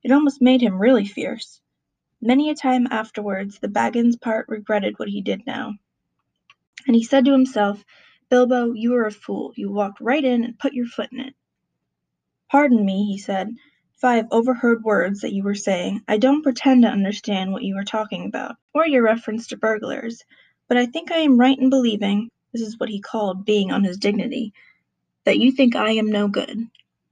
it 0.04 0.12
almost 0.12 0.42
made 0.42 0.62
him 0.62 0.80
really 0.80 1.06
fierce. 1.06 1.60
Many 2.22 2.50
a 2.50 2.56
time 2.56 2.88
afterwards 2.92 3.58
the 3.58 3.70
Baggins 3.70 4.20
part 4.20 4.48
regretted 4.50 5.00
what 5.00 5.10
he 5.10 5.22
did 5.22 5.48
now. 5.48 5.76
And 6.86 6.96
he 6.96 7.04
said 7.04 7.26
to 7.26 7.32
himself, 7.32 7.84
Bilbo, 8.30 8.74
you 8.74 8.96
are 8.96 9.06
a 9.06 9.12
fool. 9.12 9.54
You 9.56 9.72
walked 9.72 10.02
right 10.02 10.24
in 10.24 10.44
and 10.44 10.60
put 10.60 10.74
your 10.74 10.86
foot 10.86 11.12
in 11.12 11.20
it. 11.20 11.34
Pardon 12.52 12.86
me, 12.86 13.06
he 13.06 13.18
said, 13.18 13.50
if 13.96 14.04
I 14.04 14.18
have 14.18 14.28
overheard 14.32 14.84
words 14.84 15.22
that 15.22 15.34
you 15.34 15.44
were 15.44 15.56
saying. 15.56 16.04
I 16.08 16.18
don't 16.18 16.44
pretend 16.44 16.84
to 16.84 16.90
understand 16.90 17.52
what 17.52 17.64
you 17.64 17.78
are 17.78 17.84
talking 17.84 18.26
about, 18.26 18.56
or 18.74 18.88
your 18.88 19.04
reference 19.04 19.48
to 19.48 19.58
burglars, 19.58 20.24
but 20.68 20.78
I 20.78 20.86
think 20.86 21.12
I 21.12 21.18
am 21.18 21.40
right 21.40 21.58
in 21.58 21.70
believing 21.70 22.30
this 22.54 22.62
is 22.62 22.80
what 22.80 22.90
he 22.90 23.02
called 23.02 23.46
being 23.46 23.72
on 23.72 23.84
his 23.84 23.98
dignity 23.98 24.54
that 25.26 25.40
you 25.40 25.52
think 25.52 25.76
I 25.76 25.92
am 25.92 26.10
no 26.10 26.28
good. 26.28 26.58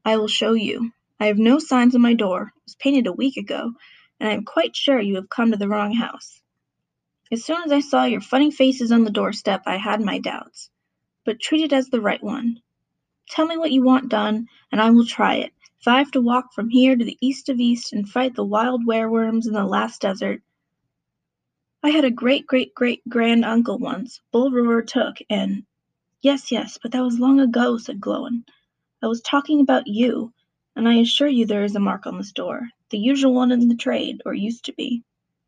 I 0.06 0.18
will 0.18 0.28
show 0.28 0.54
you. 0.54 0.92
I 1.20 1.28
have 1.28 1.38
no 1.38 1.60
signs 1.60 1.96
on 1.96 2.02
my 2.02 2.14
door. 2.14 2.54
It 2.56 2.64
was 2.66 2.76
painted 2.76 3.08
a 3.08 3.14
week 3.14 3.38
ago, 3.38 3.74
and 4.20 4.30
I 4.30 4.34
am 4.34 4.46
quite 4.46 4.76
sure 4.76 5.00
you 5.00 5.16
have 5.16 5.30
come 5.30 5.52
to 5.52 5.58
the 5.58 5.68
wrong 5.68 5.94
house. 5.94 6.42
As 7.32 7.44
soon 7.44 7.62
as 7.66 7.72
I 7.72 7.80
saw 7.82 8.06
your 8.06 8.22
funny 8.22 8.52
faces 8.52 8.92
on 8.92 9.04
the 9.04 9.12
doorstep, 9.12 9.64
I 9.66 9.78
had 9.78 10.02
my 10.02 10.20
doubts, 10.20 10.70
but 11.26 11.42
treat 11.42 11.64
it 11.64 11.74
as 11.74 11.90
the 11.90 12.02
right 12.02 12.24
one. 12.24 12.62
Tell 13.30 13.48
me 13.48 13.58
what 13.58 13.72
you 13.72 13.84
want 13.84 14.10
done, 14.10 14.48
and 14.72 14.80
I 14.80 14.92
will 14.92 15.06
try 15.06 15.36
it. 15.36 15.54
If 15.82 15.88
I 15.88 15.98
have 15.98 16.12
to 16.12 16.22
walk 16.22 16.54
from 16.54 16.70
here 16.70 16.96
to 16.96 17.06
the 17.06 17.18
east 17.22 17.50
of 17.50 17.60
east 17.60 17.94
and 17.94 18.08
fight 18.08 18.36
the 18.36 18.46
wild 18.46 18.86
wereworms 18.86 19.48
in 19.48 19.54
the 19.54 19.66
last 19.66 20.02
desert, 20.02 20.42
I 21.84 21.90
had 21.90 22.06
a 22.06 22.12
great 22.12 22.48
great 22.48 22.74
great 22.74 23.08
grand 23.10 23.46
uncle 23.46 23.80
once, 23.80 24.22
Bullroarer 24.32 24.88
Took, 24.88 25.18
and 25.30 25.66
Yes, 26.22 26.52
yes, 26.52 26.80
but 26.82 26.92
that 26.94 27.04
was 27.04 27.20
long 27.20 27.40
ago, 27.40 27.78
said 27.78 28.00
Glóin. 28.02 28.46
I 29.04 29.08
was 29.08 29.22
talking 29.22 29.62
about 29.62 29.86
you, 29.86 30.34
and 30.76 30.88
I 30.90 30.96
assure 30.96 31.28
you 31.28 31.46
there 31.46 31.64
is 31.64 31.76
a 31.76 31.80
mark 31.80 32.08
on 32.08 32.18
this 32.18 32.32
door, 32.32 32.70
the 32.90 32.98
usual 32.98 33.36
one 33.36 33.52
in 33.52 33.68
the 33.68 33.76
trade, 33.76 34.24
or 34.26 34.34
used 34.34 34.66
to 34.66 34.74
be. 34.74 35.04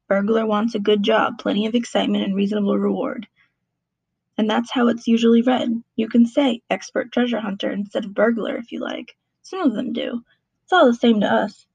Burglar 0.07 0.45
wants 0.45 0.75
a 0.75 0.79
good 0.79 1.01
job, 1.01 1.39
plenty 1.39 1.65
of 1.65 1.73
excitement, 1.73 2.25
and 2.25 2.35
reasonable 2.35 2.77
reward. 2.77 3.27
And 4.37 4.49
that's 4.49 4.71
how 4.71 4.87
it's 4.87 5.07
usually 5.07 5.41
read. 5.41 5.83
You 5.95 6.09
can 6.09 6.25
say 6.25 6.61
expert 6.69 7.11
treasure 7.11 7.39
hunter 7.39 7.71
instead 7.71 8.05
of 8.05 8.13
burglar 8.13 8.57
if 8.57 8.71
you 8.71 8.79
like. 8.79 9.15
Some 9.41 9.61
of 9.61 9.73
them 9.73 9.93
do. 9.93 10.23
It's 10.63 10.73
all 10.73 10.85
the 10.85 10.93
same 10.93 11.21
to 11.21 11.27
us. 11.27 11.65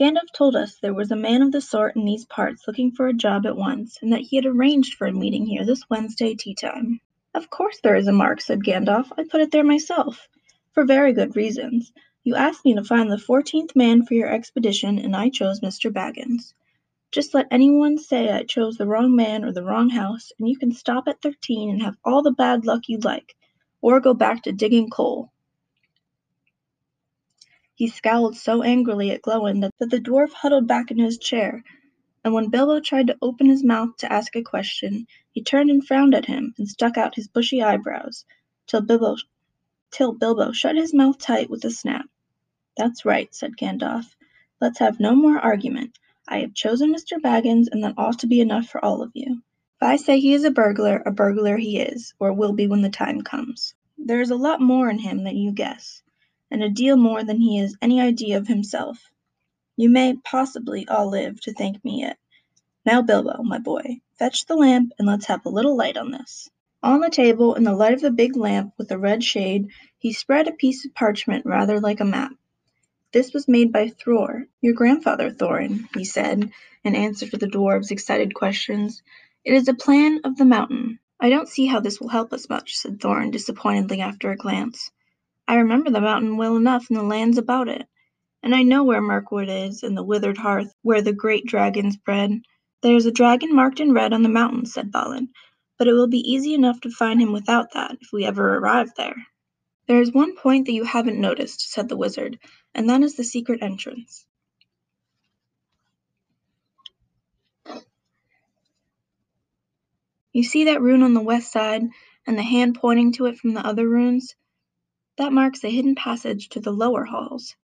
Gandalf 0.00 0.32
told 0.32 0.56
us 0.56 0.76
there 0.76 0.94
was 0.94 1.10
a 1.10 1.16
man 1.16 1.42
of 1.42 1.52
the 1.52 1.60
sort 1.60 1.96
in 1.96 2.04
these 2.04 2.24
parts 2.24 2.66
looking 2.66 2.92
for 2.92 3.08
a 3.08 3.12
job 3.12 3.46
at 3.46 3.56
once, 3.56 3.98
and 4.02 4.12
that 4.12 4.20
he 4.22 4.36
had 4.36 4.46
arranged 4.46 4.94
for 4.94 5.06
a 5.06 5.12
meeting 5.12 5.46
here 5.46 5.64
this 5.64 5.88
Wednesday 5.90 6.34
tea 6.34 6.54
time. 6.54 7.00
Of 7.34 7.50
course 7.50 7.80
there 7.82 7.96
is 7.96 8.06
a 8.08 8.12
mark, 8.12 8.40
said 8.40 8.60
Gandalf. 8.60 9.12
I 9.18 9.24
put 9.24 9.40
it 9.40 9.50
there 9.50 9.64
myself. 9.64 10.28
For 10.72 10.84
very 10.84 11.12
good 11.12 11.36
reasons. 11.36 11.92
You 12.24 12.36
asked 12.36 12.64
me 12.64 12.74
to 12.74 12.84
find 12.84 13.10
the 13.10 13.18
fourteenth 13.18 13.76
man 13.76 14.06
for 14.06 14.14
your 14.14 14.28
expedition, 14.32 14.98
and 14.98 15.16
I 15.16 15.30
chose 15.30 15.60
Mr. 15.60 15.92
Baggins. 15.92 16.54
Just 17.10 17.32
let 17.32 17.48
anyone 17.50 17.96
say 17.96 18.30
I 18.30 18.44
chose 18.44 18.76
the 18.76 18.86
wrong 18.86 19.16
man 19.16 19.44
or 19.44 19.52
the 19.52 19.64
wrong 19.64 19.88
house, 19.88 20.30
and 20.38 20.48
you 20.48 20.58
can 20.58 20.72
stop 20.72 21.08
at 21.08 21.22
thirteen 21.22 21.70
and 21.70 21.82
have 21.82 21.96
all 22.04 22.22
the 22.22 22.32
bad 22.32 22.66
luck 22.66 22.82
you 22.88 22.98
like, 22.98 23.34
or 23.80 24.00
go 24.00 24.12
back 24.12 24.42
to 24.42 24.52
digging 24.52 24.90
coal. 24.90 25.32
He 27.74 27.88
scowled 27.88 28.36
so 28.36 28.62
angrily 28.62 29.10
at 29.10 29.22
Glóin 29.22 29.62
that 29.62 29.90
the 29.90 30.00
dwarf 30.00 30.32
huddled 30.32 30.66
back 30.66 30.90
in 30.90 30.98
his 30.98 31.16
chair, 31.16 31.64
and 32.24 32.34
when 32.34 32.50
Bilbo 32.50 32.80
tried 32.80 33.06
to 33.06 33.16
open 33.22 33.48
his 33.48 33.64
mouth 33.64 33.96
to 33.98 34.12
ask 34.12 34.36
a 34.36 34.42
question, 34.42 35.06
he 35.30 35.42
turned 35.42 35.70
and 35.70 35.86
frowned 35.86 36.14
at 36.14 36.26
him 36.26 36.52
and 36.58 36.68
stuck 36.68 36.98
out 36.98 37.14
his 37.14 37.28
bushy 37.28 37.62
eyebrows, 37.62 38.26
till 38.66 38.82
Bilbo 38.82 39.16
till 39.90 40.12
Bilbo 40.12 40.52
shut 40.52 40.76
his 40.76 40.92
mouth 40.92 41.16
tight 41.18 41.48
with 41.48 41.64
a 41.64 41.70
snap. 41.70 42.04
That's 42.76 43.06
right, 43.06 43.34
said 43.34 43.56
Gandalf. 43.56 44.04
Let's 44.60 44.80
have 44.80 45.00
no 45.00 45.14
more 45.14 45.38
argument. 45.38 45.98
I 46.30 46.40
have 46.40 46.52
chosen 46.52 46.94
Mr. 46.94 47.18
Baggins, 47.18 47.68
and 47.72 47.82
that 47.82 47.94
ought 47.96 48.18
to 48.18 48.26
be 48.26 48.42
enough 48.42 48.66
for 48.66 48.84
all 48.84 49.00
of 49.00 49.12
you. 49.14 49.42
If 49.80 49.82
I 49.82 49.96
say 49.96 50.20
he 50.20 50.34
is 50.34 50.44
a 50.44 50.50
burglar, 50.50 51.02
a 51.06 51.10
burglar 51.10 51.56
he 51.56 51.80
is, 51.80 52.12
or 52.20 52.34
will 52.34 52.52
be 52.52 52.66
when 52.66 52.82
the 52.82 52.90
time 52.90 53.22
comes. 53.22 53.74
There 53.96 54.20
is 54.20 54.30
a 54.30 54.36
lot 54.36 54.60
more 54.60 54.90
in 54.90 54.98
him 54.98 55.24
than 55.24 55.38
you 55.38 55.52
guess, 55.52 56.02
and 56.50 56.62
a 56.62 56.68
deal 56.68 56.98
more 56.98 57.24
than 57.24 57.40
he 57.40 57.56
has 57.58 57.76
any 57.80 58.00
idea 58.00 58.36
of 58.36 58.46
himself. 58.46 59.10
You 59.76 59.88
may, 59.88 60.16
possibly, 60.16 60.86
all 60.86 61.08
live 61.08 61.40
to 61.42 61.54
thank 61.54 61.82
me 61.82 62.00
yet. 62.00 62.18
Now, 62.84 63.00
Bilbo, 63.00 63.42
my 63.42 63.58
boy, 63.58 64.00
fetch 64.18 64.44
the 64.44 64.56
lamp, 64.56 64.92
and 64.98 65.08
let's 65.08 65.26
have 65.26 65.46
a 65.46 65.50
little 65.50 65.76
light 65.76 65.96
on 65.96 66.10
this. 66.10 66.50
On 66.82 67.00
the 67.00 67.10
table, 67.10 67.54
in 67.54 67.64
the 67.64 67.74
light 67.74 67.94
of 67.94 68.02
the 68.02 68.10
big 68.10 68.36
lamp 68.36 68.74
with 68.76 68.92
a 68.92 68.98
red 68.98 69.24
shade, 69.24 69.68
he 69.96 70.12
spread 70.12 70.46
a 70.46 70.52
piece 70.52 70.84
of 70.84 70.94
parchment 70.94 71.46
rather 71.46 71.80
like 71.80 72.00
a 72.00 72.04
map. 72.04 72.32
This 73.10 73.32
was 73.32 73.48
made 73.48 73.72
by 73.72 73.88
Thror, 73.88 74.46
your 74.60 74.74
grandfather, 74.74 75.30
Thorin, 75.30 75.88
he 75.96 76.04
said, 76.04 76.52
in 76.84 76.94
answer 76.94 77.26
to 77.26 77.38
the 77.38 77.46
dwarf's 77.46 77.90
excited 77.90 78.34
questions. 78.34 79.02
It 79.46 79.54
is 79.54 79.66
a 79.66 79.72
plan 79.72 80.20
of 80.24 80.36
the 80.36 80.44
mountain. 80.44 80.98
I 81.18 81.30
don't 81.30 81.48
see 81.48 81.64
how 81.64 81.80
this 81.80 82.00
will 82.00 82.08
help 82.08 82.34
us 82.34 82.50
much, 82.50 82.76
said 82.76 83.00
Thorin 83.00 83.30
disappointedly 83.30 84.02
after 84.02 84.30
a 84.30 84.36
glance. 84.36 84.90
I 85.46 85.56
remember 85.56 85.90
the 85.90 86.02
mountain 86.02 86.36
well 86.36 86.56
enough 86.56 86.90
and 86.90 86.98
the 86.98 87.02
lands 87.02 87.38
about 87.38 87.68
it, 87.68 87.86
and 88.42 88.54
I 88.54 88.62
know 88.62 88.84
where 88.84 89.00
Mirkwood 89.00 89.48
is, 89.48 89.82
and 89.82 89.96
the 89.96 90.04
Withered 90.04 90.36
Heath 90.36 90.74
where 90.82 91.00
the 91.00 91.14
great 91.14 91.46
dragons 91.46 91.96
bred. 91.96 92.42
There 92.82 92.94
is 92.94 93.06
a 93.06 93.10
dragon 93.10 93.54
marked 93.54 93.80
in 93.80 93.94
red 93.94 94.12
on 94.12 94.22
the 94.22 94.28
mountain, 94.28 94.66
said 94.66 94.92
Balin, 94.92 95.30
but 95.78 95.88
it 95.88 95.94
will 95.94 96.08
be 96.08 96.30
easy 96.30 96.52
enough 96.52 96.82
to 96.82 96.90
find 96.90 97.22
him 97.22 97.32
without 97.32 97.72
that, 97.72 97.96
if 98.02 98.08
we 98.12 98.26
ever 98.26 98.56
arrive 98.56 98.90
there. 98.98 99.16
There 99.86 100.02
is 100.02 100.12
one 100.12 100.36
point 100.36 100.66
that 100.66 100.74
you 100.74 100.84
haven't 100.84 101.18
noticed, 101.18 101.72
said 101.72 101.88
the 101.88 101.96
wizard, 101.96 102.38
and 102.78 102.88
that 102.88 103.02
is 103.02 103.16
the 103.16 103.24
secret 103.24 103.60
entrance. 103.60 104.24
You 110.32 110.44
see 110.44 110.66
that 110.66 110.80
rune 110.80 111.02
on 111.02 111.12
the 111.12 111.20
west 111.20 111.50
side, 111.50 111.82
and 112.24 112.38
the 112.38 112.42
hand 112.42 112.78
pointing 112.80 113.10
to 113.14 113.26
it 113.26 113.36
from 113.36 113.54
the 113.54 113.66
other 113.66 113.88
runes? 113.88 114.36
That 115.16 115.32
marks 115.32 115.64
a 115.64 115.70
hidden 115.70 115.96
passage 115.96 116.50
to 116.50 116.60
the 116.60 116.70
lower 116.70 117.04
halls. 117.04 117.56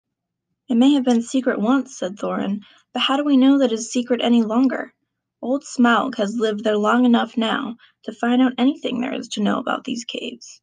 It 0.69 0.75
may 0.75 0.95
have 0.95 1.05
been 1.05 1.23
secret 1.23 1.61
once, 1.61 1.97
said 1.97 2.17
Thorin, 2.17 2.63
but 2.93 3.03
how 3.03 3.17
do 3.17 3.23
we 3.23 3.37
know 3.37 3.59
that 3.61 3.71
it 3.71 3.75
is 3.75 3.93
secret 3.93 4.21
any 4.21 4.43
longer? 4.43 4.93
Old 5.41 5.63
Smaug 5.63 6.17
has 6.17 6.37
lived 6.37 6.65
there 6.65 6.77
long 6.77 7.05
enough 7.05 7.37
now 7.37 7.77
to 8.03 8.13
find 8.13 8.43
out 8.43 8.55
anything 8.59 9.01
there 9.01 9.15
is 9.15 9.29
to 9.29 9.43
know 9.45 9.61
about 9.61 9.85
these 9.85 10.05
caves. 10.05 10.61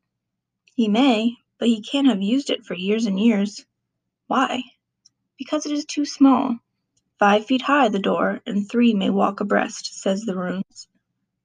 He 0.76 0.90
may, 0.90 1.38
but 1.58 1.70
he 1.70 1.82
can't 1.82 2.08
have 2.08 2.22
used 2.22 2.50
it 2.50 2.66
for 2.66 2.74
years 2.74 3.06
and 3.06 3.18
years. 3.18 3.66
Why? 4.32 4.63
Because 5.38 5.65
it 5.65 5.74
is 5.74 5.84
too 5.84 6.06
small. 6.06 6.58
Five 7.20 7.48
feet 7.48 7.63
high 7.63 7.89
the 7.89 8.00
door, 8.00 8.39
and 8.46 8.65
three 8.65 8.94
may 8.94 9.10
walk 9.10 9.41
abreast, 9.41 10.02
says 10.02 10.22
the 10.22 10.38
runes. 10.38 10.88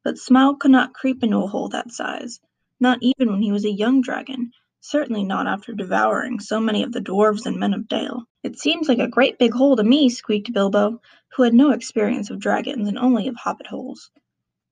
But 0.05 0.19
Smaug 0.19 0.61
could 0.61 0.71
not 0.71 0.95
creep 0.95 1.25
into 1.25 1.39
a 1.39 1.49
hole 1.49 1.69
that 1.71 1.91
size, 1.91 2.39
not 2.79 3.01
even 3.03 3.33
when 3.33 3.43
he 3.43 3.51
was 3.51 3.65
a 3.65 3.73
young 3.73 4.03
dragon, 4.03 4.53
certainly 4.81 5.25
not 5.25 5.49
after 5.49 5.73
devouring 5.73 6.39
so 6.39 6.61
many 6.61 6.85
of 6.85 6.93
the 6.93 7.01
dwarfs 7.01 7.45
and 7.45 7.59
men 7.59 7.75
of 7.75 7.89
Dale. 7.89 8.23
It 8.45 8.57
seems 8.61 8.89
like 8.89 9.01
a 9.01 9.09
great 9.09 9.37
big 9.37 9.53
hole 9.53 9.75
to 9.75 9.83
me, 9.83 10.09
squeaked 10.09 10.53
Bilbo, 10.53 11.01
who 11.35 11.43
had 11.43 11.55
no 11.55 11.73
experience 11.73 12.31
of 12.31 12.39
dragons 12.39 12.87
and 12.87 12.99
only 12.99 13.27
of 13.27 13.35
hobbit 13.35 13.67
holes. 13.67 14.13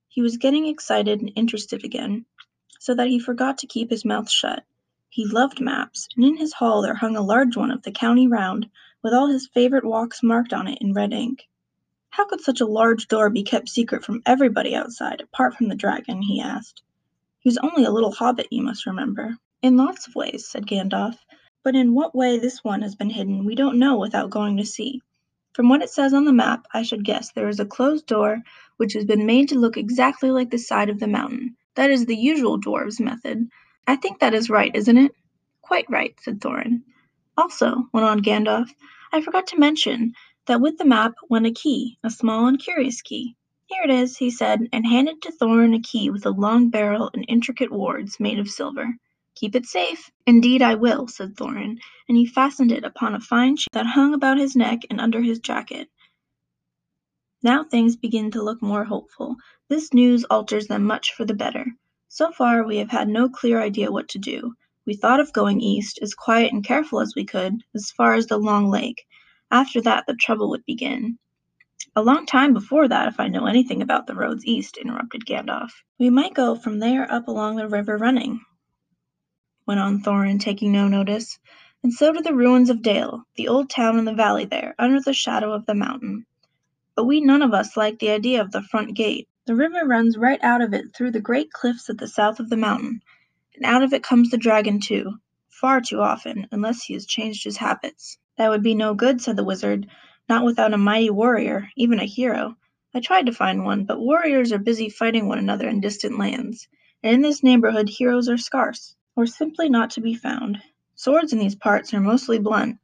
He 0.07 0.21
was 0.21 0.37
getting 0.37 0.67
excited 0.67 1.19
and 1.19 1.33
interested 1.35 1.83
again, 1.83 2.25
so 2.79 2.95
that 2.95 3.09
he 3.09 3.19
forgot 3.19 3.57
to 3.57 3.67
keep 3.67 3.89
his 3.89 4.05
mouth 4.05 4.31
shut. 4.31 4.63
He 5.15 5.25
loved 5.25 5.61
maps, 5.61 6.09
and 6.17 6.25
in 6.25 6.35
his 6.35 6.51
hall 6.51 6.81
there 6.81 6.95
hung 6.95 7.15
a 7.15 7.21
large 7.21 7.55
one 7.55 7.71
of 7.71 7.83
the 7.83 7.91
county 7.93 8.27
round, 8.27 8.69
with 9.01 9.13
all 9.13 9.27
his 9.27 9.47
favorite 9.47 9.85
walks 9.85 10.21
marked 10.21 10.51
on 10.51 10.67
it 10.67 10.79
in 10.81 10.91
red 10.91 11.13
ink. 11.13 11.47
How 12.09 12.25
could 12.25 12.41
such 12.41 12.59
a 12.59 12.65
large 12.65 13.07
door 13.07 13.29
be 13.29 13.41
kept 13.41 13.69
secret 13.69 14.03
from 14.03 14.21
everybody 14.25 14.75
outside, 14.75 15.21
apart 15.21 15.55
from 15.55 15.69
the 15.69 15.75
dragon? 15.75 16.21
he 16.21 16.41
asked. 16.41 16.81
He 17.39 17.47
was 17.47 17.57
only 17.59 17.85
a 17.85 17.91
little 17.91 18.11
hobbit, 18.11 18.49
you 18.51 18.61
must 18.61 18.85
remember. 18.85 19.37
In 19.61 19.77
lots 19.77 20.05
of 20.05 20.15
ways, 20.15 20.49
said 20.49 20.67
Gandalf, 20.67 21.15
but 21.63 21.77
in 21.77 21.93
what 21.93 22.13
way 22.13 22.37
this 22.37 22.61
one 22.61 22.81
has 22.81 22.95
been 22.95 23.11
hidden 23.11 23.45
we 23.45 23.55
don't 23.55 23.79
know 23.79 23.97
without 23.97 24.31
going 24.31 24.57
to 24.57 24.65
see. 24.65 25.01
From 25.53 25.69
what 25.69 25.81
it 25.81 25.89
says 25.89 26.13
on 26.13 26.25
the 26.25 26.33
map, 26.33 26.65
I 26.73 26.83
should 26.83 27.05
guess 27.05 27.31
there 27.31 27.47
is 27.47 27.61
a 27.61 27.65
closed 27.65 28.05
door 28.05 28.43
which 28.75 28.91
has 28.91 29.05
been 29.05 29.25
made 29.25 29.47
to 29.47 29.59
look 29.59 29.77
exactly 29.77 30.29
like 30.29 30.49
the 30.49 30.57
side 30.57 30.89
of 30.89 30.99
the 30.99 31.07
mountain. 31.07 31.55
That 31.75 31.89
is 31.89 32.05
the 32.05 32.17
usual 32.17 32.59
dwarves' 32.59 32.99
method. 32.99 33.47
I 33.87 33.95
think 33.95 34.19
that 34.19 34.33
is 34.33 34.49
right, 34.49 34.75
isn't 34.75 34.97
it? 34.97 35.11
Quite 35.61 35.89
right, 35.89 36.15
said 36.19 36.41
Thorin. 36.41 36.81
Also, 37.37 37.87
went 37.93 38.05
on 38.05 38.21
Gandalf, 38.21 38.69
I 39.11 39.21
forgot 39.21 39.47
to 39.47 39.59
mention 39.59 40.13
that 40.47 40.61
with 40.61 40.77
the 40.77 40.85
map 40.85 41.13
went 41.29 41.45
a 41.45 41.51
key, 41.51 41.97
a 42.03 42.09
small 42.09 42.47
and 42.47 42.59
curious 42.59 43.01
key. 43.01 43.35
Here 43.67 43.83
it 43.83 43.89
is, 43.89 44.17
he 44.17 44.29
said, 44.29 44.67
and 44.73 44.85
handed 44.85 45.21
to 45.21 45.31
Thorin 45.31 45.75
a 45.75 45.79
key 45.79 46.09
with 46.09 46.25
a 46.25 46.31
long 46.31 46.69
barrel 46.69 47.09
and 47.13 47.25
intricate 47.27 47.71
wards 47.71 48.19
made 48.19 48.39
of 48.39 48.49
silver. 48.49 48.95
Keep 49.35 49.55
it 49.55 49.65
safe. 49.65 50.09
Indeed 50.25 50.61
I 50.61 50.75
will, 50.75 51.07
said 51.07 51.35
Thorin, 51.35 51.77
and 52.07 52.17
he 52.17 52.25
fastened 52.25 52.71
it 52.71 52.83
upon 52.83 53.15
a 53.15 53.19
fine 53.19 53.57
chain 53.57 53.67
that 53.73 53.85
hung 53.85 54.13
about 54.13 54.37
his 54.37 54.55
neck 54.55 54.81
and 54.89 54.99
under 54.99 55.21
his 55.21 55.39
jacket. 55.39 55.89
Now 57.43 57.63
things 57.63 57.95
begin 57.95 58.31
to 58.31 58.43
look 58.43 58.61
more 58.61 58.85
hopeful. 58.85 59.35
This 59.69 59.93
news 59.93 60.23
alters 60.25 60.67
them 60.67 60.83
much 60.83 61.13
for 61.13 61.25
the 61.25 61.33
better. 61.33 61.65
So 62.17 62.31
far 62.31 62.63
we 62.63 62.77
have 62.77 62.91
had 62.91 63.09
no 63.09 63.27
clear 63.27 63.61
idea 63.61 63.91
what 63.91 64.07
to 64.07 64.17
do. 64.17 64.55
We 64.85 64.93
thought 64.93 65.19
of 65.19 65.33
going 65.33 65.59
east, 65.59 65.99
as 66.01 66.13
quiet 66.13 66.53
and 66.53 66.63
careful 66.63 67.01
as 67.01 67.13
we 67.13 67.25
could, 67.25 67.61
as 67.75 67.91
far 67.91 68.13
as 68.13 68.27
the 68.27 68.37
long 68.37 68.69
lake. 68.69 69.05
After 69.51 69.81
that 69.81 70.05
the 70.07 70.13
trouble 70.13 70.49
would 70.51 70.63
begin. 70.63 71.19
A 71.93 72.01
long 72.01 72.25
time 72.25 72.53
before 72.53 72.87
that, 72.87 73.09
if 73.09 73.19
I 73.19 73.27
know 73.27 73.47
anything 73.47 73.81
about 73.81 74.07
the 74.07 74.15
roads 74.15 74.45
east, 74.45 74.77
interrupted 74.77 75.25
Gandalf. 75.25 75.71
We 75.99 76.09
might 76.09 76.33
go 76.33 76.55
from 76.55 76.79
there 76.79 77.05
up 77.11 77.27
along 77.27 77.57
the 77.57 77.67
river 77.67 77.97
running, 77.97 78.39
went 79.67 79.81
on 79.81 80.01
Thorin, 80.01 80.39
taking 80.39 80.71
no 80.71 80.87
notice, 80.87 81.37
and 81.83 81.91
so 81.91 82.13
to 82.13 82.21
the 82.21 82.33
ruins 82.33 82.69
of 82.69 82.81
Dale, 82.81 83.25
the 83.35 83.49
old 83.49 83.69
town 83.69 83.99
in 83.99 84.05
the 84.05 84.13
valley 84.13 84.45
there, 84.45 84.73
under 84.79 85.01
the 85.01 85.11
shadow 85.11 85.51
of 85.51 85.65
the 85.65 85.75
mountain. 85.75 86.25
But 86.95 87.03
we 87.03 87.19
none 87.19 87.41
of 87.41 87.53
us 87.53 87.75
like 87.75 87.99
the 87.99 88.11
idea 88.11 88.39
of 88.39 88.53
the 88.53 88.63
front 88.63 88.93
gate. 88.93 89.27
The 89.47 89.55
river 89.55 89.85
runs 89.85 90.17
right 90.17 90.43
out 90.43 90.61
of 90.61 90.73
it 90.73 90.95
through 90.95 91.11
the 91.11 91.21
great 91.21 91.51
cliffs 91.51 91.87
at 91.91 91.99
the 91.99 92.07
south 92.07 92.39
of 92.39 92.49
the 92.49 92.57
mountain, 92.57 93.01
and 93.55 93.63
out 93.63 93.83
of 93.83 93.93
it 93.93 94.01
comes 94.01 94.31
the 94.31 94.39
dragon 94.39 94.79
too, 94.79 95.19
far 95.49 95.81
too 95.81 96.01
often, 96.01 96.47
unless 96.51 96.81
he 96.83 96.95
has 96.95 97.05
changed 97.05 97.43
his 97.43 97.57
habits. 97.57 98.17
That 98.37 98.49
would 98.49 98.63
be 98.63 98.73
no 98.73 98.95
good, 98.95 99.21
said 99.21 99.35
the 99.35 99.43
wizard, 99.43 99.87
not 100.27 100.45
without 100.45 100.73
a 100.73 100.79
mighty 100.79 101.11
warrior, 101.11 101.69
even 101.75 101.99
a 101.99 102.05
hero. 102.05 102.57
I 102.95 103.01
tried 103.01 103.27
to 103.27 103.33
find 103.33 103.63
one, 103.63 103.85
but 103.85 103.99
warriors 103.99 104.51
are 104.51 104.57
busy 104.57 104.89
fighting 104.89 105.27
one 105.27 105.37
another 105.37 105.69
in 105.69 105.79
distant 105.79 106.17
lands, 106.17 106.67
and 107.03 107.13
in 107.13 107.21
this 107.21 107.43
neighborhood 107.43 107.87
heroes 107.87 108.27
are 108.27 108.39
scarce, 108.39 108.95
or 109.15 109.27
simply 109.27 109.69
not 109.69 109.91
to 109.91 110.01
be 110.01 110.15
found. 110.15 110.59
Swords 110.95 111.33
in 111.33 111.37
these 111.37 111.53
parts 111.53 111.93
are 111.93 112.01
mostly 112.01 112.39
blunt, 112.39 112.79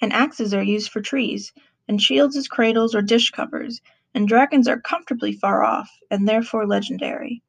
and 0.00 0.14
axes 0.14 0.54
are 0.54 0.62
used 0.62 0.90
for 0.90 1.02
trees, 1.02 1.52
and 1.86 2.00
shields 2.00 2.34
as 2.34 2.48
cradles 2.48 2.94
or 2.94 3.02
dish 3.02 3.30
covers, 3.30 3.82
and 4.14 4.28
dragons 4.28 4.68
are 4.68 4.80
comfortably 4.80 5.32
far 5.32 5.62
off, 5.62 5.90
and 6.10 6.26
therefore 6.26 6.66
legendary. 6.66 7.42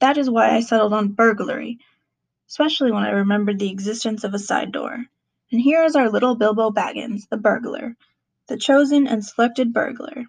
That 0.00 0.18
is 0.18 0.30
why 0.30 0.50
I 0.54 0.60
settled 0.60 0.92
on 0.92 1.12
burglary, 1.12 1.78
especially 2.48 2.92
when 2.92 3.04
I 3.04 3.10
remembered 3.10 3.58
the 3.58 3.70
existence 3.70 4.24
of 4.24 4.34
a 4.34 4.38
side 4.38 4.72
door. 4.72 5.04
And 5.52 5.60
here 5.60 5.84
is 5.84 5.96
our 5.96 6.10
little 6.10 6.34
Bilbo 6.34 6.70
Baggins, 6.70 7.28
the 7.28 7.36
burglar, 7.36 7.96
the 8.48 8.56
chosen 8.56 9.06
and 9.06 9.24
selected 9.24 9.72
burglar. 9.72 10.24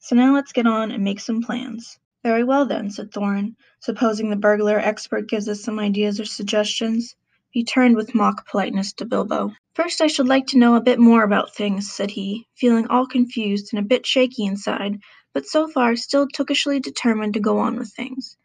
So 0.00 0.16
now 0.16 0.34
let's 0.34 0.52
get 0.52 0.66
on 0.66 0.90
and 0.90 1.04
make 1.04 1.20
some 1.20 1.42
plans. 1.42 1.98
Very 2.22 2.44
well 2.44 2.66
then, 2.66 2.90
said 2.90 3.12
Thorin, 3.12 3.56
supposing 3.80 4.30
the 4.30 4.36
burglar 4.36 4.78
expert 4.78 5.28
gives 5.28 5.48
us 5.48 5.62
some 5.62 5.78
ideas 5.78 6.20
or 6.20 6.24
suggestions. 6.24 7.16
He 7.52 7.64
turned 7.64 7.96
with 7.96 8.14
mock 8.14 8.46
politeness 8.46 8.92
to 8.92 9.04
Bilbo. 9.04 9.52
First 9.74 10.00
I 10.00 10.06
should 10.06 10.28
like 10.28 10.46
to 10.48 10.58
know 10.58 10.76
a 10.76 10.80
bit 10.80 11.00
more 11.00 11.24
about 11.24 11.52
things, 11.52 11.90
said 11.90 12.12
he, 12.12 12.46
feeling 12.54 12.86
all 12.86 13.08
confused 13.08 13.72
and 13.72 13.84
a 13.84 13.88
bit 13.88 14.06
shaky 14.06 14.44
inside, 14.44 15.00
but 15.32 15.48
so 15.48 15.66
far 15.66 15.96
still 15.96 16.28
tookishly 16.28 16.80
determined 16.80 17.34
to 17.34 17.40
go 17.40 17.58
on 17.58 17.76
with 17.76 17.92
things. 17.92 18.36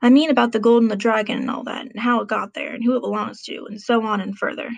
I 0.00 0.08
mean 0.08 0.30
about 0.30 0.52
the 0.52 0.58
gold 0.58 0.80
and 0.84 0.90
the 0.90 0.96
dragon 0.96 1.36
and 1.36 1.50
all 1.50 1.64
that, 1.64 1.84
and 1.84 2.00
how 2.00 2.22
it 2.22 2.28
got 2.28 2.54
there, 2.54 2.72
and 2.72 2.82
who 2.82 2.96
it 2.96 3.02
belongs 3.02 3.42
to, 3.42 3.66
and 3.66 3.78
so 3.78 4.06
on 4.06 4.22
and 4.22 4.38
further. 4.38 4.70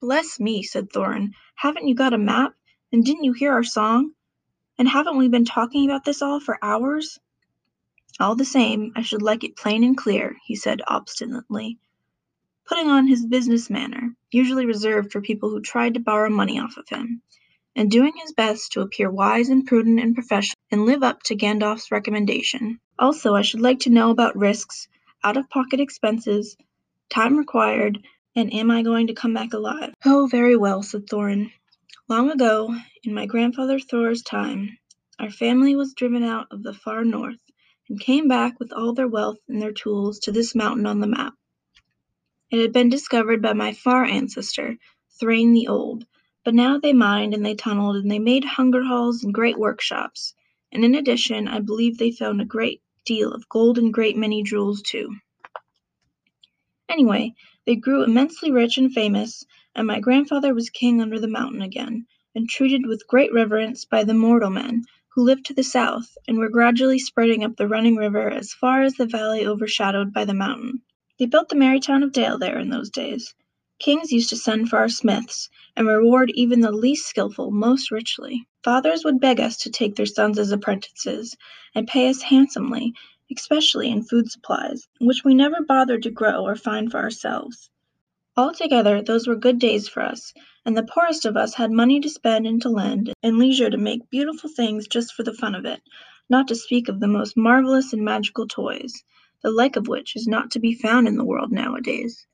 Bless 0.00 0.38
me, 0.38 0.62
said 0.62 0.88
Thorin, 0.90 1.32
haven't 1.56 1.88
you 1.88 1.96
got 1.96 2.14
a 2.14 2.18
map? 2.18 2.54
And 2.92 3.04
didn't 3.04 3.24
you 3.24 3.32
hear 3.32 3.54
our 3.54 3.64
song? 3.64 4.12
And 4.78 4.88
haven't 4.88 5.18
we 5.18 5.26
been 5.26 5.44
talking 5.44 5.84
about 5.84 6.04
this 6.04 6.22
all 6.22 6.38
for 6.38 6.60
hours? 6.62 7.18
All 8.20 8.36
the 8.36 8.44
same, 8.44 8.92
I 8.94 9.02
should 9.02 9.20
like 9.20 9.42
it 9.42 9.56
plain 9.56 9.82
and 9.82 9.96
clear, 9.96 10.36
he 10.44 10.54
said 10.54 10.80
obstinately 10.86 11.80
putting 12.70 12.88
on 12.88 13.08
his 13.08 13.26
business 13.26 13.68
manner, 13.68 14.14
usually 14.30 14.64
reserved 14.64 15.10
for 15.10 15.20
people 15.20 15.50
who 15.50 15.60
tried 15.60 15.94
to 15.94 16.00
borrow 16.00 16.30
money 16.30 16.60
off 16.60 16.76
of 16.76 16.88
him, 16.88 17.20
and 17.74 17.90
doing 17.90 18.12
his 18.16 18.30
best 18.32 18.70
to 18.70 18.80
appear 18.80 19.10
wise 19.10 19.48
and 19.48 19.66
prudent 19.66 19.98
and 19.98 20.14
professional 20.14 20.54
and 20.70 20.86
live 20.86 21.02
up 21.02 21.20
to 21.20 21.34
Gandalf's 21.34 21.90
recommendation. 21.90 22.78
Also, 22.96 23.34
I 23.34 23.42
should 23.42 23.60
like 23.60 23.80
to 23.80 23.90
know 23.90 24.10
about 24.10 24.36
risks, 24.36 24.86
out 25.24 25.36
of 25.36 25.50
pocket 25.50 25.80
expenses, 25.80 26.56
time 27.08 27.36
required, 27.36 27.98
and 28.36 28.54
am 28.54 28.70
I 28.70 28.82
going 28.82 29.08
to 29.08 29.14
come 29.14 29.34
back 29.34 29.52
alive? 29.52 29.92
Oh, 30.04 30.28
very 30.30 30.56
well, 30.56 30.84
said 30.84 31.08
Thorin. 31.08 31.50
Long 32.08 32.30
ago, 32.30 32.72
in 33.02 33.12
my 33.12 33.26
grandfather 33.26 33.80
Thror's 33.80 34.22
time, 34.22 34.78
our 35.18 35.30
family 35.30 35.74
was 35.74 35.94
driven 35.94 36.22
out 36.22 36.46
of 36.52 36.62
the 36.62 36.72
far 36.72 37.04
north 37.04 37.40
and 37.88 37.98
came 37.98 38.28
back 38.28 38.60
with 38.60 38.72
all 38.72 38.92
their 38.92 39.08
wealth 39.08 39.38
and 39.48 39.60
their 39.60 39.72
tools 39.72 40.20
to 40.20 40.30
this 40.30 40.54
mountain 40.54 40.86
on 40.86 41.00
the 41.00 41.08
map. 41.08 41.34
It 42.52 42.60
had 42.60 42.72
been 42.72 42.88
discovered 42.88 43.40
by 43.42 43.52
my 43.52 43.72
far 43.72 44.04
ancestor, 44.04 44.76
Thrain 45.20 45.52
the 45.52 45.68
Old, 45.68 46.04
but 46.44 46.52
now 46.52 46.78
they 46.78 46.92
mined 46.92 47.32
and 47.32 47.46
they 47.46 47.54
tunneled 47.54 47.94
and 47.94 48.10
they 48.10 48.18
made 48.18 48.44
hunger 48.44 48.82
halls 48.82 49.22
and 49.22 49.32
great 49.32 49.56
workshops, 49.56 50.34
and 50.72 50.84
in 50.84 50.96
addition 50.96 51.46
I 51.46 51.60
believe 51.60 51.96
they 51.98 52.10
found 52.10 52.40
a 52.40 52.44
great 52.44 52.82
deal 53.04 53.32
of 53.32 53.48
gold 53.48 53.78
and 53.78 53.94
great 53.94 54.16
many 54.16 54.42
jewels 54.42 54.82
too. 54.82 55.14
Anyway, 56.88 57.34
they 57.66 57.76
grew 57.76 58.02
immensely 58.02 58.50
rich 58.50 58.76
and 58.78 58.92
famous, 58.92 59.44
and 59.76 59.86
my 59.86 60.00
grandfather 60.00 60.52
was 60.52 60.70
king 60.70 61.00
under 61.00 61.20
the 61.20 61.28
mountain 61.28 61.62
again, 61.62 62.04
and 62.34 62.48
treated 62.48 62.84
with 62.84 63.06
great 63.06 63.32
reverence 63.32 63.84
by 63.84 64.02
the 64.02 64.12
mortal 64.12 64.50
men 64.50 64.82
who 65.14 65.22
lived 65.22 65.46
to 65.46 65.54
the 65.54 65.62
south 65.62 66.18
and 66.26 66.36
were 66.36 66.48
gradually 66.48 66.98
spreading 66.98 67.44
up 67.44 67.54
the 67.54 67.68
running 67.68 67.94
river 67.94 68.28
as 68.28 68.52
far 68.52 68.82
as 68.82 68.94
the 68.94 69.06
valley 69.06 69.46
overshadowed 69.46 70.12
by 70.12 70.24
the 70.24 70.34
mountain. 70.34 70.82
They 71.20 71.26
built 71.26 71.50
the 71.50 71.54
merry 71.54 71.80
town 71.80 72.02
of 72.02 72.12
Dale 72.12 72.38
there 72.38 72.58
in 72.58 72.70
those 72.70 72.88
days. 72.88 73.34
Kings 73.78 74.10
used 74.10 74.30
to 74.30 74.36
send 74.36 74.70
for 74.70 74.78
our 74.78 74.88
smiths, 74.88 75.50
and 75.76 75.86
reward 75.86 76.30
even 76.30 76.60
the 76.62 76.72
least 76.72 77.06
skilful 77.06 77.50
most 77.50 77.90
richly. 77.90 78.46
Fathers 78.64 79.04
would 79.04 79.20
beg 79.20 79.38
us 79.38 79.58
to 79.58 79.70
take 79.70 79.96
their 79.96 80.06
sons 80.06 80.38
as 80.38 80.50
apprentices, 80.50 81.36
and 81.74 81.86
pay 81.86 82.08
us 82.08 82.22
handsomely, 82.22 82.94
especially 83.36 83.90
in 83.90 84.02
food 84.02 84.30
supplies, 84.30 84.88
which 84.98 85.22
we 85.22 85.34
never 85.34 85.60
bothered 85.60 86.04
to 86.04 86.10
grow 86.10 86.42
or 86.42 86.56
find 86.56 86.90
for 86.90 86.96
ourselves. 87.00 87.68
Altogether, 88.34 89.02
those 89.02 89.26
were 89.26 89.36
good 89.36 89.58
days 89.58 89.88
for 89.88 90.00
us, 90.02 90.32
and 90.64 90.74
the 90.74 90.84
poorest 90.84 91.26
of 91.26 91.36
us 91.36 91.52
had 91.52 91.70
money 91.70 92.00
to 92.00 92.08
spend 92.08 92.46
and 92.46 92.62
to 92.62 92.70
lend, 92.70 93.12
and 93.22 93.36
leisure 93.36 93.68
to 93.68 93.76
make 93.76 94.08
beautiful 94.08 94.48
things 94.48 94.88
just 94.88 95.12
for 95.12 95.22
the 95.22 95.34
fun 95.34 95.54
of 95.54 95.66
it, 95.66 95.82
not 96.30 96.48
to 96.48 96.54
speak 96.54 96.88
of 96.88 96.98
the 96.98 97.06
most 97.06 97.36
marvelous 97.36 97.92
and 97.92 98.02
magical 98.02 98.48
toys 98.48 99.04
the 99.42 99.50
like 99.50 99.76
of 99.76 99.88
which 99.88 100.16
is 100.16 100.26
not 100.26 100.50
to 100.52 100.60
be 100.60 100.74
found 100.74 101.08
in 101.08 101.16
the 101.16 101.24
world 101.24 101.52
nowadays. 101.52 102.26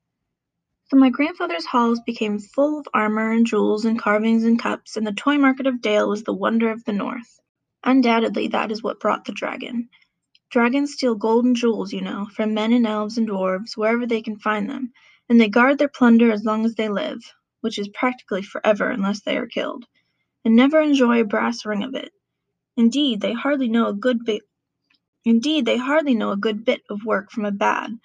So 0.89 0.97
my 0.97 1.11
grandfather's 1.11 1.67
halls 1.67 2.01
became 2.07 2.39
full 2.39 2.79
of 2.79 2.89
armor 2.95 3.33
and 3.33 3.47
jewels 3.47 3.85
and 3.85 3.99
carvings 3.99 4.45
and 4.45 4.59
cups, 4.59 4.97
and 4.97 5.07
the 5.07 5.13
toy 5.13 5.39
market 5.39 5.67
of 5.67 5.81
Dale 5.81 6.09
was 6.09 6.25
the 6.25 6.33
wonder 6.33 6.71
of 6.71 6.85
the 6.85 6.93
north. 6.93 7.41
Undoubtedly 7.85 8.49
that 8.49 8.71
is 8.71 8.83
what 8.83 9.01
brought 9.01 9.25
the 9.25 9.33
dragon. 9.33 9.89
Dragons 10.51 10.93
steal 10.93 11.17
gold 11.17 11.45
and 11.45 11.57
jewels, 11.57 11.93
you 11.93 12.01
know, 12.03 12.27
from 12.35 12.55
men 12.55 12.73
and 12.73 12.87
elves 12.87 13.19
and 13.19 13.27
dwarfs, 13.27 13.77
wherever 13.77 14.07
they 14.07 14.23
can 14.23 14.39
find 14.39 14.71
them, 14.71 14.93
and 15.29 15.41
they 15.41 15.49
guard 15.49 15.79
their 15.79 15.89
plunder 15.89 16.31
as 16.31 16.45
long 16.45 16.65
as 16.65 16.77
they 16.77 16.89
live, 16.89 17.19
which 17.63 17.79
is 17.81 17.89
practically 17.89 18.43
forever 18.43 18.89
unless 18.89 19.23
they 19.23 19.37
are 19.37 19.49
killed, 19.49 19.85
and 20.45 20.55
never 20.55 20.81
enjoy 20.81 21.21
a 21.21 21.25
brass 21.25 21.67
ring 21.67 21.83
of 21.83 21.95
it. 21.97 22.13
Indeed, 22.77 23.21
they 23.21 23.33
hardly 23.33 23.69
know 23.69 23.89
a 23.89 23.95
good 23.95 24.25
Indeed, 25.27 25.65
they 25.65 25.77
hardly 25.77 26.15
know 26.15 26.31
a 26.31 26.37
good 26.37 26.65
bit 26.65 26.83
of 26.89 27.05
work 27.05 27.33
from 27.33 27.45
a 27.45 27.51
bad, 27.51 27.99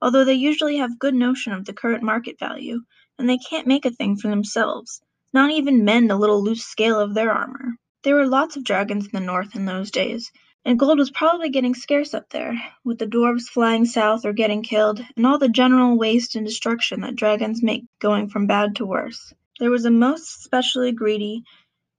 although 0.00 0.24
they 0.24 0.32
usually 0.32 0.78
have 0.78 0.98
good 0.98 1.14
notion 1.14 1.52
of 1.52 1.66
the 1.66 1.74
current 1.74 2.02
market 2.02 2.38
value, 2.38 2.80
and 3.18 3.28
they 3.28 3.36
can't 3.36 3.66
make 3.66 3.84
a 3.84 3.90
thing 3.90 4.16
for 4.16 4.28
themselves, 4.28 5.02
not 5.34 5.50
even 5.50 5.84
mend 5.84 6.10
a 6.10 6.16
little 6.16 6.42
loose 6.42 6.64
scale 6.64 6.98
of 6.98 7.12
their 7.12 7.30
armor. 7.30 7.76
There 8.04 8.14
were 8.14 8.26
lots 8.26 8.56
of 8.56 8.64
dragons 8.64 9.04
in 9.04 9.10
the 9.12 9.20
north 9.20 9.54
in 9.54 9.66
those 9.66 9.90
days, 9.90 10.32
and 10.64 10.78
gold 10.78 10.98
was 10.98 11.10
probably 11.10 11.50
getting 11.50 11.74
scarce 11.74 12.14
up 12.14 12.30
there, 12.30 12.58
with 12.84 12.98
the 12.98 13.06
dwarfs 13.06 13.50
flying 13.50 13.84
south 13.84 14.24
or 14.24 14.32
getting 14.32 14.62
killed, 14.62 15.04
and 15.14 15.26
all 15.26 15.36
the 15.36 15.50
general 15.50 15.98
waste 15.98 16.36
and 16.36 16.46
destruction 16.46 17.02
that 17.02 17.16
dragons 17.16 17.62
make 17.62 17.84
going 17.98 18.30
from 18.30 18.46
bad 18.46 18.76
to 18.76 18.86
worse. 18.86 19.34
There 19.60 19.70
was 19.70 19.84
a 19.84 19.90
most 19.90 20.42
specially 20.42 20.92
greedy, 20.92 21.44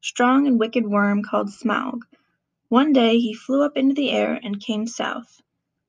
strong 0.02 0.48
and 0.48 0.60
wicked 0.60 0.88
worm 0.88 1.22
called 1.22 1.50
Smaug, 1.50 2.00
one 2.74 2.92
day 2.92 3.20
he 3.20 3.36
flew 3.36 3.62
up 3.62 3.78
into 3.78 3.94
the 3.94 4.10
air 4.10 4.40
and 4.42 4.60
came 4.60 4.88
south. 4.88 5.40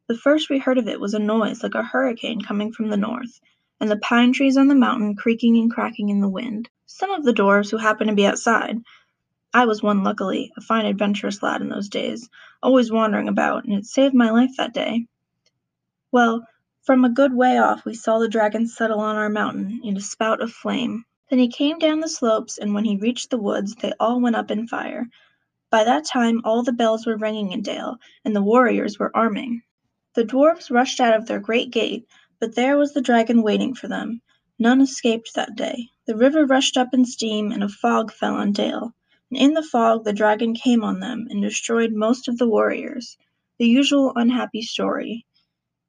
The 0.06 0.18
first 0.18 0.50
we 0.50 0.58
heard 0.58 0.76
of 0.76 0.86
it 0.86 1.00
was 1.00 1.14
a 1.14 1.18
noise 1.18 1.62
like 1.62 1.74
a 1.74 1.82
hurricane 1.82 2.42
coming 2.42 2.72
from 2.72 2.90
the 2.90 2.98
north, 2.98 3.40
and 3.80 3.90
the 3.90 3.96
pine 3.96 4.34
trees 4.34 4.58
on 4.58 4.68
the 4.68 4.74
mountain 4.74 5.16
creaking 5.16 5.56
and 5.56 5.70
cracking 5.70 6.10
in 6.10 6.20
the 6.20 6.28
wind. 6.28 6.68
Some 6.84 7.10
of 7.10 7.24
the 7.24 7.32
dwarfs 7.32 7.70
who 7.70 7.78
happened 7.78 8.10
to 8.10 8.14
be 8.14 8.26
outside 8.26 8.82
I 9.54 9.64
was 9.64 9.82
one 9.82 10.04
luckily, 10.04 10.52
a 10.58 10.60
fine 10.60 10.84
adventurous 10.84 11.42
lad 11.42 11.62
in 11.62 11.70
those 11.70 11.88
days, 11.88 12.28
always 12.62 12.92
wandering 12.92 13.28
about, 13.28 13.64
and 13.64 13.72
it 13.72 13.86
saved 13.86 14.14
my 14.14 14.28
life 14.28 14.56
that 14.58 14.74
day. 14.74 15.06
Well, 16.12 16.46
from 16.82 17.06
a 17.06 17.08
good 17.08 17.32
way 17.32 17.56
off 17.56 17.86
we 17.86 17.94
saw 17.94 18.18
the 18.18 18.28
dragon 18.28 18.66
settle 18.66 19.00
on 19.00 19.16
our 19.16 19.30
mountain 19.30 19.80
in 19.84 19.96
a 19.96 20.02
spout 20.02 20.42
of 20.42 20.52
flame. 20.52 21.06
Then 21.30 21.38
he 21.38 21.48
came 21.48 21.78
down 21.78 22.00
the 22.00 22.08
slopes, 22.10 22.58
and 22.58 22.74
when 22.74 22.84
he 22.84 22.98
reached 22.98 23.30
the 23.30 23.38
woods 23.38 23.74
they 23.74 23.94
all 23.98 24.20
went 24.20 24.36
up 24.36 24.50
in 24.50 24.68
fire. 24.68 25.08
By 25.74 25.82
that 25.82 26.04
time 26.04 26.40
all 26.44 26.62
the 26.62 26.70
bells 26.70 27.04
were 27.04 27.16
ringing 27.16 27.50
in 27.50 27.60
Dale, 27.60 27.98
and 28.24 28.36
the 28.36 28.44
warriors 28.44 28.96
were 28.96 29.10
arming. 29.12 29.62
The 30.14 30.22
dwarfs 30.22 30.70
rushed 30.70 31.00
out 31.00 31.16
of 31.16 31.26
their 31.26 31.40
great 31.40 31.72
gate, 31.72 32.06
but 32.38 32.54
there 32.54 32.76
was 32.76 32.92
the 32.92 33.00
dragon 33.00 33.42
waiting 33.42 33.74
for 33.74 33.88
them. 33.88 34.22
None 34.56 34.80
escaped 34.80 35.34
that 35.34 35.56
day. 35.56 35.88
The 36.06 36.16
river 36.16 36.46
rushed 36.46 36.76
up 36.76 36.94
in 36.94 37.04
steam, 37.04 37.50
and 37.50 37.64
a 37.64 37.68
fog 37.68 38.12
fell 38.12 38.36
on 38.36 38.52
Dale. 38.52 38.94
And 39.32 39.40
in 39.40 39.54
the 39.54 39.64
fog 39.64 40.04
the 40.04 40.12
dragon 40.12 40.54
came 40.54 40.84
on 40.84 41.00
them, 41.00 41.26
and 41.28 41.42
destroyed 41.42 41.92
most 41.92 42.28
of 42.28 42.38
the 42.38 42.46
warriors. 42.48 43.18
The 43.58 43.66
usual 43.66 44.12
unhappy 44.14 44.62
story. 44.62 45.26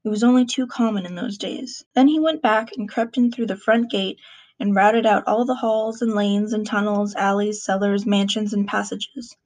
It 0.03 0.09
was 0.09 0.23
only 0.23 0.45
too 0.45 0.65
common 0.65 1.05
in 1.05 1.13
those 1.13 1.37
days. 1.37 1.85
Then 1.93 2.07
he 2.07 2.19
went 2.19 2.41
back 2.41 2.75
and 2.75 2.89
crept 2.89 3.19
in 3.19 3.31
through 3.31 3.45
the 3.45 3.55
front 3.55 3.91
gate 3.91 4.17
and 4.59 4.73
routed 4.73 5.05
out 5.05 5.27
all 5.27 5.45
the 5.45 5.53
halls 5.53 6.01
and 6.01 6.15
lanes 6.15 6.53
and 6.53 6.65
tunnels, 6.65 7.13
alleys, 7.13 7.61
cellars, 7.61 8.07
mansions, 8.07 8.51
and 8.51 8.67
passages. 8.67 9.37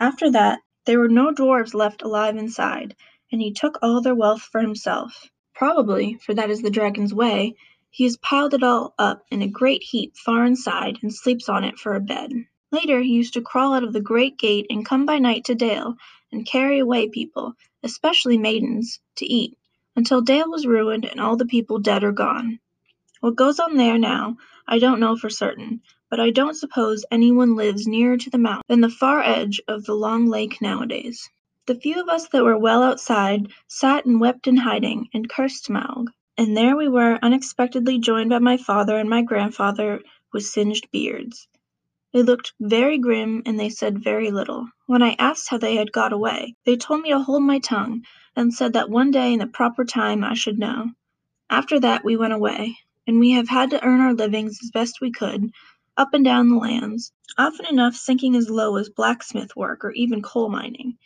After 0.00 0.30
that, 0.30 0.60
there 0.84 1.00
were 1.00 1.08
no 1.08 1.32
dwarfs 1.32 1.74
left 1.74 2.02
alive 2.02 2.36
inside, 2.36 2.94
and 3.32 3.42
he 3.42 3.52
took 3.52 3.78
all 3.82 4.00
their 4.00 4.14
wealth 4.14 4.42
for 4.42 4.60
himself. 4.60 5.28
Probably, 5.54 6.14
for 6.14 6.34
that 6.34 6.50
is 6.50 6.62
the 6.62 6.70
dragon's 6.70 7.12
way, 7.12 7.56
he 7.90 8.04
has 8.04 8.16
piled 8.16 8.54
it 8.54 8.62
all 8.62 8.94
up 8.96 9.24
in 9.30 9.42
a 9.42 9.48
great 9.48 9.82
heap 9.82 10.16
far 10.16 10.44
inside 10.44 10.98
and 11.02 11.12
sleeps 11.12 11.48
on 11.48 11.64
it 11.64 11.78
for 11.78 11.96
a 11.96 12.00
bed. 12.00 12.30
Later 12.70 13.00
he 13.00 13.12
used 13.14 13.34
to 13.34 13.40
crawl 13.40 13.74
out 13.74 13.82
of 13.82 13.92
the 13.92 14.00
great 14.00 14.38
gate 14.38 14.66
and 14.70 14.86
come 14.86 15.04
by 15.04 15.18
night 15.18 15.44
to 15.46 15.54
Dale 15.56 15.96
and 16.30 16.46
carry 16.46 16.78
away 16.78 17.08
people, 17.08 17.54
especially 17.82 18.38
maidens, 18.38 19.00
to 19.16 19.26
eat, 19.26 19.58
until 19.96 20.20
Dale 20.20 20.48
was 20.48 20.66
ruined 20.66 21.06
and 21.06 21.18
all 21.18 21.36
the 21.36 21.46
people 21.46 21.80
dead 21.80 22.04
or 22.04 22.12
gone. 22.12 22.60
What 23.20 23.34
goes 23.34 23.58
on 23.58 23.76
there 23.76 23.98
now 23.98 24.36
I 24.66 24.78
don't 24.78 25.00
know 25.00 25.16
for 25.16 25.28
certain, 25.28 25.80
but 26.10 26.20
I 26.20 26.30
don't 26.30 26.56
suppose 26.56 27.04
anyone 27.10 27.54
lives 27.54 27.86
nearer 27.86 28.16
to 28.16 28.30
the 28.30 28.38
mountain 28.38 28.64
than 28.68 28.80
the 28.80 28.88
far 28.88 29.22
edge 29.22 29.60
of 29.68 29.84
the 29.84 29.94
long 29.94 30.26
lake 30.26 30.62
nowadays. 30.62 31.28
The 31.66 31.74
few 31.74 32.00
of 32.00 32.08
us 32.08 32.28
that 32.28 32.44
were 32.44 32.56
well 32.56 32.82
outside 32.82 33.52
sat 33.66 34.06
and 34.06 34.20
wept 34.20 34.46
in 34.46 34.56
hiding, 34.56 35.08
and 35.12 35.28
cursed 35.28 35.66
Smaug. 35.66 36.06
And 36.38 36.56
there 36.56 36.76
we 36.76 36.88
were 36.88 37.18
unexpectedly 37.20 37.98
joined 37.98 38.30
by 38.30 38.38
my 38.38 38.56
father 38.56 38.96
and 38.96 39.10
my 39.10 39.22
grandfather 39.22 40.00
with 40.32 40.44
singed 40.44 40.90
beards. 40.90 41.46
They 42.14 42.22
looked 42.22 42.54
very 42.58 42.96
grim 42.96 43.42
and 43.44 43.60
they 43.60 43.68
said 43.68 44.02
very 44.02 44.30
little. 44.30 44.66
When 44.86 45.02
I 45.02 45.14
asked 45.18 45.50
how 45.50 45.58
they 45.58 45.76
had 45.76 45.92
got 45.92 46.14
away, 46.14 46.54
they 46.64 46.76
told 46.76 47.02
me 47.02 47.10
to 47.10 47.18
hold 47.18 47.42
my 47.42 47.58
tongue, 47.58 48.02
and 48.34 48.54
said 48.54 48.72
that 48.72 48.88
one 48.88 49.10
day 49.10 49.34
in 49.34 49.40
the 49.40 49.46
proper 49.46 49.84
time 49.84 50.24
I 50.24 50.32
should 50.32 50.58
know. 50.58 50.92
After 51.50 51.78
that 51.80 52.04
we 52.04 52.16
went 52.16 52.32
away, 52.32 52.78
and 53.06 53.18
we 53.18 53.32
have 53.32 53.48
had 53.48 53.68
to 53.70 53.84
earn 53.84 54.00
our 54.00 54.14
livings 54.14 54.58
as 54.62 54.70
best 54.70 55.02
we 55.02 55.10
could, 55.10 55.50
up 55.98 56.14
and 56.14 56.24
down 56.24 56.48
the 56.48 56.56
lands, 56.56 57.12
often 57.36 57.66
enough 57.66 57.94
sinking 57.96 58.36
as 58.36 58.48
low 58.48 58.76
as 58.76 58.88
blacksmith 58.88 59.54
work 59.56 59.84
or 59.84 59.90
even 59.90 60.22
coal 60.22 60.48
mining. 60.48 60.96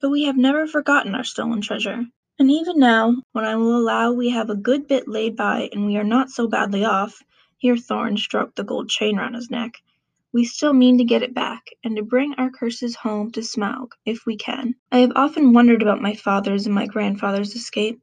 But 0.00 0.10
we 0.10 0.22
have 0.24 0.36
never 0.36 0.68
forgotten 0.68 1.16
our 1.16 1.24
stolen 1.24 1.60
treasure. 1.60 2.06
And 2.38 2.50
even 2.52 2.78
now, 2.78 3.16
when 3.32 3.44
I 3.44 3.56
will 3.56 3.76
allow 3.76 4.12
we 4.12 4.30
have 4.30 4.48
a 4.48 4.54
good 4.54 4.86
bit 4.86 5.08
laid 5.08 5.34
by 5.34 5.68
and 5.72 5.84
we 5.84 5.96
are 5.96 6.04
not 6.04 6.30
so 6.30 6.46
badly 6.46 6.84
off, 6.84 7.20
here 7.56 7.74
Thorin 7.74 8.16
stroked 8.16 8.54
the 8.54 8.62
gold 8.62 8.88
chain 8.88 9.16
round 9.16 9.34
his 9.34 9.50
neck. 9.50 9.74
We 10.32 10.44
still 10.44 10.72
mean 10.72 10.98
to 10.98 11.04
get 11.04 11.24
it 11.24 11.34
back, 11.34 11.70
and 11.82 11.96
to 11.96 12.02
bring 12.02 12.34
our 12.34 12.50
curses 12.50 12.94
home 12.94 13.32
to 13.32 13.40
Smaug, 13.40 13.88
if 14.04 14.24
we 14.24 14.36
can. 14.36 14.76
I 14.92 14.98
have 14.98 15.12
often 15.16 15.52
wondered 15.52 15.82
about 15.82 16.00
my 16.00 16.14
father's 16.14 16.66
and 16.66 16.74
my 16.74 16.86
grandfather's 16.86 17.56
escape. 17.56 18.00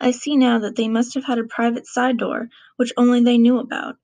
I 0.00 0.10
see 0.10 0.36
now 0.36 0.58
that 0.58 0.76
they 0.76 0.88
must 0.88 1.14
have 1.14 1.24
had 1.24 1.38
a 1.38 1.44
private 1.44 1.86
side 1.86 2.18
door, 2.18 2.50
which 2.76 2.92
only 2.98 3.22
they 3.22 3.38
knew 3.38 3.58
about. 3.58 3.96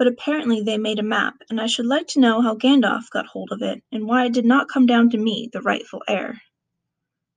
But 0.00 0.06
apparently 0.06 0.62
they 0.62 0.78
made 0.78 0.98
a 0.98 1.02
map, 1.02 1.34
and 1.50 1.60
I 1.60 1.66
should 1.66 1.84
like 1.84 2.06
to 2.08 2.20
know 2.20 2.40
how 2.40 2.56
Gandalf 2.56 3.10
got 3.10 3.26
hold 3.26 3.50
of 3.52 3.60
it, 3.60 3.82
and 3.92 4.06
why 4.06 4.24
it 4.24 4.32
did 4.32 4.46
not 4.46 4.70
come 4.70 4.86
down 4.86 5.10
to 5.10 5.18
me, 5.18 5.50
the 5.52 5.60
rightful 5.60 6.02
heir. 6.08 6.40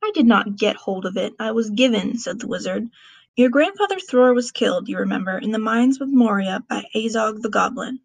I 0.01 0.11
did 0.13 0.25
not 0.25 0.55
get 0.55 0.77
hold 0.77 1.05
of 1.05 1.17
it, 1.17 1.33
I 1.37 1.51
was 1.51 1.69
given, 1.71 2.17
said 2.17 2.39
the 2.39 2.47
wizard. 2.47 2.87
Your 3.35 3.49
grandfather 3.49 3.97
Thror 3.97 4.33
was 4.33 4.53
killed, 4.53 4.87
you 4.87 4.99
remember, 4.99 5.37
in 5.37 5.51
the 5.51 5.59
mines 5.59 5.99
of 5.99 6.07
Moria 6.07 6.63
by 6.69 6.85
Azog 6.95 7.41
the 7.41 7.49
Goblin. 7.49 7.99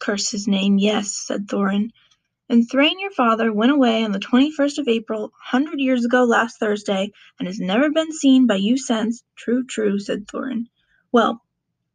Curse 0.00 0.32
his 0.32 0.48
name, 0.48 0.78
yes, 0.78 1.12
said 1.12 1.46
Thorin. 1.46 1.92
And 2.48 2.68
Thrain 2.68 2.98
your 2.98 3.12
father 3.12 3.52
went 3.52 3.70
away 3.70 4.02
on 4.02 4.10
the 4.10 4.18
twenty-first 4.18 4.80
of 4.80 4.88
April, 4.88 5.26
a 5.26 5.30
hundred 5.38 5.78
years 5.78 6.04
ago 6.04 6.24
last 6.24 6.58
Thursday, 6.58 7.12
and 7.38 7.46
has 7.46 7.60
never 7.60 7.88
been 7.90 8.12
seen 8.12 8.48
by 8.48 8.56
you 8.56 8.78
since. 8.78 9.22
True, 9.36 9.64
true, 9.64 10.00
said 10.00 10.26
Thorin. 10.26 10.64
Well, 11.12 11.40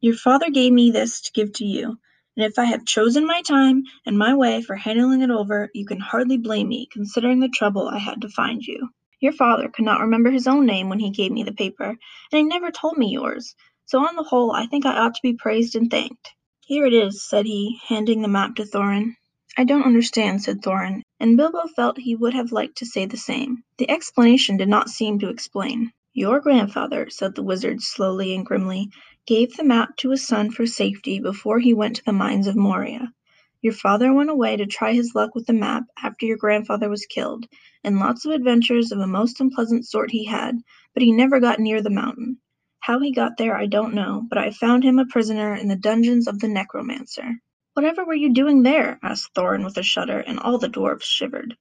your 0.02 0.16
father 0.16 0.50
gave 0.50 0.72
me 0.72 0.90
this 0.90 1.22
to 1.22 1.32
give 1.32 1.52
to 1.54 1.64
you, 1.64 1.96
and 2.36 2.44
if 2.44 2.58
I 2.58 2.64
have 2.64 2.84
chosen 2.84 3.24
my 3.24 3.40
time 3.42 3.84
and 4.04 4.18
my 4.18 4.34
way 4.34 4.60
for 4.60 4.76
handling 4.76 5.22
it 5.22 5.30
over, 5.30 5.70
you 5.74 5.86
can 5.86 6.00
hardly 6.00 6.38
blame 6.38 6.68
me, 6.68 6.88
considering 6.92 7.40
the 7.40 7.48
trouble 7.48 7.88
I 7.88 7.98
had 7.98 8.20
to 8.22 8.28
find 8.28 8.62
you. 8.62 8.90
Your 9.20 9.32
father 9.32 9.68
could 9.68 9.84
not 9.84 10.00
remember 10.00 10.32
his 10.32 10.48
own 10.48 10.66
name 10.66 10.88
when 10.88 10.98
he 10.98 11.10
gave 11.10 11.30
me 11.30 11.44
the 11.44 11.52
paper, 11.52 11.90
and 11.90 11.98
he 12.32 12.42
never 12.42 12.72
told 12.72 12.98
me 12.98 13.10
yours, 13.10 13.54
so 13.86 14.00
on 14.00 14.16
the 14.16 14.24
whole 14.24 14.50
I 14.50 14.66
think 14.66 14.84
I 14.84 14.98
ought 14.98 15.14
to 15.14 15.22
be 15.22 15.34
praised 15.34 15.76
and 15.76 15.88
thanked. 15.88 16.32
Here 16.66 16.84
it 16.84 16.94
is, 16.94 17.22
said 17.22 17.46
he, 17.46 17.78
handing 17.86 18.22
the 18.22 18.28
map 18.28 18.56
to 18.56 18.64
Thorin. 18.64 19.14
I 19.56 19.62
don't 19.62 19.86
understand, 19.86 20.42
said 20.42 20.62
Thorin, 20.62 21.02
and 21.20 21.36
Bilbo 21.36 21.68
felt 21.76 21.98
he 21.98 22.16
would 22.16 22.34
have 22.34 22.50
liked 22.50 22.78
to 22.78 22.86
say 22.86 23.06
the 23.06 23.16
same. 23.16 23.62
The 23.78 23.88
explanation 23.88 24.56
did 24.56 24.68
not 24.68 24.90
seem 24.90 25.20
to 25.20 25.28
explain. 25.28 25.92
Your 26.14 26.40
grandfather, 26.40 27.08
said 27.08 27.34
the 27.34 27.42
wizard 27.42 27.80
slowly 27.80 28.34
and 28.34 28.44
grimly, 28.44 28.90
gave 29.26 29.56
the 29.56 29.64
map 29.64 29.96
to 29.96 30.10
his 30.10 30.26
son 30.26 30.50
for 30.50 30.66
safety 30.66 31.20
before 31.20 31.58
he 31.58 31.72
went 31.72 31.96
to 31.96 32.04
the 32.04 32.12
mines 32.12 32.46
of 32.46 32.54
Moria. 32.54 33.14
Your 33.62 33.72
father 33.72 34.12
went 34.12 34.28
away 34.28 34.56
to 34.58 34.66
try 34.66 34.92
his 34.92 35.14
luck 35.14 35.34
with 35.34 35.46
the 35.46 35.54
map 35.54 35.84
after 36.02 36.26
your 36.26 36.36
grandfather 36.36 36.90
was 36.90 37.06
killed, 37.06 37.46
and 37.82 37.98
lots 37.98 38.26
of 38.26 38.32
adventures 38.32 38.92
of 38.92 38.98
a 38.98 39.06
most 39.06 39.40
unpleasant 39.40 39.86
sort 39.86 40.10
he 40.10 40.26
had, 40.26 40.58
but 40.92 41.02
he 41.02 41.12
never 41.12 41.40
got 41.40 41.60
near 41.60 41.80
the 41.80 41.88
mountain. 41.88 42.38
How 42.80 43.00
he 43.00 43.10
got 43.12 43.38
there 43.38 43.56
I 43.56 43.64
don't 43.64 43.94
know, 43.94 44.22
but 44.28 44.36
I 44.36 44.50
found 44.50 44.84
him 44.84 44.98
a 44.98 45.06
prisoner 45.06 45.54
in 45.54 45.68
the 45.68 45.76
dungeons 45.76 46.26
of 46.28 46.40
the 46.40 46.48
necromancer. 46.48 47.40
Whatever 47.72 48.04
were 48.04 48.12
you 48.12 48.34
doing 48.34 48.64
there? 48.64 48.98
asked 49.02 49.32
Thorin 49.32 49.64
with 49.64 49.78
a 49.78 49.82
shudder, 49.82 50.18
and 50.18 50.38
all 50.38 50.58
the 50.58 50.68
dwarfs 50.68 51.06
shivered. 51.06 51.56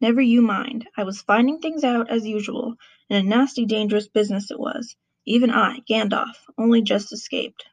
Never 0.00 0.20
you 0.20 0.42
mind. 0.42 0.88
I 0.96 1.04
was 1.04 1.22
finding 1.22 1.58
things 1.60 1.84
out 1.84 2.10
as 2.10 2.26
usual, 2.26 2.76
and 3.12 3.26
a 3.26 3.28
nasty 3.28 3.66
dangerous 3.66 4.08
business 4.08 4.50
it 4.50 4.58
was. 4.58 4.96
Even 5.26 5.50
I, 5.50 5.80
Gandalf, 5.80 6.34
only 6.56 6.80
just 6.80 7.12
escaped. 7.12 7.66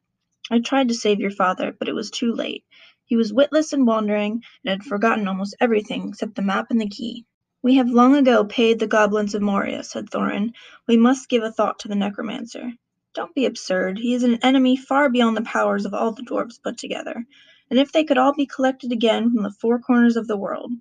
I 0.52 0.60
tried 0.60 0.90
to 0.90 0.96
save 0.96 1.22
your 1.22 1.32
father, 1.32 1.74
but 1.78 1.88
it 1.88 1.96
was 1.96 2.12
too 2.12 2.34
late. 2.34 2.66
He 3.06 3.16
was 3.16 3.32
witless 3.32 3.72
and 3.72 3.88
wandering, 3.88 4.44
and 4.66 4.70
had 4.70 4.84
forgotten 4.84 5.30
almost 5.30 5.56
everything 5.62 6.10
except 6.10 6.36
the 6.36 6.42
map 6.42 6.68
and 6.72 6.82
the 6.82 6.90
key. 6.90 7.26
We 7.62 7.76
have 7.76 7.90
long 7.90 8.18
ago 8.18 8.44
paid 8.44 8.80
the 8.80 8.88
goblins 8.88 9.34
of 9.36 9.42
Moria, 9.42 9.84
said 9.84 10.10
Thorin. 10.10 10.54
We 10.88 10.98
must 10.98 11.30
give 11.30 11.44
a 11.44 11.52
thought 11.52 11.80
to 11.80 11.88
the 11.88 11.96
necromancer. 11.96 12.74
Don't 13.14 13.34
be 13.36 13.46
absurd. 13.46 13.98
He 14.00 14.14
is 14.14 14.24
an 14.24 14.40
enemy 14.44 14.76
far 14.76 15.10
beyond 15.10 15.38
the 15.38 15.44
powers 15.44 15.86
of 15.86 15.94
all 15.94 16.12
the 16.12 16.24
dwarfs 16.24 16.60
put 16.60 16.78
together, 16.78 17.26
and 17.70 17.80
if 17.80 17.94
they 17.94 18.04
could 18.04 18.18
all 18.18 18.34
be 18.34 18.46
collected 18.46 18.92
again 18.92 19.32
from 19.32 19.44
the 19.44 19.52
four 19.62 19.80
corners 19.80 20.18
of 20.18 20.28
the 20.28 20.38
world. 20.38 20.72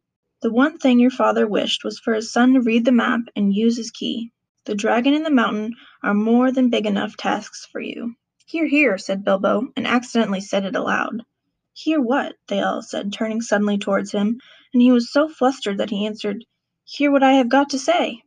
The 0.42 0.52
one 0.52 0.78
thing 0.78 0.98
your 0.98 1.10
father 1.10 1.46
wished 1.46 1.84
was 1.84 2.00
for 2.00 2.14
his 2.14 2.32
son 2.32 2.54
to 2.54 2.60
read 2.60 2.84
the 2.84 2.92
map 2.92 3.20
and 3.36 3.54
use 3.54 3.76
his 3.76 3.92
key. 3.92 4.32
The 4.68 4.74
dragon 4.74 5.14
and 5.14 5.24
the 5.24 5.30
mountain 5.30 5.76
are 6.02 6.12
more 6.12 6.52
than 6.52 6.68
big 6.68 6.84
enough 6.84 7.16
tasks 7.16 7.64
for 7.64 7.80
you. 7.80 8.16
Hear, 8.44 8.66
hear, 8.66 8.98
said 8.98 9.24
Bilbo, 9.24 9.72
and 9.74 9.86
accidentally 9.86 10.42
said 10.42 10.66
it 10.66 10.76
aloud. 10.76 11.24
"Hear 11.72 12.02
what?" 12.02 12.36
they 12.48 12.60
all 12.60 12.82
said, 12.82 13.10
turning 13.10 13.40
suddenly 13.40 13.78
towards 13.78 14.12
him, 14.12 14.38
and 14.74 14.82
he 14.82 14.92
was 14.92 15.10
so 15.10 15.26
flustered 15.26 15.78
that 15.78 15.88
he 15.88 16.04
answered, 16.04 16.44
"Hear 16.84 17.10
what 17.10 17.22
I 17.22 17.32
have 17.32 17.48
got 17.48 17.70
to 17.70 17.78
say." 17.78 18.20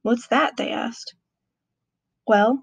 "What's 0.00 0.26
that?" 0.28 0.56
they 0.56 0.70
asked. 0.70 1.14
"Well, 2.26 2.62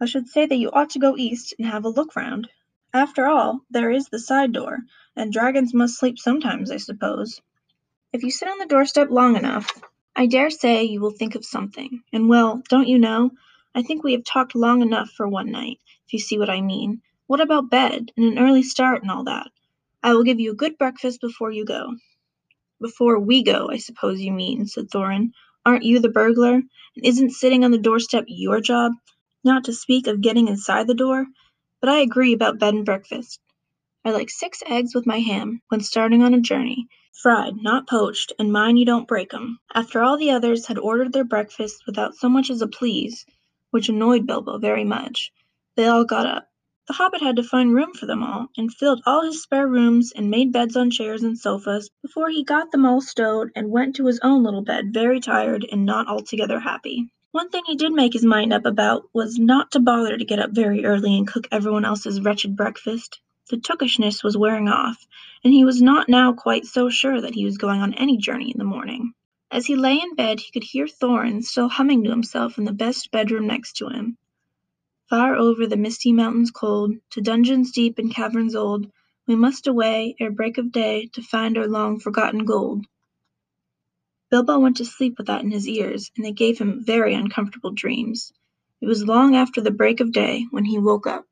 I 0.00 0.04
should 0.06 0.28
say 0.28 0.46
that 0.46 0.54
you 0.54 0.70
ought 0.70 0.90
to 0.90 1.00
go 1.00 1.16
east 1.16 1.52
and 1.58 1.66
have 1.66 1.84
a 1.84 1.88
look 1.88 2.14
round. 2.14 2.48
After 2.94 3.26
all, 3.26 3.62
there 3.70 3.90
is 3.90 4.06
the 4.08 4.20
side 4.20 4.52
door, 4.52 4.78
and 5.16 5.32
dragons 5.32 5.74
must 5.74 5.98
sleep 5.98 6.20
sometimes, 6.20 6.70
I 6.70 6.76
suppose. 6.76 7.40
If 8.12 8.22
you 8.22 8.30
sit 8.30 8.46
on 8.48 8.58
the 8.58 8.66
doorstep 8.66 9.10
long 9.10 9.34
enough, 9.34 9.68
I 10.18 10.26
dare 10.26 10.50
say 10.50 10.82
you 10.82 11.00
will 11.00 11.12
think 11.12 11.36
of 11.36 11.44
something, 11.44 12.02
and 12.12 12.28
well, 12.28 12.60
don't 12.68 12.88
you 12.88 12.98
know, 12.98 13.30
I 13.72 13.84
think 13.84 14.02
we 14.02 14.14
have 14.14 14.24
talked 14.24 14.56
long 14.56 14.82
enough 14.82 15.10
for 15.10 15.28
one 15.28 15.52
night, 15.52 15.78
if 16.08 16.12
you 16.12 16.18
see 16.18 16.40
what 16.40 16.50
I 16.50 16.60
mean. 16.60 17.02
What 17.28 17.40
about 17.40 17.70
bed, 17.70 18.10
and 18.16 18.26
an 18.26 18.38
early 18.40 18.64
start 18.64 19.02
and 19.02 19.12
all 19.12 19.22
that? 19.26 19.46
I 20.02 20.14
will 20.14 20.24
give 20.24 20.40
you 20.40 20.50
a 20.50 20.56
good 20.56 20.76
breakfast 20.76 21.20
before 21.20 21.52
you 21.52 21.64
go." 21.64 21.94
"Before 22.80 23.20
we 23.20 23.44
go, 23.44 23.70
I 23.70 23.76
suppose 23.76 24.20
you 24.20 24.32
mean," 24.32 24.66
said 24.66 24.90
Thorin. 24.90 25.30
"Aren't 25.64 25.84
you 25.84 26.00
the 26.00 26.08
burglar, 26.08 26.54
and 26.54 26.66
isn't 27.04 27.30
sitting 27.30 27.64
on 27.64 27.70
the 27.70 27.78
doorstep 27.78 28.24
your 28.26 28.60
job, 28.60 28.94
not 29.44 29.62
to 29.66 29.72
speak 29.72 30.08
of 30.08 30.20
getting 30.20 30.48
inside 30.48 30.88
the 30.88 30.94
door? 30.94 31.28
But 31.80 31.90
I 31.90 31.98
agree 32.00 32.32
about 32.32 32.58
bed 32.58 32.74
and 32.74 32.84
breakfast. 32.84 33.38
I 34.04 34.10
like 34.10 34.30
six 34.30 34.64
eggs 34.66 34.96
with 34.96 35.06
my 35.06 35.20
ham, 35.20 35.62
when 35.68 35.80
starting 35.80 36.24
on 36.24 36.34
a 36.34 36.40
journey, 36.40 36.88
fried, 37.22 37.56
not 37.62 37.88
poached, 37.88 38.34
and 38.38 38.52
mind 38.52 38.78
you 38.78 38.84
don't 38.84 39.08
break 39.08 39.32
'em." 39.32 39.58
After 39.74 40.02
all 40.02 40.18
the 40.18 40.30
others 40.32 40.66
had 40.66 40.76
ordered 40.76 41.10
their 41.14 41.24
breakfast 41.24 41.84
without 41.86 42.14
so 42.14 42.28
much 42.28 42.50
as 42.50 42.60
a 42.60 42.66
"please," 42.66 43.24
which 43.70 43.88
annoyed 43.88 44.26
Bilbo 44.26 44.58
very 44.58 44.84
much, 44.84 45.32
they 45.74 45.86
all 45.86 46.04
got 46.04 46.26
up. 46.26 46.48
The 46.86 46.92
Hobbit 46.92 47.22
had 47.22 47.36
to 47.36 47.42
find 47.42 47.72
room 47.74 47.94
for 47.94 48.04
them 48.04 48.22
all, 48.22 48.48
and 48.58 48.70
filled 48.74 49.00
all 49.06 49.22
his 49.22 49.42
spare 49.42 49.66
rooms 49.66 50.12
and 50.12 50.30
made 50.30 50.52
beds 50.52 50.76
on 50.76 50.90
chairs 50.90 51.22
and 51.22 51.38
sofas 51.38 51.88
before 52.02 52.28
he 52.28 52.44
got 52.44 52.72
them 52.72 52.84
all 52.84 53.00
stowed 53.00 53.52
and 53.56 53.70
went 53.70 53.96
to 53.96 54.04
his 54.04 54.20
own 54.22 54.42
little 54.42 54.60
bed 54.60 54.92
very 54.92 55.18
tired 55.18 55.66
and 55.72 55.86
not 55.86 56.08
altogether 56.08 56.60
happy. 56.60 57.08
One 57.32 57.48
thing 57.48 57.62
he 57.66 57.76
did 57.76 57.92
make 57.94 58.12
his 58.12 58.24
mind 58.26 58.52
up 58.52 58.66
about 58.66 59.08
was 59.14 59.38
not 59.38 59.70
to 59.70 59.80
bother 59.80 60.18
to 60.18 60.24
get 60.26 60.40
up 60.40 60.50
very 60.50 60.84
early 60.84 61.16
and 61.16 61.26
cook 61.26 61.48
everyone 61.50 61.86
else's 61.86 62.20
wretched 62.20 62.54
breakfast. 62.54 63.18
The 63.50 63.56
tookishness 63.56 64.22
was 64.22 64.36
wearing 64.36 64.68
off, 64.68 65.06
and 65.42 65.52
he 65.52 65.64
was 65.64 65.80
not 65.80 66.08
now 66.08 66.34
quite 66.34 66.66
so 66.66 66.90
sure 66.90 67.20
that 67.20 67.34
he 67.34 67.46
was 67.46 67.56
going 67.56 67.80
on 67.80 67.94
any 67.94 68.18
journey 68.18 68.50
in 68.50 68.58
the 68.58 68.64
morning. 68.64 69.14
As 69.50 69.64
he 69.66 69.74
lay 69.74 69.98
in 69.98 70.14
bed 70.14 70.40
he 70.40 70.52
could 70.52 70.64
hear 70.64 70.86
Thorin 70.86 71.42
still 71.42 71.68
humming 71.70 72.04
to 72.04 72.10
himself 72.10 72.58
in 72.58 72.64
the 72.64 72.72
best 72.72 73.10
bedroom 73.10 73.46
next 73.46 73.78
to 73.78 73.88
him. 73.88 74.18
Far 75.08 75.34
over 75.34 75.66
the 75.66 75.78
misty 75.78 76.12
mountains 76.12 76.50
cold, 76.50 76.96
To 77.12 77.22
dungeons 77.22 77.72
deep 77.72 77.98
and 77.98 78.14
caverns 78.14 78.54
old, 78.54 78.90
We 79.26 79.34
must 79.34 79.66
away 79.66 80.14
ere 80.20 80.30
break 80.30 80.58
of 80.58 80.70
day 80.70 81.06
To 81.14 81.22
find 81.22 81.56
our 81.56 81.66
long 81.66 82.00
forgotten 82.00 82.44
gold. 82.44 82.84
Bilbo 84.30 84.58
went 84.58 84.76
to 84.76 84.84
sleep 84.84 85.16
with 85.16 85.28
that 85.28 85.42
in 85.42 85.50
his 85.50 85.66
ears, 85.66 86.10
and 86.18 86.26
it 86.26 86.32
gave 86.32 86.58
him 86.58 86.84
very 86.84 87.14
uncomfortable 87.14 87.70
dreams. 87.70 88.30
It 88.82 88.86
was 88.86 89.06
long 89.06 89.34
after 89.34 89.62
the 89.62 89.70
break 89.70 90.00
of 90.00 90.12
day 90.12 90.44
when 90.50 90.66
he 90.66 90.78
woke 90.78 91.06
up. 91.06 91.24